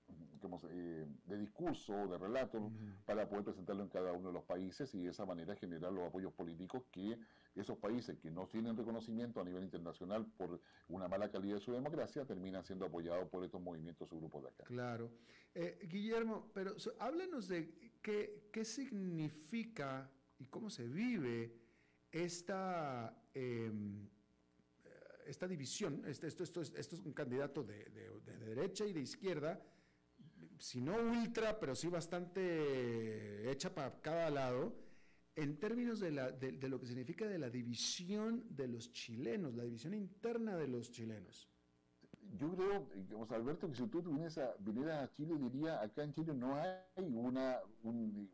eh, 0.70 1.06
de 1.24 1.38
discurso, 1.38 2.06
de 2.06 2.18
relato, 2.18 2.70
para 3.04 3.28
poder 3.28 3.44
presentarlo 3.44 3.82
en 3.82 3.88
cada 3.88 4.12
uno 4.12 4.28
de 4.28 4.34
los 4.34 4.44
países 4.44 4.94
y 4.94 5.02
de 5.02 5.10
esa 5.10 5.26
manera 5.26 5.56
generar 5.56 5.92
los 5.92 6.04
apoyos 6.04 6.32
políticos 6.32 6.84
que 6.92 7.18
esos 7.56 7.76
países 7.78 8.16
que 8.18 8.30
no 8.30 8.46
tienen 8.46 8.76
reconocimiento 8.76 9.40
a 9.40 9.44
nivel 9.44 9.64
internacional 9.64 10.26
por 10.36 10.60
una 10.88 11.08
mala 11.08 11.30
calidad 11.30 11.54
de 11.54 11.60
su 11.60 11.72
democracia 11.72 12.24
terminan 12.24 12.64
siendo 12.64 12.86
apoyados 12.86 13.28
por 13.28 13.44
estos 13.44 13.60
movimientos 13.60 14.12
o 14.12 14.16
grupos 14.16 14.42
de 14.42 14.48
acá. 14.50 14.64
Claro. 14.64 15.10
Eh, 15.54 15.78
Guillermo, 15.88 16.50
pero 16.54 16.76
háblanos 17.00 17.48
de 17.48 17.92
qué, 18.02 18.48
qué 18.52 18.64
significa 18.64 20.10
y 20.38 20.46
cómo 20.46 20.70
se 20.70 20.86
vive 20.86 21.65
esta... 22.24 23.14
Em, 23.34 24.08
esta 25.26 25.48
división, 25.48 26.04
este, 26.06 26.28
esto, 26.28 26.44
esto, 26.44 26.62
esto, 26.62 26.94
es 26.94 27.00
un 27.04 27.12
candidato 27.12 27.64
de, 27.64 27.84
derecha 28.46 28.86
y 28.86 28.92
de 28.92 29.00
izquierda, 29.00 29.60
si 30.58 30.80
no 30.80 30.96
ultra, 30.96 31.58
pero 31.58 31.74
sí 31.74 31.88
bastante 31.88 33.50
hecha 33.50 33.74
para 33.74 34.00
cada 34.00 34.30
lado, 34.30 34.72
en 35.34 35.58
términos 35.58 36.00
de, 36.00 36.12
la, 36.12 36.30
de, 36.30 36.68
lo 36.68 36.80
que 36.80 36.86
significa 36.86 37.26
de 37.26 37.38
la 37.38 37.50
división 37.50 38.44
de 38.50 38.68
los 38.68 38.92
chilenos, 38.92 39.54
la 39.54 39.64
división 39.64 39.94
interna 39.94 40.56
de 40.56 40.68
los 40.68 40.90
chilenos. 40.92 41.48
Yo 42.38 42.50
creo, 42.54 42.86
digamos, 42.94 43.30
Alberto, 43.30 43.68
que 43.68 43.74
si 43.74 43.86
tú 43.86 44.02
vinieras 44.02 44.38
a, 44.38 44.54
vinieras 44.58 45.04
a 45.04 45.12
Chile, 45.12 45.34
diría, 45.38 45.80
acá 45.80 46.02
en 46.02 46.12
Chile 46.12 46.34
no 46.34 46.56
hay 46.56 46.78
una, 47.14 47.58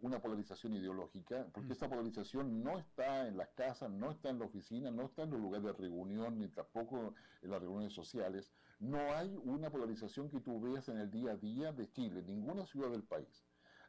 una 0.00 0.20
polarización 0.20 0.74
ideológica, 0.74 1.46
porque 1.52 1.68
mm. 1.68 1.72
esta 1.72 1.88
polarización 1.88 2.62
no 2.62 2.78
está 2.78 3.28
en 3.28 3.36
las 3.36 3.48
casas, 3.50 3.90
no 3.90 4.10
está 4.10 4.30
en 4.30 4.38
la 4.38 4.46
oficina, 4.46 4.90
no 4.90 5.04
está 5.04 5.22
en 5.22 5.30
los 5.30 5.40
lugares 5.40 5.64
de 5.64 5.72
reunión, 5.72 6.38
ni 6.38 6.48
tampoco 6.48 7.14
en 7.42 7.50
las 7.50 7.60
reuniones 7.60 7.92
sociales. 7.92 8.52
No 8.80 8.98
hay 9.14 9.36
una 9.44 9.70
polarización 9.70 10.28
que 10.28 10.40
tú 10.40 10.60
veas 10.60 10.88
en 10.88 10.98
el 10.98 11.10
día 11.10 11.32
a 11.32 11.36
día 11.36 11.72
de 11.72 11.90
Chile, 11.92 12.20
en 12.20 12.26
ninguna 12.26 12.66
ciudad 12.66 12.90
del 12.90 13.04
país. 13.04 13.44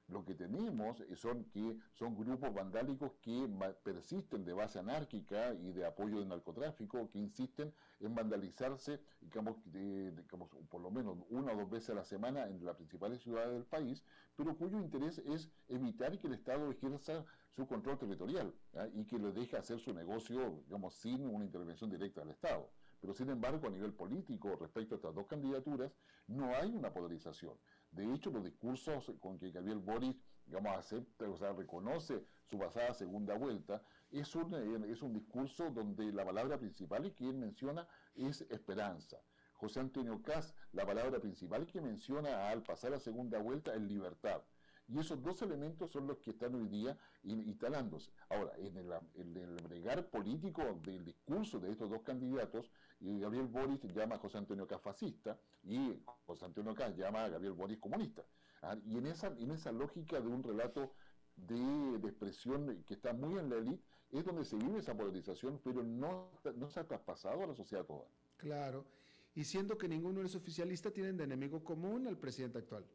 Lo 0.10 0.26
que 0.26 0.36
tenemos 0.36 1.02
son 1.16 1.46
que 1.46 1.78
son 1.94 2.16
grupos 2.16 2.54
vandálicos 2.54 3.14
que 3.22 3.50
persisten 3.84 4.44
de 4.44 4.54
base 4.54 4.80
anárquica 4.80 5.54
y 5.54 5.72
de 5.72 5.86
apoyo 5.86 6.20
del 6.20 6.28
narcotráfico, 6.28 7.10
que 7.10 7.20
insisten 7.20 7.74
en 8.00 8.14
vandalizarse, 8.14 9.00
digamos, 9.22 9.56
digamos, 9.66 10.50
por 10.70 10.82
lo 10.82 10.92
menos 10.92 11.18
una 11.30 11.54
o 11.54 11.58
dos 11.58 11.70
veces 11.70 11.92
a 11.92 11.96
la 11.96 12.04
semana 12.04 12.48
en 12.48 12.64
las 12.66 12.76
principales 12.76 13.22
ciudades 13.22 13.54
del 13.54 13.66
país, 13.66 14.04
pero 14.36 14.58
cuyo 14.58 14.80
interés 14.80 15.20
es 15.20 15.50
evitar 15.70 16.18
que 16.20 16.28
el 16.28 16.34
Estado 16.34 16.70
ejerza 16.70 17.24
su 17.50 17.66
control 17.66 17.98
territorial 17.98 18.54
y 18.94 19.06
que 19.06 19.18
le 19.18 19.32
deje 19.32 19.58
hacer 19.58 19.80
su 19.80 19.94
negocio, 19.94 20.62
digamos, 20.66 20.96
sin 20.96 21.26
una 21.26 21.46
intervención 21.46 21.90
directa 21.90 22.22
del 22.22 22.32
Estado. 22.32 22.70
Pero 23.00 23.14
sin 23.14 23.30
embargo, 23.30 23.68
a 23.68 23.70
nivel 23.70 23.94
político, 23.94 24.56
respecto 24.56 24.96
a 24.96 24.98
estas 24.98 25.14
dos 25.14 25.28
candidaturas, 25.28 25.92
no 26.28 26.56
hay 26.56 26.74
una 26.74 26.92
polarización. 26.94 27.54
De 27.94 28.12
hecho, 28.12 28.32
los 28.32 28.44
discursos 28.44 29.12
con 29.20 29.38
que 29.38 29.52
Gabriel 29.52 29.78
Boris, 29.80 30.16
digamos, 30.46 30.76
acepta, 30.78 31.30
o 31.30 31.38
sea, 31.38 31.54
reconoce 31.54 32.26
su 32.46 32.58
pasada 32.58 32.94
segunda 32.94 33.36
vuelta, 33.36 33.84
es 34.10 34.36
un, 34.36 34.54
eh, 34.54 34.92
es 34.92 35.02
un 35.04 35.14
discurso 35.14 35.70
donde 35.70 36.12
la 36.12 36.26
palabra 36.26 36.58
principal 36.58 37.14
que 37.14 37.30
él 37.30 37.38
menciona 37.38 37.88
es 38.16 38.42
esperanza. 38.50 39.22
José 39.54 39.80
Antonio 39.80 40.22
Cas, 40.24 40.56
la 40.72 40.86
palabra 40.86 41.20
principal 41.20 41.68
que 41.68 41.82
menciona 41.82 42.50
al 42.50 42.64
pasar 42.64 42.92
la 42.92 43.00
segunda 43.00 43.38
vuelta 43.40 43.76
es 43.76 43.82
libertad. 43.82 44.42
Y 44.88 45.00
esos 45.00 45.22
dos 45.24 45.42
elementos 45.42 45.92
son 45.92 46.08
los 46.08 46.20
que 46.20 46.32
están 46.32 46.56
hoy 46.56 46.68
día 46.68 46.98
instalándose. 47.24 48.12
Ahora, 48.30 48.54
en 48.58 48.78
el, 48.78 49.56
bregar 49.68 50.10
político 50.10 50.62
del 50.84 51.06
discurso 51.06 51.60
de 51.60 51.72
estos 51.72 51.90
dos 51.90 52.02
candidatos, 52.02 52.70
Gabriel 53.00 53.48
Boris 53.48 53.82
llama 53.94 54.16
a 54.16 54.20
José 54.20 54.38
Antonio 54.38 54.68
Cas 54.68 54.82
fascista 54.82 55.38
y 55.64 56.00
José 56.26 56.46
Antonio 56.46 56.76
Cas 56.76 56.96
llama 56.96 57.26
a 57.26 57.30
Gabriel 57.30 57.54
Boris 57.54 57.80
comunista. 57.80 58.24
¿ah? 58.62 58.76
Y 58.86 58.98
en 58.98 59.08
esa, 59.08 59.28
en 59.28 59.52
esa 59.52 59.72
lógica 59.72 60.20
de 60.20 60.28
un 60.28 60.44
relato 60.44 60.94
de, 61.36 62.08
expresión 62.08 62.84
que 62.86 62.94
está 62.94 63.14
muy 63.14 63.40
en 63.40 63.50
la 63.50 63.56
élite, 63.58 63.84
es 64.12 64.26
donde 64.26 64.46
se 64.46 64.58
vive 64.58 64.80
esa 64.80 64.96
polarización, 64.96 65.60
pero 65.64 65.82
no, 65.84 66.30
no 66.56 66.70
se 66.70 66.80
ha 66.80 66.88
traspasado 66.88 67.44
a 67.44 67.48
la 67.48 67.56
sociedad 67.56 67.86
toda. 67.86 68.06
Claro, 68.38 68.86
y 69.34 69.44
siendo 69.46 69.78
que 69.78 69.88
ninguno 69.88 70.22
es 70.22 70.36
oficialista, 70.36 70.92
tienen 70.92 71.18
de 71.18 71.24
enemigo 71.24 71.64
común 71.64 72.08
al 72.08 72.18
presidente 72.18 72.60
actual. 72.60 72.86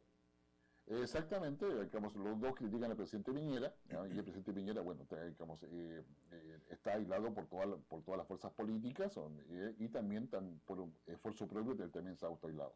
Exactamente, 0.91 1.67
digamos, 1.85 2.15
los 2.17 2.41
dos 2.41 2.55
critican 2.55 2.91
al 2.91 2.97
presidente 2.97 3.33
Piñera, 3.33 3.75
y 3.91 4.17
el 4.17 4.23
presidente 4.23 4.53
Piñera, 4.55 4.81
bueno, 4.81 5.07
digamos, 5.29 5.63
eh, 5.65 6.03
eh, 6.33 6.61
está 6.71 6.95
aislado 6.95 7.33
por, 7.35 7.47
toda 7.47 7.77
por 7.77 8.03
todas 8.03 8.19
las 8.19 8.27
fuerzas 8.27 8.53
políticas 8.53 9.15
eh, 9.51 9.75
y 9.79 9.89
también 9.89 10.29
por 10.65 10.81
un 10.81 10.95
esfuerzo 11.07 11.47
propio 11.47 11.85
él 11.85 11.91
también 11.91 12.17
se 12.17 12.25
ha 12.25 12.29
autoaislado. 12.29 12.75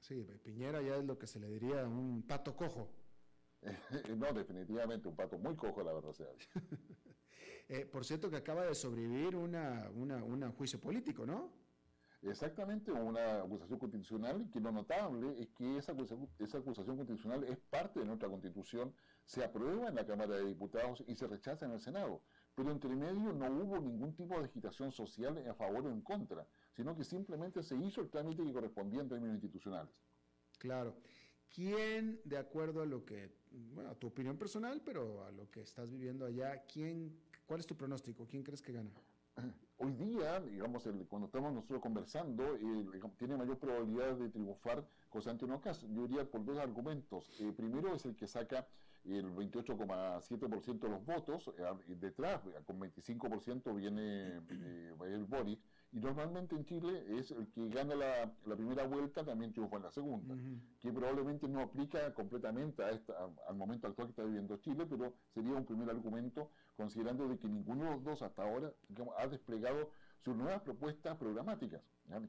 Sí, 0.00 0.26
Piñera 0.42 0.82
ya 0.82 0.96
es 0.96 1.04
lo 1.04 1.18
que 1.18 1.28
se 1.28 1.38
le 1.38 1.48
diría 1.48 1.86
un 1.86 2.24
pato 2.26 2.56
cojo. 2.56 2.88
no, 4.16 4.32
definitivamente, 4.32 5.08
un 5.08 5.16
pato 5.16 5.38
muy 5.38 5.54
cojo, 5.54 5.84
la 5.84 5.92
verdad 5.92 6.12
sea. 6.12 6.26
por 7.92 8.04
cierto 8.04 8.28
que 8.28 8.36
acaba 8.36 8.64
de 8.64 8.74
sobrevivir 8.74 9.36
una, 9.36 9.88
una, 9.94 10.16
un 10.16 10.52
juicio 10.52 10.80
político, 10.80 11.24
¿no? 11.24 11.65
Exactamente, 12.22 12.90
una 12.90 13.42
acusación 13.42 13.78
constitucional 13.78 14.48
que 14.50 14.60
lo 14.60 14.72
notable 14.72 15.40
es 15.40 15.48
que 15.50 15.76
esa 15.76 15.92
acusación, 15.92 16.28
esa 16.38 16.58
acusación 16.58 16.96
constitucional 16.96 17.44
es 17.44 17.58
parte 17.58 18.00
de 18.00 18.06
nuestra 18.06 18.28
constitución, 18.28 18.94
se 19.24 19.44
aprueba 19.44 19.88
en 19.88 19.94
la 19.94 20.06
Cámara 20.06 20.36
de 20.36 20.46
Diputados 20.46 21.04
y 21.06 21.14
se 21.14 21.26
rechaza 21.26 21.66
en 21.66 21.72
el 21.72 21.80
Senado. 21.80 22.22
Pero 22.54 22.70
entre 22.70 22.96
medio 22.96 23.32
no 23.32 23.46
hubo 23.50 23.78
ningún 23.78 24.14
tipo 24.14 24.38
de 24.38 24.46
agitación 24.46 24.90
social 24.90 25.36
a 25.46 25.54
favor 25.54 25.86
o 25.86 25.90
en 25.90 26.00
contra, 26.00 26.46
sino 26.72 26.96
que 26.96 27.04
simplemente 27.04 27.62
se 27.62 27.76
hizo 27.76 28.00
el 28.00 28.08
trámite 28.08 28.42
que 28.42 28.52
correspondía 28.52 29.02
en 29.02 29.08
términos 29.08 29.34
institucionales. 29.34 29.94
Claro. 30.58 30.96
¿Quién, 31.54 32.20
de 32.24 32.38
acuerdo 32.38 32.82
a 32.82 32.86
lo 32.86 33.04
que, 33.04 33.30
bueno, 33.50 33.90
a 33.90 33.94
tu 33.94 34.08
opinión 34.08 34.36
personal, 34.36 34.82
pero 34.84 35.24
a 35.24 35.30
lo 35.30 35.50
que 35.50 35.60
estás 35.60 35.90
viviendo 35.90 36.24
allá, 36.24 36.64
quién, 36.66 37.20
cuál 37.46 37.60
es 37.60 37.66
tu 37.66 37.76
pronóstico? 37.76 38.26
¿Quién 38.26 38.42
crees 38.42 38.62
que 38.62 38.72
gana? 38.72 38.90
hoy 39.78 39.92
día, 39.92 40.40
digamos, 40.40 40.88
cuando 41.08 41.26
estamos 41.26 41.52
nosotros 41.52 41.80
conversando, 41.80 42.58
tiene 43.18 43.36
mayor 43.36 43.58
probabilidad 43.58 44.14
de 44.16 44.28
triunfar 44.30 44.84
José 45.10 45.30
Antonio 45.30 45.60
Cas. 45.60 45.82
Yo 45.82 46.06
diría 46.06 46.24
por 46.24 46.44
dos 46.44 46.58
argumentos. 46.58 47.30
Eh, 47.40 47.52
primero 47.56 47.94
es 47.94 48.04
el 48.04 48.16
que 48.16 48.26
saca 48.26 48.66
el 49.04 49.32
28,7% 49.34 50.80
de 50.80 50.88
los 50.88 51.04
votos, 51.04 51.50
eh, 51.58 51.94
detrás, 52.00 52.40
con 52.66 52.80
25% 52.80 53.74
viene 53.74 54.40
eh, 54.50 54.94
el 55.04 55.24
Boric, 55.24 55.60
y 55.96 56.00
normalmente 56.00 56.54
en 56.54 56.66
Chile 56.66 57.06
es 57.08 57.30
el 57.30 57.48
que 57.48 57.70
gana 57.70 57.94
la, 57.94 58.54
primera 58.54 58.86
vuelta 58.86 59.24
también 59.24 59.54
triunfa 59.54 59.76
en 59.76 59.82
la 59.84 59.90
segunda, 59.90 60.34
que 60.78 60.92
probablemente 60.92 61.48
no 61.48 61.62
aplica 61.62 62.12
completamente 62.12 62.84
a 62.84 62.90
esta, 62.90 63.14
al 63.48 63.56
momento 63.56 63.86
actual 63.86 64.08
que 64.08 64.10
está 64.10 64.22
viviendo 64.22 64.58
Chile, 64.58 64.84
pero 64.84 65.14
sería 65.32 65.54
un 65.54 65.64
primer 65.64 65.88
argumento 65.88 66.50
considerando 66.76 67.26
de 67.28 67.38
que 67.38 67.48
ninguno 67.48 67.84
de 67.84 67.90
los 67.92 68.04
dos 68.04 68.20
hasta 68.20 68.42
ahora 68.42 68.70
ha 69.16 69.26
desplegado 69.26 69.90
sus 70.22 70.36
nuevas 70.36 70.60
propuestas 70.60 71.16
programáticas, 71.16 71.80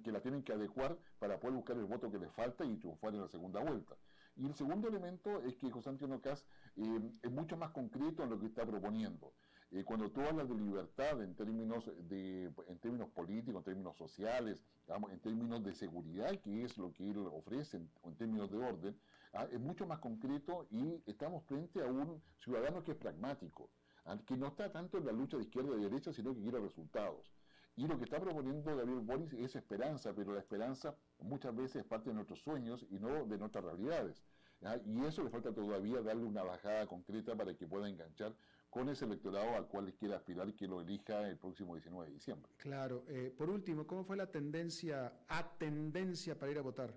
que 0.01 0.13
la 0.13 0.21
tienen 0.21 0.43
que 0.43 0.53
adecuar 0.53 0.97
para 1.19 1.37
poder 1.37 1.57
buscar 1.57 1.75
el 1.75 1.85
voto 1.87 2.09
que 2.09 2.19
le 2.19 2.29
falta 2.29 2.63
y 2.63 2.77
triunfar 2.77 3.15
en 3.15 3.21
la 3.21 3.27
segunda 3.27 3.61
vuelta. 3.61 3.97
Y 4.37 4.45
el 4.45 4.55
segundo 4.55 4.87
elemento 4.87 5.41
es 5.41 5.57
que 5.57 5.69
José 5.69 5.89
Antonio 5.89 6.21
Caz 6.21 6.45
eh, 6.77 7.11
es 7.21 7.31
mucho 7.31 7.57
más 7.57 7.71
concreto 7.71 8.23
en 8.23 8.29
lo 8.29 8.39
que 8.39 8.45
está 8.45 8.65
proponiendo. 8.65 9.33
Eh, 9.71 9.83
cuando 9.83 10.09
tú 10.09 10.21
hablas 10.21 10.47
de 10.47 10.55
libertad 10.55 11.21
en 11.21 11.35
términos, 11.35 11.91
de, 12.07 12.45
en 12.67 12.79
términos 12.79 13.09
políticos, 13.09 13.59
en 13.59 13.63
términos 13.63 13.97
sociales, 13.97 14.63
en 14.87 15.19
términos 15.19 15.61
de 15.63 15.73
seguridad, 15.73 16.39
que 16.39 16.63
es 16.63 16.77
lo 16.77 16.93
que 16.93 17.09
él 17.09 17.17
ofrece 17.17 17.77
en, 17.77 17.89
en 18.03 18.15
términos 18.15 18.49
de 18.49 18.57
orden, 18.57 18.99
ah, 19.33 19.45
es 19.51 19.59
mucho 19.59 19.85
más 19.85 19.99
concreto 19.99 20.67
y 20.71 21.01
estamos 21.05 21.43
frente 21.43 21.81
a 21.81 21.87
un 21.87 22.21
ciudadano 22.37 22.81
que 22.81 22.91
es 22.91 22.97
pragmático, 22.97 23.69
ah, 24.05 24.17
que 24.25 24.37
no 24.37 24.47
está 24.47 24.71
tanto 24.71 24.99
en 24.99 25.05
la 25.05 25.11
lucha 25.11 25.35
de 25.35 25.43
izquierda 25.43 25.75
y 25.75 25.81
derecha, 25.81 26.13
sino 26.13 26.33
que 26.33 26.41
quiere 26.41 26.59
resultados. 26.59 27.33
Y 27.75 27.85
lo 27.87 27.97
que 27.97 28.05
está 28.05 28.19
proponiendo 28.19 28.75
Gabriel 28.75 29.01
Boris 29.01 29.33
es 29.33 29.55
esperanza, 29.55 30.13
pero 30.15 30.33
la 30.33 30.39
esperanza 30.39 30.95
muchas 31.19 31.55
veces 31.55 31.75
es 31.75 31.85
parte 31.85 32.09
de 32.09 32.15
nuestros 32.15 32.39
sueños 32.39 32.85
y 32.89 32.99
no 32.99 33.25
de 33.25 33.37
nuestras 33.37 33.65
realidades. 33.65 34.23
¿ah? 34.63 34.77
Y 34.83 35.05
eso 35.05 35.23
le 35.23 35.29
falta 35.29 35.53
todavía 35.53 36.01
darle 36.01 36.23
una 36.23 36.41
bajada 36.41 36.87
concreta 36.87 37.35
para 37.35 37.53
que 37.53 37.67
pueda 37.67 37.87
enganchar 37.87 38.33
con 38.77 38.89
ese 38.89 39.05
electorado 39.05 39.55
al 39.55 39.67
cual 39.67 39.91
quiere 39.95 40.13
aspirar 40.13 40.47
y 40.49 40.53
que 40.53 40.67
lo 40.67 40.81
elija 40.81 41.27
el 41.27 41.37
próximo 41.37 41.73
19 41.73 42.09
de 42.09 42.13
diciembre. 42.13 42.51
Claro. 42.57 43.05
Eh, 43.07 43.33
por 43.35 43.49
último, 43.49 43.87
¿cómo 43.87 44.03
fue 44.03 44.15
la 44.15 44.27
tendencia, 44.27 45.11
a 45.27 45.57
tendencia 45.57 46.37
para 46.37 46.51
ir 46.51 46.59
a 46.59 46.61
votar? 46.61 46.93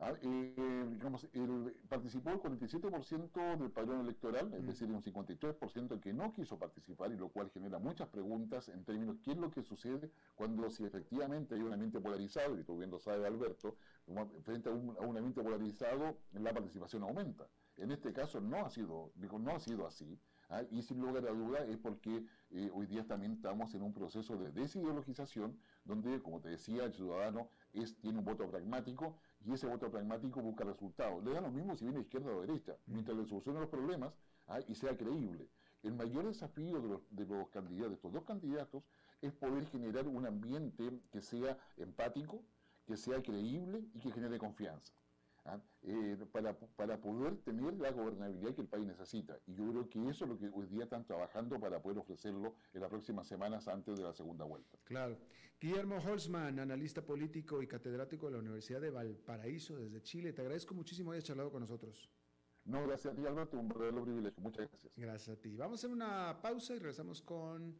Ah, 0.00 0.12
eh, 0.20 0.84
digamos, 0.90 1.28
participó 1.88 2.30
el 2.30 2.40
47% 2.40 3.56
del 3.56 3.70
padrón 3.70 4.00
electoral, 4.00 4.52
es 4.52 4.66
decir, 4.66 4.88
un 4.90 5.00
53% 5.00 6.00
que 6.00 6.12
no 6.12 6.32
quiso 6.32 6.58
participar, 6.58 7.12
y 7.12 7.16
lo 7.16 7.28
cual 7.28 7.50
genera 7.50 7.78
muchas 7.78 8.08
preguntas 8.08 8.68
en 8.68 8.84
términos 8.84 9.18
de 9.18 9.22
qué 9.22 9.30
es 9.30 9.36
lo 9.36 9.52
que 9.52 9.62
sucede 9.62 10.10
cuando 10.34 10.68
si 10.70 10.84
efectivamente 10.84 11.54
hay 11.54 11.60
un 11.60 11.72
ambiente 11.72 12.00
polarizado, 12.00 12.58
y 12.58 12.64
tú 12.64 12.78
bien 12.78 12.90
lo 12.90 12.98
sabes, 12.98 13.24
Alberto, 13.24 13.76
frente 14.42 14.70
a 14.70 14.72
un, 14.72 14.96
a 14.96 15.02
un 15.02 15.16
ambiente 15.16 15.40
polarizado, 15.40 16.18
la 16.32 16.52
participación 16.52 17.04
aumenta. 17.04 17.46
En 17.76 17.92
este 17.92 18.12
caso 18.12 18.40
no 18.40 18.66
ha 18.66 18.70
sido, 18.70 19.12
digo, 19.14 19.38
no 19.38 19.52
ha 19.52 19.60
sido 19.60 19.86
así. 19.86 20.18
¿Ah? 20.54 20.62
y 20.70 20.82
sin 20.82 21.00
lugar 21.00 21.26
a 21.26 21.32
duda 21.32 21.64
es 21.64 21.76
porque 21.78 22.24
eh, 22.50 22.70
hoy 22.72 22.86
día 22.86 23.06
también 23.06 23.32
estamos 23.32 23.74
en 23.74 23.82
un 23.82 23.92
proceso 23.92 24.36
de 24.36 24.50
desideologización 24.52 25.58
donde, 25.84 26.22
como 26.22 26.40
te 26.40 26.50
decía, 26.50 26.84
el 26.84 26.92
ciudadano 26.92 27.48
es, 27.72 27.96
tiene 27.98 28.18
un 28.18 28.24
voto 28.24 28.48
pragmático 28.48 29.16
y 29.44 29.52
ese 29.52 29.66
voto 29.66 29.90
pragmático 29.90 30.40
busca 30.40 30.64
resultados. 30.64 31.22
Le 31.24 31.32
da 31.32 31.40
lo 31.40 31.50
mismo 31.50 31.76
si 31.76 31.84
viene 31.84 32.00
izquierda 32.00 32.34
o 32.34 32.40
derecha, 32.40 32.76
mientras 32.86 33.16
le 33.16 33.26
solucione 33.26 33.60
los 33.60 33.68
problemas 33.68 34.14
¿ah? 34.46 34.60
y 34.66 34.74
sea 34.74 34.96
creíble. 34.96 35.48
El 35.82 35.94
mayor 35.94 36.26
desafío 36.26 36.80
de 36.80 36.88
los, 36.88 37.00
de 37.10 37.26
los 37.26 37.48
candidatos, 37.50 37.90
de 37.90 37.94
estos 37.96 38.12
dos 38.12 38.24
candidatos, 38.24 38.82
es 39.20 39.32
poder 39.32 39.66
generar 39.66 40.06
un 40.08 40.26
ambiente 40.26 41.00
que 41.10 41.20
sea 41.20 41.58
empático, 41.76 42.42
que 42.86 42.96
sea 42.96 43.22
creíble 43.22 43.84
y 43.94 44.00
que 44.00 44.10
genere 44.10 44.38
confianza. 44.38 44.92
¿Ah? 45.44 45.60
Eh, 45.82 46.16
para, 46.32 46.56
para, 46.76 47.00
poder 47.00 47.36
tener 47.38 47.74
la 47.74 47.90
gobernabilidad 47.90 48.54
que 48.54 48.62
el 48.62 48.68
país 48.68 48.86
necesita. 48.86 49.38
Y 49.46 49.54
yo 49.54 49.70
creo 49.70 49.88
que 49.88 49.98
eso 50.08 50.24
es 50.24 50.30
lo 50.30 50.38
que 50.38 50.48
hoy 50.48 50.66
día 50.66 50.84
están 50.84 51.04
trabajando 51.04 51.58
para 51.60 51.80
poder 51.82 51.98
ofrecerlo 51.98 52.54
en 52.72 52.80
las 52.80 52.90
próximas 52.90 53.26
semanas 53.26 53.68
antes 53.68 53.96
de 53.96 54.02
la 54.02 54.12
segunda 54.12 54.44
vuelta. 54.44 54.78
Claro. 54.84 55.18
Guillermo 55.60 55.96
Holzman, 55.96 56.58
analista 56.58 57.02
político 57.02 57.62
y 57.62 57.66
catedrático 57.66 58.26
de 58.26 58.32
la 58.32 58.38
Universidad 58.38 58.80
de 58.80 58.90
Valparaíso 58.90 59.76
desde 59.76 60.02
Chile. 60.02 60.32
Te 60.32 60.42
agradezco 60.42 60.74
muchísimo 60.74 61.10
que 61.10 61.16
hayas 61.16 61.24
charlado 61.24 61.50
con 61.50 61.60
nosotros. 61.60 62.10
No, 62.64 62.86
gracias 62.86 63.12
a 63.12 63.16
ti, 63.16 63.26
Alberto, 63.26 63.58
un 63.58 63.68
verdadero 63.68 64.02
privilegio. 64.02 64.42
Muchas 64.42 64.68
gracias. 64.68 64.92
Gracias 64.96 65.36
a 65.36 65.40
ti. 65.40 65.56
Vamos 65.56 65.78
a 65.78 65.80
hacer 65.80 65.90
una 65.90 66.40
pausa 66.40 66.74
y 66.74 66.78
regresamos 66.78 67.20
con 67.20 67.78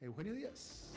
Eugenio 0.00 0.34
Díaz. 0.34 0.94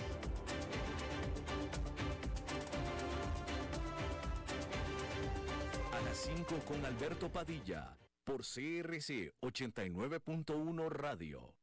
Las 6.10 6.18
5 6.18 6.56
con 6.68 6.84
Alberto 6.88 7.32
Padilla 7.32 7.96
por 8.24 8.42
CRC 8.42 9.32
89.1 9.42 10.90
Radio. 10.90 11.54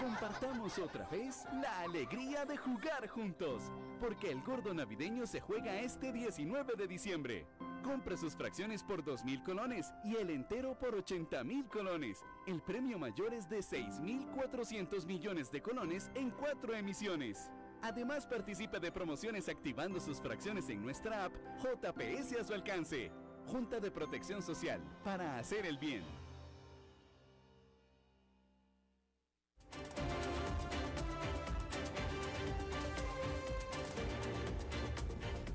Compartamos 0.00 0.78
otra 0.78 1.06
vez 1.10 1.44
la 1.60 1.80
alegría 1.80 2.46
de 2.46 2.56
jugar 2.56 3.06
juntos, 3.06 3.70
porque 4.00 4.30
el 4.30 4.40
gordo 4.40 4.72
navideño 4.72 5.26
se 5.26 5.42
juega 5.42 5.78
este 5.78 6.10
19 6.10 6.74
de 6.74 6.86
diciembre. 6.86 7.46
Compre 7.84 8.16
sus 8.16 8.34
fracciones 8.34 8.82
por 8.82 9.04
2.000 9.04 9.44
colones 9.44 9.92
y 10.04 10.16
el 10.16 10.30
entero 10.30 10.78
por 10.78 10.96
80.000 10.96 11.68
colones. 11.68 12.24
El 12.46 12.62
premio 12.62 12.98
mayor 12.98 13.34
es 13.34 13.46
de 13.50 13.58
6.400 13.58 15.04
millones 15.04 15.50
de 15.50 15.60
colones 15.60 16.10
en 16.14 16.30
cuatro 16.30 16.74
emisiones. 16.74 17.50
Además 17.82 18.26
participe 18.26 18.80
de 18.80 18.90
promociones 18.90 19.50
activando 19.50 20.00
sus 20.00 20.18
fracciones 20.18 20.70
en 20.70 20.80
nuestra 20.82 21.26
app 21.26 21.34
JPS 21.58 22.40
a 22.40 22.44
su 22.44 22.54
alcance. 22.54 23.12
Junta 23.46 23.78
de 23.78 23.90
Protección 23.90 24.42
Social, 24.42 24.80
para 25.04 25.38
hacer 25.38 25.66
el 25.66 25.78
bien. 25.78 26.02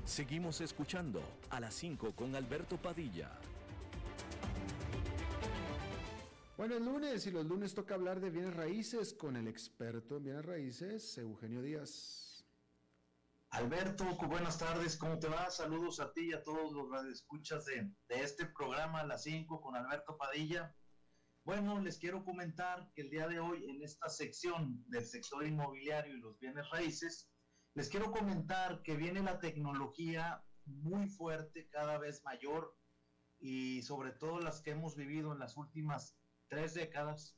Seguimos 0.04 0.60
escuchando 0.60 1.22
a 1.50 1.60
las 1.60 1.74
5 1.74 2.12
con 2.12 2.34
Alberto 2.34 2.76
Padilla. 2.76 3.30
Bueno, 6.56 6.76
el 6.76 6.84
lunes 6.84 7.26
y 7.26 7.30
los 7.30 7.46
lunes 7.46 7.74
toca 7.74 7.94
hablar 7.94 8.20
de 8.20 8.30
bienes 8.30 8.54
raíces 8.54 9.14
con 9.14 9.36
el 9.36 9.48
experto 9.48 10.16
en 10.16 10.24
bienes 10.24 10.44
raíces, 10.44 11.18
Eugenio 11.18 11.62
Díaz. 11.62 12.21
Alberto, 13.52 14.06
buenas 14.28 14.58
tardes, 14.58 14.96
¿cómo 14.96 15.18
te 15.18 15.28
va? 15.28 15.50
Saludos 15.50 16.00
a 16.00 16.10
ti 16.14 16.30
y 16.30 16.32
a 16.32 16.42
todos 16.42 16.72
los 16.72 16.88
radioescuchas 16.88 17.66
de, 17.66 17.92
de 18.08 18.22
este 18.22 18.46
programa 18.46 19.00
a 19.00 19.06
las 19.06 19.24
5 19.24 19.60
con 19.60 19.76
Alberto 19.76 20.16
Padilla. 20.16 20.74
Bueno, 21.44 21.78
les 21.78 21.98
quiero 21.98 22.24
comentar 22.24 22.90
que 22.94 23.02
el 23.02 23.10
día 23.10 23.28
de 23.28 23.40
hoy 23.40 23.68
en 23.68 23.82
esta 23.82 24.08
sección 24.08 24.82
del 24.86 25.04
sector 25.04 25.46
inmobiliario 25.46 26.14
y 26.14 26.20
los 26.20 26.38
bienes 26.38 26.66
raíces, 26.70 27.30
les 27.74 27.90
quiero 27.90 28.10
comentar 28.10 28.82
que 28.82 28.96
viene 28.96 29.22
la 29.22 29.38
tecnología 29.38 30.42
muy 30.64 31.06
fuerte, 31.10 31.68
cada 31.68 31.98
vez 31.98 32.24
mayor, 32.24 32.74
y 33.38 33.82
sobre 33.82 34.12
todo 34.12 34.40
las 34.40 34.62
que 34.62 34.70
hemos 34.70 34.96
vivido 34.96 35.30
en 35.30 35.40
las 35.40 35.58
últimas 35.58 36.16
tres 36.48 36.72
décadas, 36.72 37.36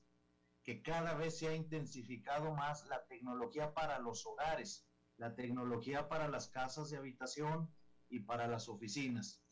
que 0.63 0.81
cada 0.81 1.15
vez 1.15 1.37
se 1.41 1.49
ha 1.49 1.57
intensificado 1.57 2.55
más 2.55 2.87
la 2.87 3.05
tecnología 3.07 3.75
para 3.75 3.99
los 3.99 4.25
hogares, 4.25 4.87
la 5.17 5.35
tecnología 5.35 6.09
para 6.09 6.29
las 6.29 6.49
casas 6.49 6.91
de 6.91 6.97
habitación 6.97 7.73
y 8.09 8.21
para 8.21 8.47
las 8.47 8.69
oficinas. 8.69 9.43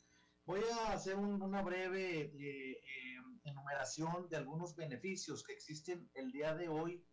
Voy 0.44 0.60
a 0.72 0.92
hacer 0.92 1.16
una 1.16 1.62
breve 1.62 2.20
eh, 2.20 2.72
eh, 2.72 3.16
enumeración 3.44 4.28
de 4.28 4.36
algunos 4.36 4.74
beneficios 4.74 5.44
que 5.44 5.52
existen 5.52 6.10
el 6.14 6.32
día 6.32 6.54
de 6.54 6.68
hoy 6.68 7.04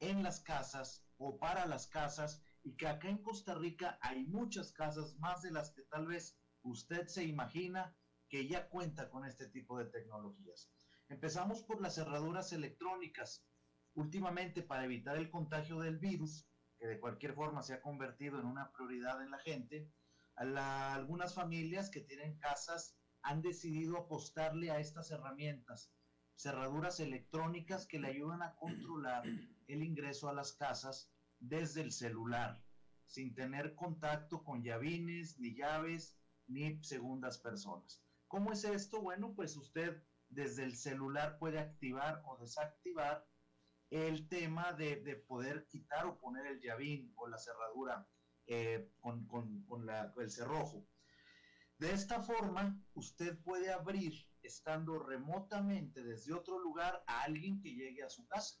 en 0.00 0.22
las 0.22 0.40
casas 0.40 1.06
o 1.18 1.38
para 1.38 1.66
las 1.66 1.86
casas 1.86 2.42
y 2.64 2.76
que 2.76 2.88
acá 2.88 3.08
en 3.08 3.22
Costa 3.22 3.54
Rica 3.54 3.98
hay 4.00 4.24
muchas 4.24 4.72
casas, 4.72 5.16
más 5.18 5.42
de 5.42 5.52
las 5.52 5.70
que 5.70 5.82
tal 5.82 6.06
vez 6.06 6.38
usted 6.62 7.06
se 7.06 7.24
imagina, 7.24 7.96
que 8.28 8.48
ya 8.48 8.68
cuenta 8.68 9.10
con 9.10 9.24
este 9.24 9.48
tipo 9.48 9.78
de 9.78 9.86
tecnologías. 9.86 10.70
Empezamos 11.08 11.62
por 11.62 11.80
las 11.80 11.94
cerraduras 11.94 12.52
electrónicas. 12.52 13.44
Últimamente, 13.94 14.62
para 14.62 14.84
evitar 14.84 15.16
el 15.16 15.30
contagio 15.30 15.78
del 15.80 15.98
virus, 15.98 16.48
que 16.82 16.88
de 16.88 16.98
cualquier 16.98 17.32
forma 17.32 17.62
se 17.62 17.74
ha 17.74 17.80
convertido 17.80 18.40
en 18.40 18.44
una 18.44 18.72
prioridad 18.72 19.22
en 19.22 19.30
la 19.30 19.38
gente, 19.38 19.88
algunas 20.34 21.32
familias 21.32 21.88
que 21.88 22.00
tienen 22.00 22.36
casas 22.40 22.96
han 23.22 23.40
decidido 23.40 23.96
apostarle 23.96 24.72
a 24.72 24.80
estas 24.80 25.12
herramientas, 25.12 25.92
cerraduras 26.34 26.98
electrónicas 26.98 27.86
que 27.86 28.00
le 28.00 28.08
ayudan 28.08 28.42
a 28.42 28.56
controlar 28.56 29.22
el 29.68 29.82
ingreso 29.84 30.28
a 30.28 30.32
las 30.32 30.54
casas 30.54 31.08
desde 31.38 31.82
el 31.82 31.92
celular, 31.92 32.60
sin 33.06 33.32
tener 33.32 33.76
contacto 33.76 34.42
con 34.42 34.64
llavines, 34.64 35.38
ni 35.38 35.54
llaves, 35.54 36.18
ni 36.48 36.82
segundas 36.82 37.38
personas. 37.38 38.02
¿Cómo 38.26 38.50
es 38.50 38.64
esto? 38.64 39.00
Bueno, 39.00 39.34
pues 39.36 39.56
usted 39.56 40.02
desde 40.30 40.64
el 40.64 40.74
celular 40.74 41.38
puede 41.38 41.60
activar 41.60 42.22
o 42.24 42.38
desactivar 42.38 43.24
el 43.92 44.26
tema 44.26 44.72
de, 44.72 45.22
poder 45.28 45.66
quitar 45.66 46.06
o 46.06 46.18
poner 46.18 46.46
el 46.46 46.60
llavín 46.62 47.12
o 47.14 47.28
la 47.28 47.36
cerradura 47.36 48.08
eh, 48.46 48.90
con, 49.00 49.28
el 50.18 50.30
cerrojo. 50.30 50.88
De 51.76 51.92
esta 51.92 52.22
forma, 52.22 52.82
usted 52.94 53.38
puede 53.42 53.70
abrir 53.70 54.14
estando 54.42 54.98
remotamente 54.98 56.02
desde 56.02 56.32
otro 56.32 56.58
lugar 56.58 57.04
a 57.06 57.24
alguien 57.24 57.60
que 57.60 57.74
llegue 57.74 58.02
a 58.02 58.08
su 58.08 58.26
casa. 58.26 58.56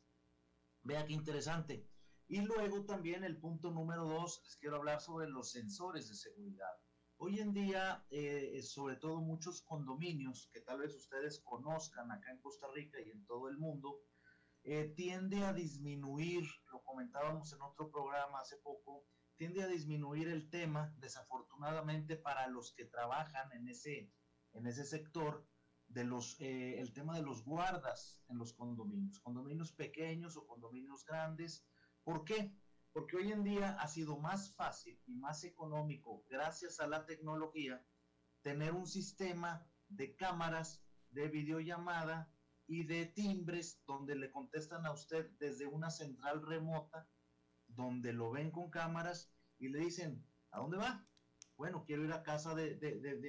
Vea 0.82 1.06
qué 1.06 1.14
interesante. 1.14 1.88
Y 2.28 2.42
luego 2.42 2.84
también 2.84 3.24
el 3.24 3.40
punto 3.40 3.70
número 3.70 4.04
dos, 4.04 4.42
les 4.44 4.56
quiero 4.56 4.76
hablar 4.76 5.00
sobre 5.00 5.30
los 5.30 5.50
sensores 5.50 6.10
de 6.10 6.14
seguridad. 6.14 6.74
Hoy 7.16 7.40
en 7.40 7.54
día, 7.54 8.04
eh, 8.10 8.60
sobre 8.62 8.96
todo 8.96 9.22
muchos 9.22 9.62
condominios 9.62 10.50
que 10.52 10.60
tal 10.60 10.80
vez 10.80 10.94
ustedes 10.94 11.40
conozcan 11.40 12.12
acá 12.12 12.30
en 12.30 12.40
Costa 12.40 12.66
Rica 12.74 13.00
y 13.00 13.10
en 13.10 13.24
todo 13.24 13.48
el 13.48 13.56
mundo, 13.56 14.02
eh, 14.64 14.92
tiende 14.96 15.44
a 15.44 15.52
disminuir, 15.52 16.44
lo 16.70 16.82
comentábamos 16.82 17.52
en 17.52 17.62
otro 17.62 17.90
programa 17.90 18.40
hace 18.40 18.56
poco, 18.58 19.06
tiende 19.36 19.62
a 19.62 19.66
disminuir 19.66 20.28
el 20.28 20.50
tema, 20.50 20.94
desafortunadamente 20.98 22.16
para 22.16 22.46
los 22.48 22.72
que 22.74 22.84
trabajan 22.84 23.50
en 23.52 23.68
ese, 23.68 24.12
en 24.52 24.66
ese 24.66 24.84
sector, 24.84 25.46
de 25.88 26.04
los, 26.04 26.40
eh, 26.40 26.78
el 26.80 26.94
tema 26.94 27.14
de 27.14 27.22
los 27.22 27.44
guardas 27.44 28.22
en 28.28 28.38
los 28.38 28.54
condominios, 28.54 29.20
condominios 29.20 29.72
pequeños 29.72 30.38
o 30.38 30.46
condominios 30.46 31.04
grandes, 31.04 31.66
¿Por 32.04 32.24
qué? 32.24 32.52
Porque 32.92 33.16
hoy 33.16 33.30
en 33.30 33.44
día 33.44 33.76
ha 33.80 33.86
sido 33.86 34.18
más 34.18 34.54
fácil 34.56 35.00
y 35.06 35.14
más 35.14 35.44
económico, 35.44 36.24
gracias 36.28 36.80
a 36.80 36.88
la 36.88 37.06
tecnología, 37.06 37.84
tener 38.42 38.72
un 38.72 38.86
sistema 38.86 39.64
de 39.88 40.16
cámaras, 40.16 40.84
de 41.10 41.28
videollamada 41.28 42.32
y 42.66 42.84
de 42.84 43.06
timbres 43.06 43.82
donde 43.86 44.16
le 44.16 44.30
contestan 44.30 44.86
a 44.86 44.92
usted 44.92 45.30
desde 45.38 45.66
una 45.66 45.90
central 45.90 46.42
remota, 46.46 47.08
donde 47.66 48.12
lo 48.12 48.30
ven 48.30 48.50
con 48.50 48.70
cámaras 48.70 49.32
y 49.58 49.68
le 49.68 49.78
dicen, 49.78 50.26
¿a 50.50 50.60
dónde 50.60 50.78
va? 50.78 51.06
Bueno, 51.56 51.84
quiero 51.84 52.04
ir 52.04 52.12
a 52.12 52.22
casa 52.22 52.54
de, 52.54 52.78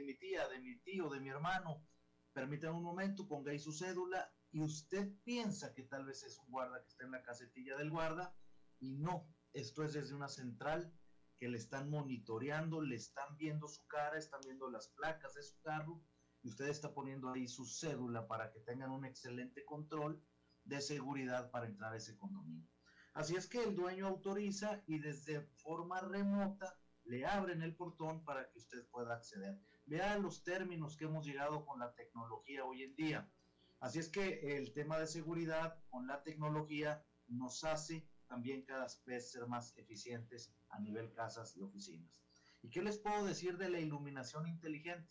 mi 0.06 0.16
tía, 0.16 0.48
de 0.48 0.60
mi 0.60 0.80
tío, 0.80 1.10
de 1.10 1.20
mi 1.20 1.30
hermano. 1.30 1.86
Permítame 2.34 2.78
un 2.78 2.84
momento, 2.84 3.28
ponga 3.28 3.52
ahí 3.52 3.60
su 3.60 3.72
cédula 3.72 4.34
y 4.52 4.62
usted 4.62 5.12
piensa 5.24 5.74
que 5.74 5.84
tal 5.84 6.06
vez 6.06 6.24
es 6.24 6.38
un 6.40 6.50
guarda 6.50 6.82
que 6.82 6.88
está 6.88 7.04
en 7.06 7.12
la 7.12 7.24
casetilla 7.24 7.78
del 7.78 7.92
guarda 7.92 8.36
y 8.80 8.96
no, 8.96 9.28
esto 9.54 9.84
es 9.84 9.94
desde 9.94 10.16
una 10.16 10.30
central 10.30 10.94
que 11.38 11.48
le 11.48 11.58
están 11.58 11.90
monitoreando, 11.90 12.82
le 12.82 12.96
están 12.96 13.38
viendo 13.38 13.68
su 13.68 13.86
cara, 13.88 14.18
están 14.18 14.42
viendo 14.46 14.70
las 14.70 14.90
placas 14.90 15.34
de 15.34 15.44
su 15.44 15.60
carro 15.62 16.02
y 16.44 16.50
usted 16.50 16.68
está 16.68 16.94
poniendo 16.94 17.30
ahí 17.30 17.48
su 17.48 17.66
cédula 17.66 18.28
para 18.28 18.52
que 18.52 18.60
tengan 18.60 18.92
un 18.92 19.06
excelente 19.06 19.64
control 19.64 20.22
de 20.66 20.82
seguridad 20.82 21.50
para 21.52 21.68
entrar 21.68 21.94
a 21.94 21.98
ese 21.98 22.18
condominio. 22.18 22.68
Así 23.14 23.36
es 23.36 23.48
que 23.48 23.64
el 23.64 23.76
dueño 23.76 24.08
autoriza 24.08 24.84
y 24.86 25.00
desde 25.00 25.42
forma 25.42 26.02
remota 26.02 26.78
le 27.06 27.26
abren 27.26 27.62
el 27.62 27.76
portón 27.76 28.24
para 28.26 28.50
que 28.50 28.60
usted 28.60 28.86
pueda 28.90 29.14
acceder. 29.16 29.58
Vea 29.86 30.18
los 30.18 30.44
términos 30.44 30.98
que 30.98 31.06
hemos 31.06 31.26
llegado 31.26 31.66
con 31.66 31.80
la 31.80 31.94
tecnología 31.94 32.66
hoy 32.66 32.84
en 32.84 32.96
día. 32.96 33.32
Así 33.80 34.00
es 34.00 34.10
que 34.10 34.58
el 34.58 34.74
tema 34.74 34.98
de 34.98 35.08
seguridad 35.08 35.80
con 35.90 36.08
la 36.08 36.24
tecnología 36.24 37.06
nos 37.28 37.64
hace 37.64 38.08
también 38.28 38.64
cada 38.64 38.88
vez 39.06 39.32
ser 39.32 39.48
más 39.48 39.78
eficientes 39.78 40.52
a 40.70 40.80
nivel 40.80 41.14
casas 41.14 41.56
y 41.56 41.62
oficinas. 41.62 42.24
¿Y 42.62 42.70
qué 42.70 42.82
les 42.82 42.98
puedo 42.98 43.26
decir 43.26 43.58
de 43.58 43.70
la 43.70 43.80
iluminación 43.80 44.48
inteligente? 44.48 45.10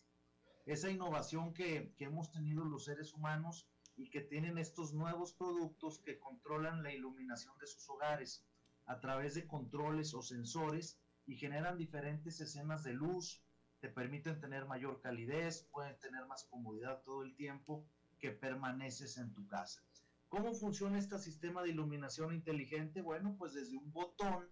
Esa 0.65 0.91
innovación 0.91 1.53
que, 1.53 1.93
hemos 1.99 2.31
tenido 2.31 2.65
los 2.65 2.85
seres 2.85 3.13
humanos 3.15 3.69
y 3.97 4.11
que 4.11 4.21
tienen 4.21 4.59
estos 4.59 4.95
nuevos 4.95 5.33
productos 5.33 5.99
que 5.99 6.21
controlan 6.21 6.83
la 6.83 6.93
iluminación 6.93 7.59
de 7.59 7.67
sus 7.67 7.89
hogares 7.91 8.47
a 8.87 9.01
través 9.01 9.35
de 9.35 9.47
controles 9.47 10.15
o 10.15 10.23
sensores 10.23 10.99
y 11.27 11.37
generan 11.37 11.79
diferentes 11.79 12.41
escenas 12.41 12.85
de 12.85 12.93
luz, 12.93 13.43
te 13.81 13.89
permiten 13.89 14.39
tener 14.41 14.65
mayor 14.67 15.01
calidez, 15.01 15.69
pueden 15.73 15.99
tener 15.99 16.27
más 16.27 16.45
comodidad 16.45 17.03
todo 17.03 17.23
el 17.23 17.35
tiempo 17.35 17.85
que 18.21 18.31
permaneces 18.31 19.17
en 19.17 19.33
tu 19.33 19.47
casa. 19.49 19.83
¿Cómo 20.29 20.55
funciona 20.55 20.99
este 20.99 21.19
sistema 21.19 21.63
de 21.63 21.71
iluminación 21.71 22.33
inteligente? 22.33 23.03
Bueno, 23.03 23.35
pues 23.37 23.53
desde 23.53 23.77
un 23.77 23.93
botón, 23.93 24.49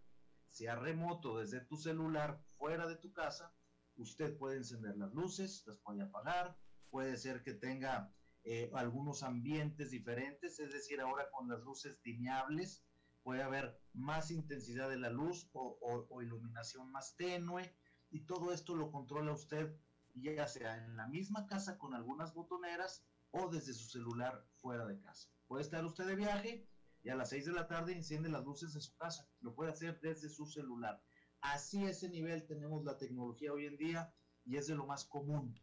sea 0.49 0.75
remoto, 0.75 1.39
desde 1.39 1.61
tu 1.61 1.77
celular, 1.77 2.43
fuera 2.59 2.89
de 2.89 2.97
tu 2.97 3.13
casa, 3.13 3.55
usted 4.03 4.37
puede 4.37 4.57
encender 4.57 4.97
las 4.97 5.13
luces, 5.13 5.65
las 5.67 5.79
puede 5.79 6.03
apagar, 6.03 6.57
puede 6.91 7.17
ser 7.17 7.43
que 7.43 7.53
tenga 7.53 8.13
eh, 8.45 8.71
algunos 8.75 9.23
ambientes 9.23 9.91
diferentes, 9.91 10.59
es 10.59 10.73
decir, 10.73 11.01
ahora 11.01 11.31
con 11.31 11.49
las 11.49 11.61
luces 11.61 12.03
dimeables 12.03 12.85
puede 13.23 13.43
haber 13.43 13.79
más 13.93 14.31
intensidad 14.31 14.89
de 14.89 14.99
la 14.99 15.11
luz 15.11 15.51
o, 15.53 15.79
o 16.09 16.23
iluminación 16.23 16.91
más 16.91 17.17
tenue 17.17 17.75
y 18.11 18.21
todo 18.21 18.53
esto 18.53 18.75
lo 18.75 18.91
controla 18.91 19.33
usted 19.33 19.77
ya 20.15 20.47
sea 20.49 20.77
en 20.77 20.97
la 20.97 21.07
misma 21.07 21.47
casa 21.47 21.79
con 21.79 21.95
algunas 21.95 22.35
botoneras 22.35 23.05
o 23.31 23.49
desde 23.49 23.73
su 23.73 23.89
celular 23.89 24.45
fuera 24.57 24.87
de 24.87 25.01
casa. 25.01 25.29
Puede 25.47 25.63
estar 25.63 25.85
usted 25.85 26.07
de 26.07 26.17
viaje 26.17 26.69
y 27.03 27.11
a 27.11 27.15
las 27.15 27.31
6 27.31 27.47
de 27.47 27.53
la 27.53 27.69
tarde 27.69 27.93
enciende 27.93 28.29
las 28.29 28.45
luces 28.45 28.75
de 28.75 28.81
su 28.81 28.97
casa. 28.97 29.29
Lo 29.41 29.55
puede 29.55 29.71
hacer 29.71 30.01
desde 30.01 30.29
su 30.29 30.47
celular. 30.47 31.03
Así 31.41 31.85
ese 31.85 32.09
nivel 32.09 32.47
tenemos 32.47 32.85
la 32.85 32.99
tecnología 32.99 33.53
hoy 33.53 33.67
en 33.67 33.77
día 33.77 34.13
y 34.45 34.57
es 34.57 34.67
de 34.67 34.75
lo 34.75 34.87
más 34.87 35.05
común. 35.05 35.59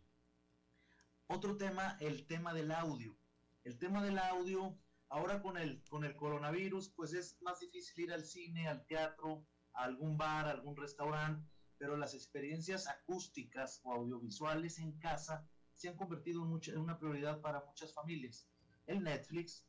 Otro 1.27 1.57
tema, 1.57 1.97
el 1.99 2.25
tema 2.25 2.53
del 2.53 2.71
audio. 2.71 3.15
El 3.63 3.77
tema 3.77 4.03
del 4.03 4.17
audio, 4.17 4.77
ahora 5.09 5.41
con 5.41 5.57
el, 5.57 5.83
con 5.89 6.03
el 6.03 6.15
coronavirus, 6.15 6.89
pues 6.89 7.13
es 7.13 7.37
más 7.41 7.59
difícil 7.59 8.05
ir 8.05 8.13
al 8.13 8.25
cine, 8.25 8.67
al 8.67 8.85
teatro, 8.85 9.45
a 9.73 9.83
algún 9.83 10.17
bar, 10.17 10.47
a 10.47 10.51
algún 10.51 10.75
restaurante, 10.75 11.47
pero 11.77 11.95
las 11.95 12.13
experiencias 12.13 12.87
acústicas 12.87 13.79
o 13.83 13.93
audiovisuales 13.93 14.79
en 14.79 14.97
casa 14.99 15.47
se 15.73 15.89
han 15.89 15.97
convertido 15.97 16.43
en 16.43 16.79
una 16.79 16.97
prioridad 16.97 17.39
para 17.41 17.63
muchas 17.65 17.93
familias. 17.93 18.49
El 18.87 19.03
Netflix, 19.03 19.67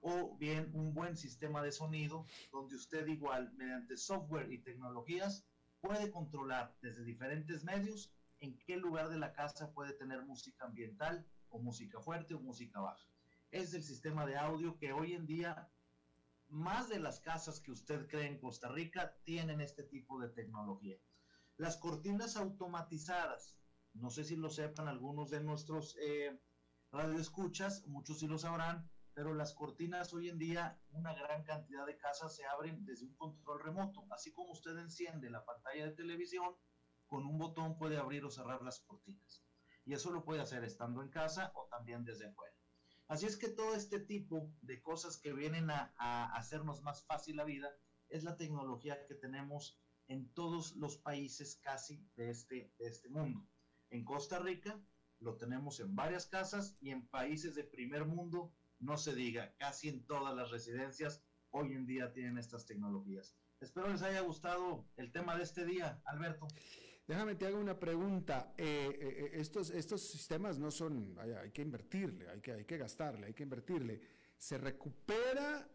o 0.00 0.36
bien 0.38 0.70
un 0.74 0.94
buen 0.94 1.16
sistema 1.16 1.62
de 1.62 1.72
sonido 1.72 2.24
donde 2.52 2.76
usted 2.76 3.06
igual 3.06 3.52
mediante 3.54 3.96
software 3.96 4.50
y 4.50 4.62
tecnologías 4.62 5.46
puede 5.80 6.10
controlar 6.10 6.76
desde 6.82 7.04
diferentes 7.04 7.64
medios 7.64 8.12
en 8.40 8.58
qué 8.58 8.76
lugar 8.76 9.08
de 9.08 9.18
la 9.18 9.32
casa 9.32 9.72
puede 9.72 9.92
tener 9.92 10.22
música 10.22 10.64
ambiental 10.64 11.26
o 11.48 11.58
música 11.58 12.00
fuerte 12.00 12.34
o 12.34 12.40
música 12.40 12.80
baja. 12.80 13.06
Es 13.50 13.74
el 13.74 13.82
sistema 13.82 14.26
de 14.26 14.36
audio 14.36 14.78
que 14.78 14.92
hoy 14.92 15.12
en 15.12 15.26
día 15.26 15.70
más 16.48 16.88
de 16.88 16.98
las 16.98 17.20
casas 17.20 17.60
que 17.60 17.70
usted 17.70 18.08
cree 18.08 18.26
en 18.26 18.38
Costa 18.38 18.68
Rica 18.68 19.16
tienen 19.24 19.60
este 19.60 19.84
tipo 19.84 20.20
de 20.20 20.28
tecnología. 20.28 20.96
Las 21.56 21.76
cortinas 21.76 22.36
automatizadas, 22.36 23.56
no 23.94 24.10
sé 24.10 24.24
si 24.24 24.36
lo 24.36 24.50
sepan 24.50 24.88
algunos 24.88 25.30
de 25.30 25.40
nuestros 25.42 25.96
eh, 26.00 26.40
radioescuchas, 26.90 27.86
muchos 27.86 28.18
sí 28.18 28.26
lo 28.26 28.38
sabrán, 28.38 28.90
pero 29.14 29.34
las 29.34 29.54
cortinas 29.54 30.12
hoy 30.12 30.28
en 30.28 30.38
día, 30.38 30.80
una 30.90 31.14
gran 31.14 31.44
cantidad 31.44 31.86
de 31.86 31.96
casas 31.96 32.34
se 32.34 32.44
abren 32.44 32.84
desde 32.84 33.06
un 33.06 33.14
control 33.14 33.62
remoto. 33.62 34.06
Así 34.10 34.32
como 34.32 34.52
usted 34.52 34.76
enciende 34.78 35.30
la 35.30 35.44
pantalla 35.44 35.86
de 35.86 35.94
televisión, 35.94 36.54
con 37.06 37.26
un 37.26 37.38
botón 37.38 37.76
puede 37.76 37.96
abrir 37.96 38.24
o 38.24 38.30
cerrar 38.30 38.62
las 38.62 38.80
cortinas. 38.80 39.44
Y 39.84 39.94
eso 39.94 40.10
lo 40.10 40.24
puede 40.24 40.40
hacer 40.40 40.64
estando 40.64 41.02
en 41.02 41.10
casa 41.10 41.52
o 41.54 41.66
también 41.68 42.04
desde 42.04 42.26
afuera. 42.26 42.54
Así 43.08 43.26
es 43.26 43.36
que 43.36 43.48
todo 43.48 43.74
este 43.74 43.98
tipo 43.98 44.52
de 44.60 44.80
cosas 44.80 45.18
que 45.18 45.32
vienen 45.32 45.70
a, 45.70 45.92
a 45.98 46.36
hacernos 46.36 46.82
más 46.82 47.04
fácil 47.06 47.36
la 47.36 47.44
vida 47.44 47.68
es 48.08 48.22
la 48.22 48.36
tecnología 48.36 49.06
que 49.06 49.14
tenemos 49.14 49.80
en 50.06 50.32
todos 50.34 50.74
los 50.76 50.98
países 50.98 51.60
casi 51.62 52.04
de 52.16 52.30
este, 52.30 52.72
de 52.78 52.88
este 52.88 53.08
mundo. 53.08 53.48
En 53.90 54.04
Costa 54.04 54.38
Rica 54.38 54.80
lo 55.20 55.36
tenemos 55.36 55.80
en 55.80 55.94
varias 55.94 56.26
casas 56.26 56.76
y 56.80 56.90
en 56.90 57.08
países 57.08 57.54
de 57.54 57.64
primer 57.64 58.06
mundo 58.06 58.52
no 58.80 58.96
se 58.96 59.14
diga, 59.14 59.54
casi 59.58 59.88
en 59.88 60.04
todas 60.06 60.34
las 60.34 60.50
residencias 60.50 61.22
hoy 61.50 61.74
en 61.74 61.86
día 61.86 62.12
tienen 62.12 62.38
estas 62.38 62.66
tecnologías. 62.66 63.36
Espero 63.60 63.88
les 63.88 64.02
haya 64.02 64.20
gustado 64.20 64.86
el 64.96 65.12
tema 65.12 65.36
de 65.36 65.42
este 65.42 65.66
día, 65.66 66.00
Alberto. 66.06 66.48
Déjame 67.06 67.34
te 67.34 67.46
hago 67.46 67.58
una 67.58 67.78
pregunta. 67.78 68.54
Eh, 68.56 68.64
eh, 68.64 68.98
eh, 69.00 69.30
estos, 69.34 69.70
estos 69.70 70.00
sistemas 70.00 70.58
no 70.58 70.70
son, 70.70 71.16
hay, 71.18 71.50
que 71.50 71.60
invertirle, 71.60 72.28
hay 72.28 72.40
que, 72.40 72.52
hay 72.52 72.64
que 72.64 72.78
gastarle, 72.78 73.26
hay 73.26 73.34
que 73.34 73.42
invertirle. 73.42 74.00
¿Se 74.38 74.56
recupera 74.56 75.68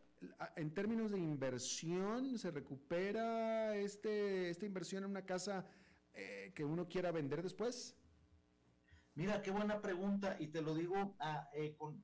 en 0.56 0.74
términos 0.74 1.12
de 1.12 1.20
inversión? 1.20 2.40
¿Se 2.40 2.52
recupera 2.52 3.76
este, 3.76 4.50
esta 4.50 4.66
inversión 4.66 5.04
en 5.04 5.12
una 5.12 5.26
casa 5.26 5.68
que 6.14 6.64
uno 6.64 6.88
quiera 6.88 7.12
vender 7.12 7.44
después? 7.44 7.98
Mira, 9.16 9.42
qué 9.42 9.50
buena 9.50 9.82
pregunta 9.82 10.36
y 10.40 10.48
te 10.48 10.62
lo 10.62 10.76
digo 10.76 11.16
ah, 11.20 11.48
eh, 11.54 11.78
con, 11.78 12.04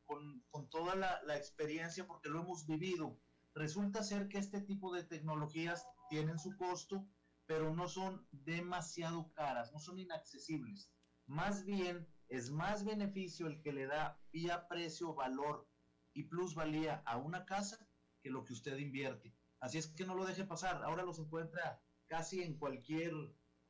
toda 0.69 0.95
la, 0.95 1.21
la, 1.23 1.35
experiencia 1.35 2.07
porque 2.07 2.29
lo 2.29 2.39
hemos 2.39 2.65
vivido. 2.65 3.19
Resulta 3.53 4.01
ser 4.01 4.29
que 4.29 4.37
este 4.37 4.61
tipo 4.61 4.93
de 4.93 5.03
tecnologías 5.03 5.85
tienen 6.09 6.39
su 6.39 6.55
costo, 6.55 7.05
pero 7.45 7.75
no 7.75 7.89
son 7.89 8.25
demasiado 8.31 9.33
caras, 9.33 9.73
no 9.73 9.79
son 9.79 9.99
inaccesibles. 9.99 10.89
Más 11.27 11.65
bien 11.65 12.07
es 12.29 12.49
más 12.49 12.85
beneficio 12.85 13.47
el 13.47 13.61
que 13.61 13.73
le 13.73 13.87
da 13.87 14.17
vía 14.31 14.69
precio, 14.69 15.13
valor 15.13 15.67
y 16.13 16.23
plusvalía 16.23 17.03
a 17.05 17.17
una 17.17 17.45
casa 17.45 17.89
que 18.23 18.29
lo 18.29 18.45
que 18.45 18.53
usted 18.53 18.77
invierte. 18.77 19.35
Así 19.59 19.77
es 19.77 19.87
que 19.87 20.05
no 20.05 20.15
lo 20.15 20.25
deje 20.25 20.45
pasar. 20.45 20.81
Ahora 20.85 21.03
los 21.03 21.19
encuentra 21.19 21.83
casi 22.07 22.41
en 22.41 22.57
cualquier 22.57 23.11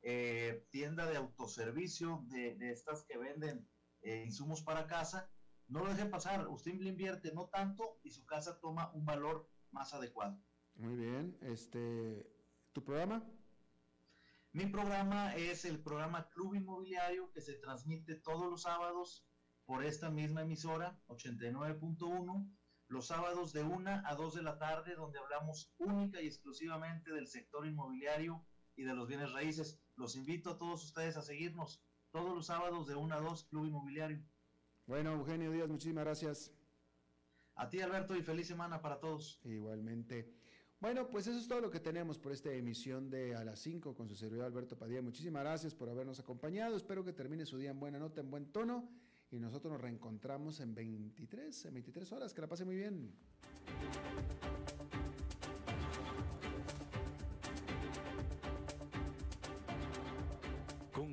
eh, 0.02 0.66
tienda 0.70 1.06
de 1.06 1.16
autoservicio, 1.16 2.24
de, 2.28 2.56
estas 2.70 3.04
que 3.04 3.18
venden 3.18 3.68
eh, 4.02 4.24
insumos 4.26 4.62
para 4.62 4.86
casa, 4.86 5.30
no 5.68 5.84
lo 5.84 5.94
deje 5.94 6.06
pasar, 6.06 6.48
usted 6.48 6.74
le 6.74 6.90
invierte 6.90 7.32
no 7.32 7.48
tanto 7.48 8.00
y 8.02 8.10
su 8.10 8.26
casa 8.26 8.60
toma 8.60 8.90
un 8.94 9.04
valor 9.04 9.48
más 9.70 9.94
adecuado. 9.94 10.38
Muy 10.74 10.96
bien, 10.96 11.38
este, 11.42 12.26
¿tu 12.72 12.84
programa? 12.84 13.24
Mi 14.52 14.66
programa 14.66 15.34
es 15.34 15.64
el 15.64 15.82
programa 15.82 16.28
Club 16.30 16.56
Inmobiliario 16.56 17.30
que 17.32 17.40
se 17.40 17.54
transmite 17.54 18.16
todos 18.16 18.50
los 18.50 18.62
sábados 18.62 19.26
por 19.64 19.84
esta 19.84 20.10
misma 20.10 20.42
emisora, 20.42 21.00
89.1, 21.06 22.50
los 22.88 23.06
sábados 23.06 23.52
de 23.54 23.62
1 23.62 24.02
a 24.04 24.14
2 24.14 24.34
de 24.34 24.42
la 24.42 24.58
tarde, 24.58 24.94
donde 24.94 25.18
hablamos 25.18 25.72
única 25.78 26.20
y 26.20 26.26
exclusivamente 26.26 27.12
del 27.12 27.28
sector 27.28 27.66
inmobiliario 27.66 28.44
y 28.76 28.82
de 28.82 28.94
los 28.94 29.08
bienes 29.08 29.32
raíces. 29.32 29.80
Los 30.02 30.16
invito 30.16 30.50
a 30.50 30.58
todos 30.58 30.82
ustedes 30.82 31.16
a 31.16 31.22
seguirnos 31.22 31.80
todos 32.10 32.34
los 32.34 32.46
sábados 32.46 32.88
de 32.88 32.96
1 32.96 33.14
a 33.14 33.20
2, 33.20 33.44
Club 33.44 33.66
Inmobiliario. 33.66 34.20
Bueno, 34.84 35.12
Eugenio 35.12 35.52
Díaz, 35.52 35.68
muchísimas 35.68 36.02
gracias. 36.02 36.50
A 37.54 37.68
ti, 37.68 37.80
Alberto, 37.80 38.16
y 38.16 38.22
feliz 38.22 38.48
semana 38.48 38.82
para 38.82 38.98
todos. 38.98 39.40
Igualmente. 39.44 40.34
Bueno, 40.80 41.08
pues 41.08 41.28
eso 41.28 41.38
es 41.38 41.46
todo 41.46 41.60
lo 41.60 41.70
que 41.70 41.78
tenemos 41.78 42.18
por 42.18 42.32
esta 42.32 42.50
emisión 42.50 43.10
de 43.10 43.36
A 43.36 43.44
las 43.44 43.60
5 43.60 43.94
con 43.94 44.08
su 44.08 44.16
servidor 44.16 44.46
Alberto 44.46 44.76
Padilla. 44.76 45.02
Muchísimas 45.02 45.44
gracias 45.44 45.72
por 45.72 45.88
habernos 45.88 46.18
acompañado. 46.18 46.76
Espero 46.76 47.04
que 47.04 47.12
termine 47.12 47.46
su 47.46 47.56
día 47.56 47.70
en 47.70 47.78
buena 47.78 48.00
nota, 48.00 48.22
en 48.22 48.30
buen 48.32 48.50
tono. 48.50 48.90
Y 49.30 49.38
nosotros 49.38 49.72
nos 49.72 49.80
reencontramos 49.80 50.58
en 50.58 50.74
23, 50.74 51.66
en 51.66 51.74
23 51.74 52.10
horas. 52.10 52.34
Que 52.34 52.40
la 52.40 52.48
pase 52.48 52.64
muy 52.64 52.74
bien. 52.74 53.14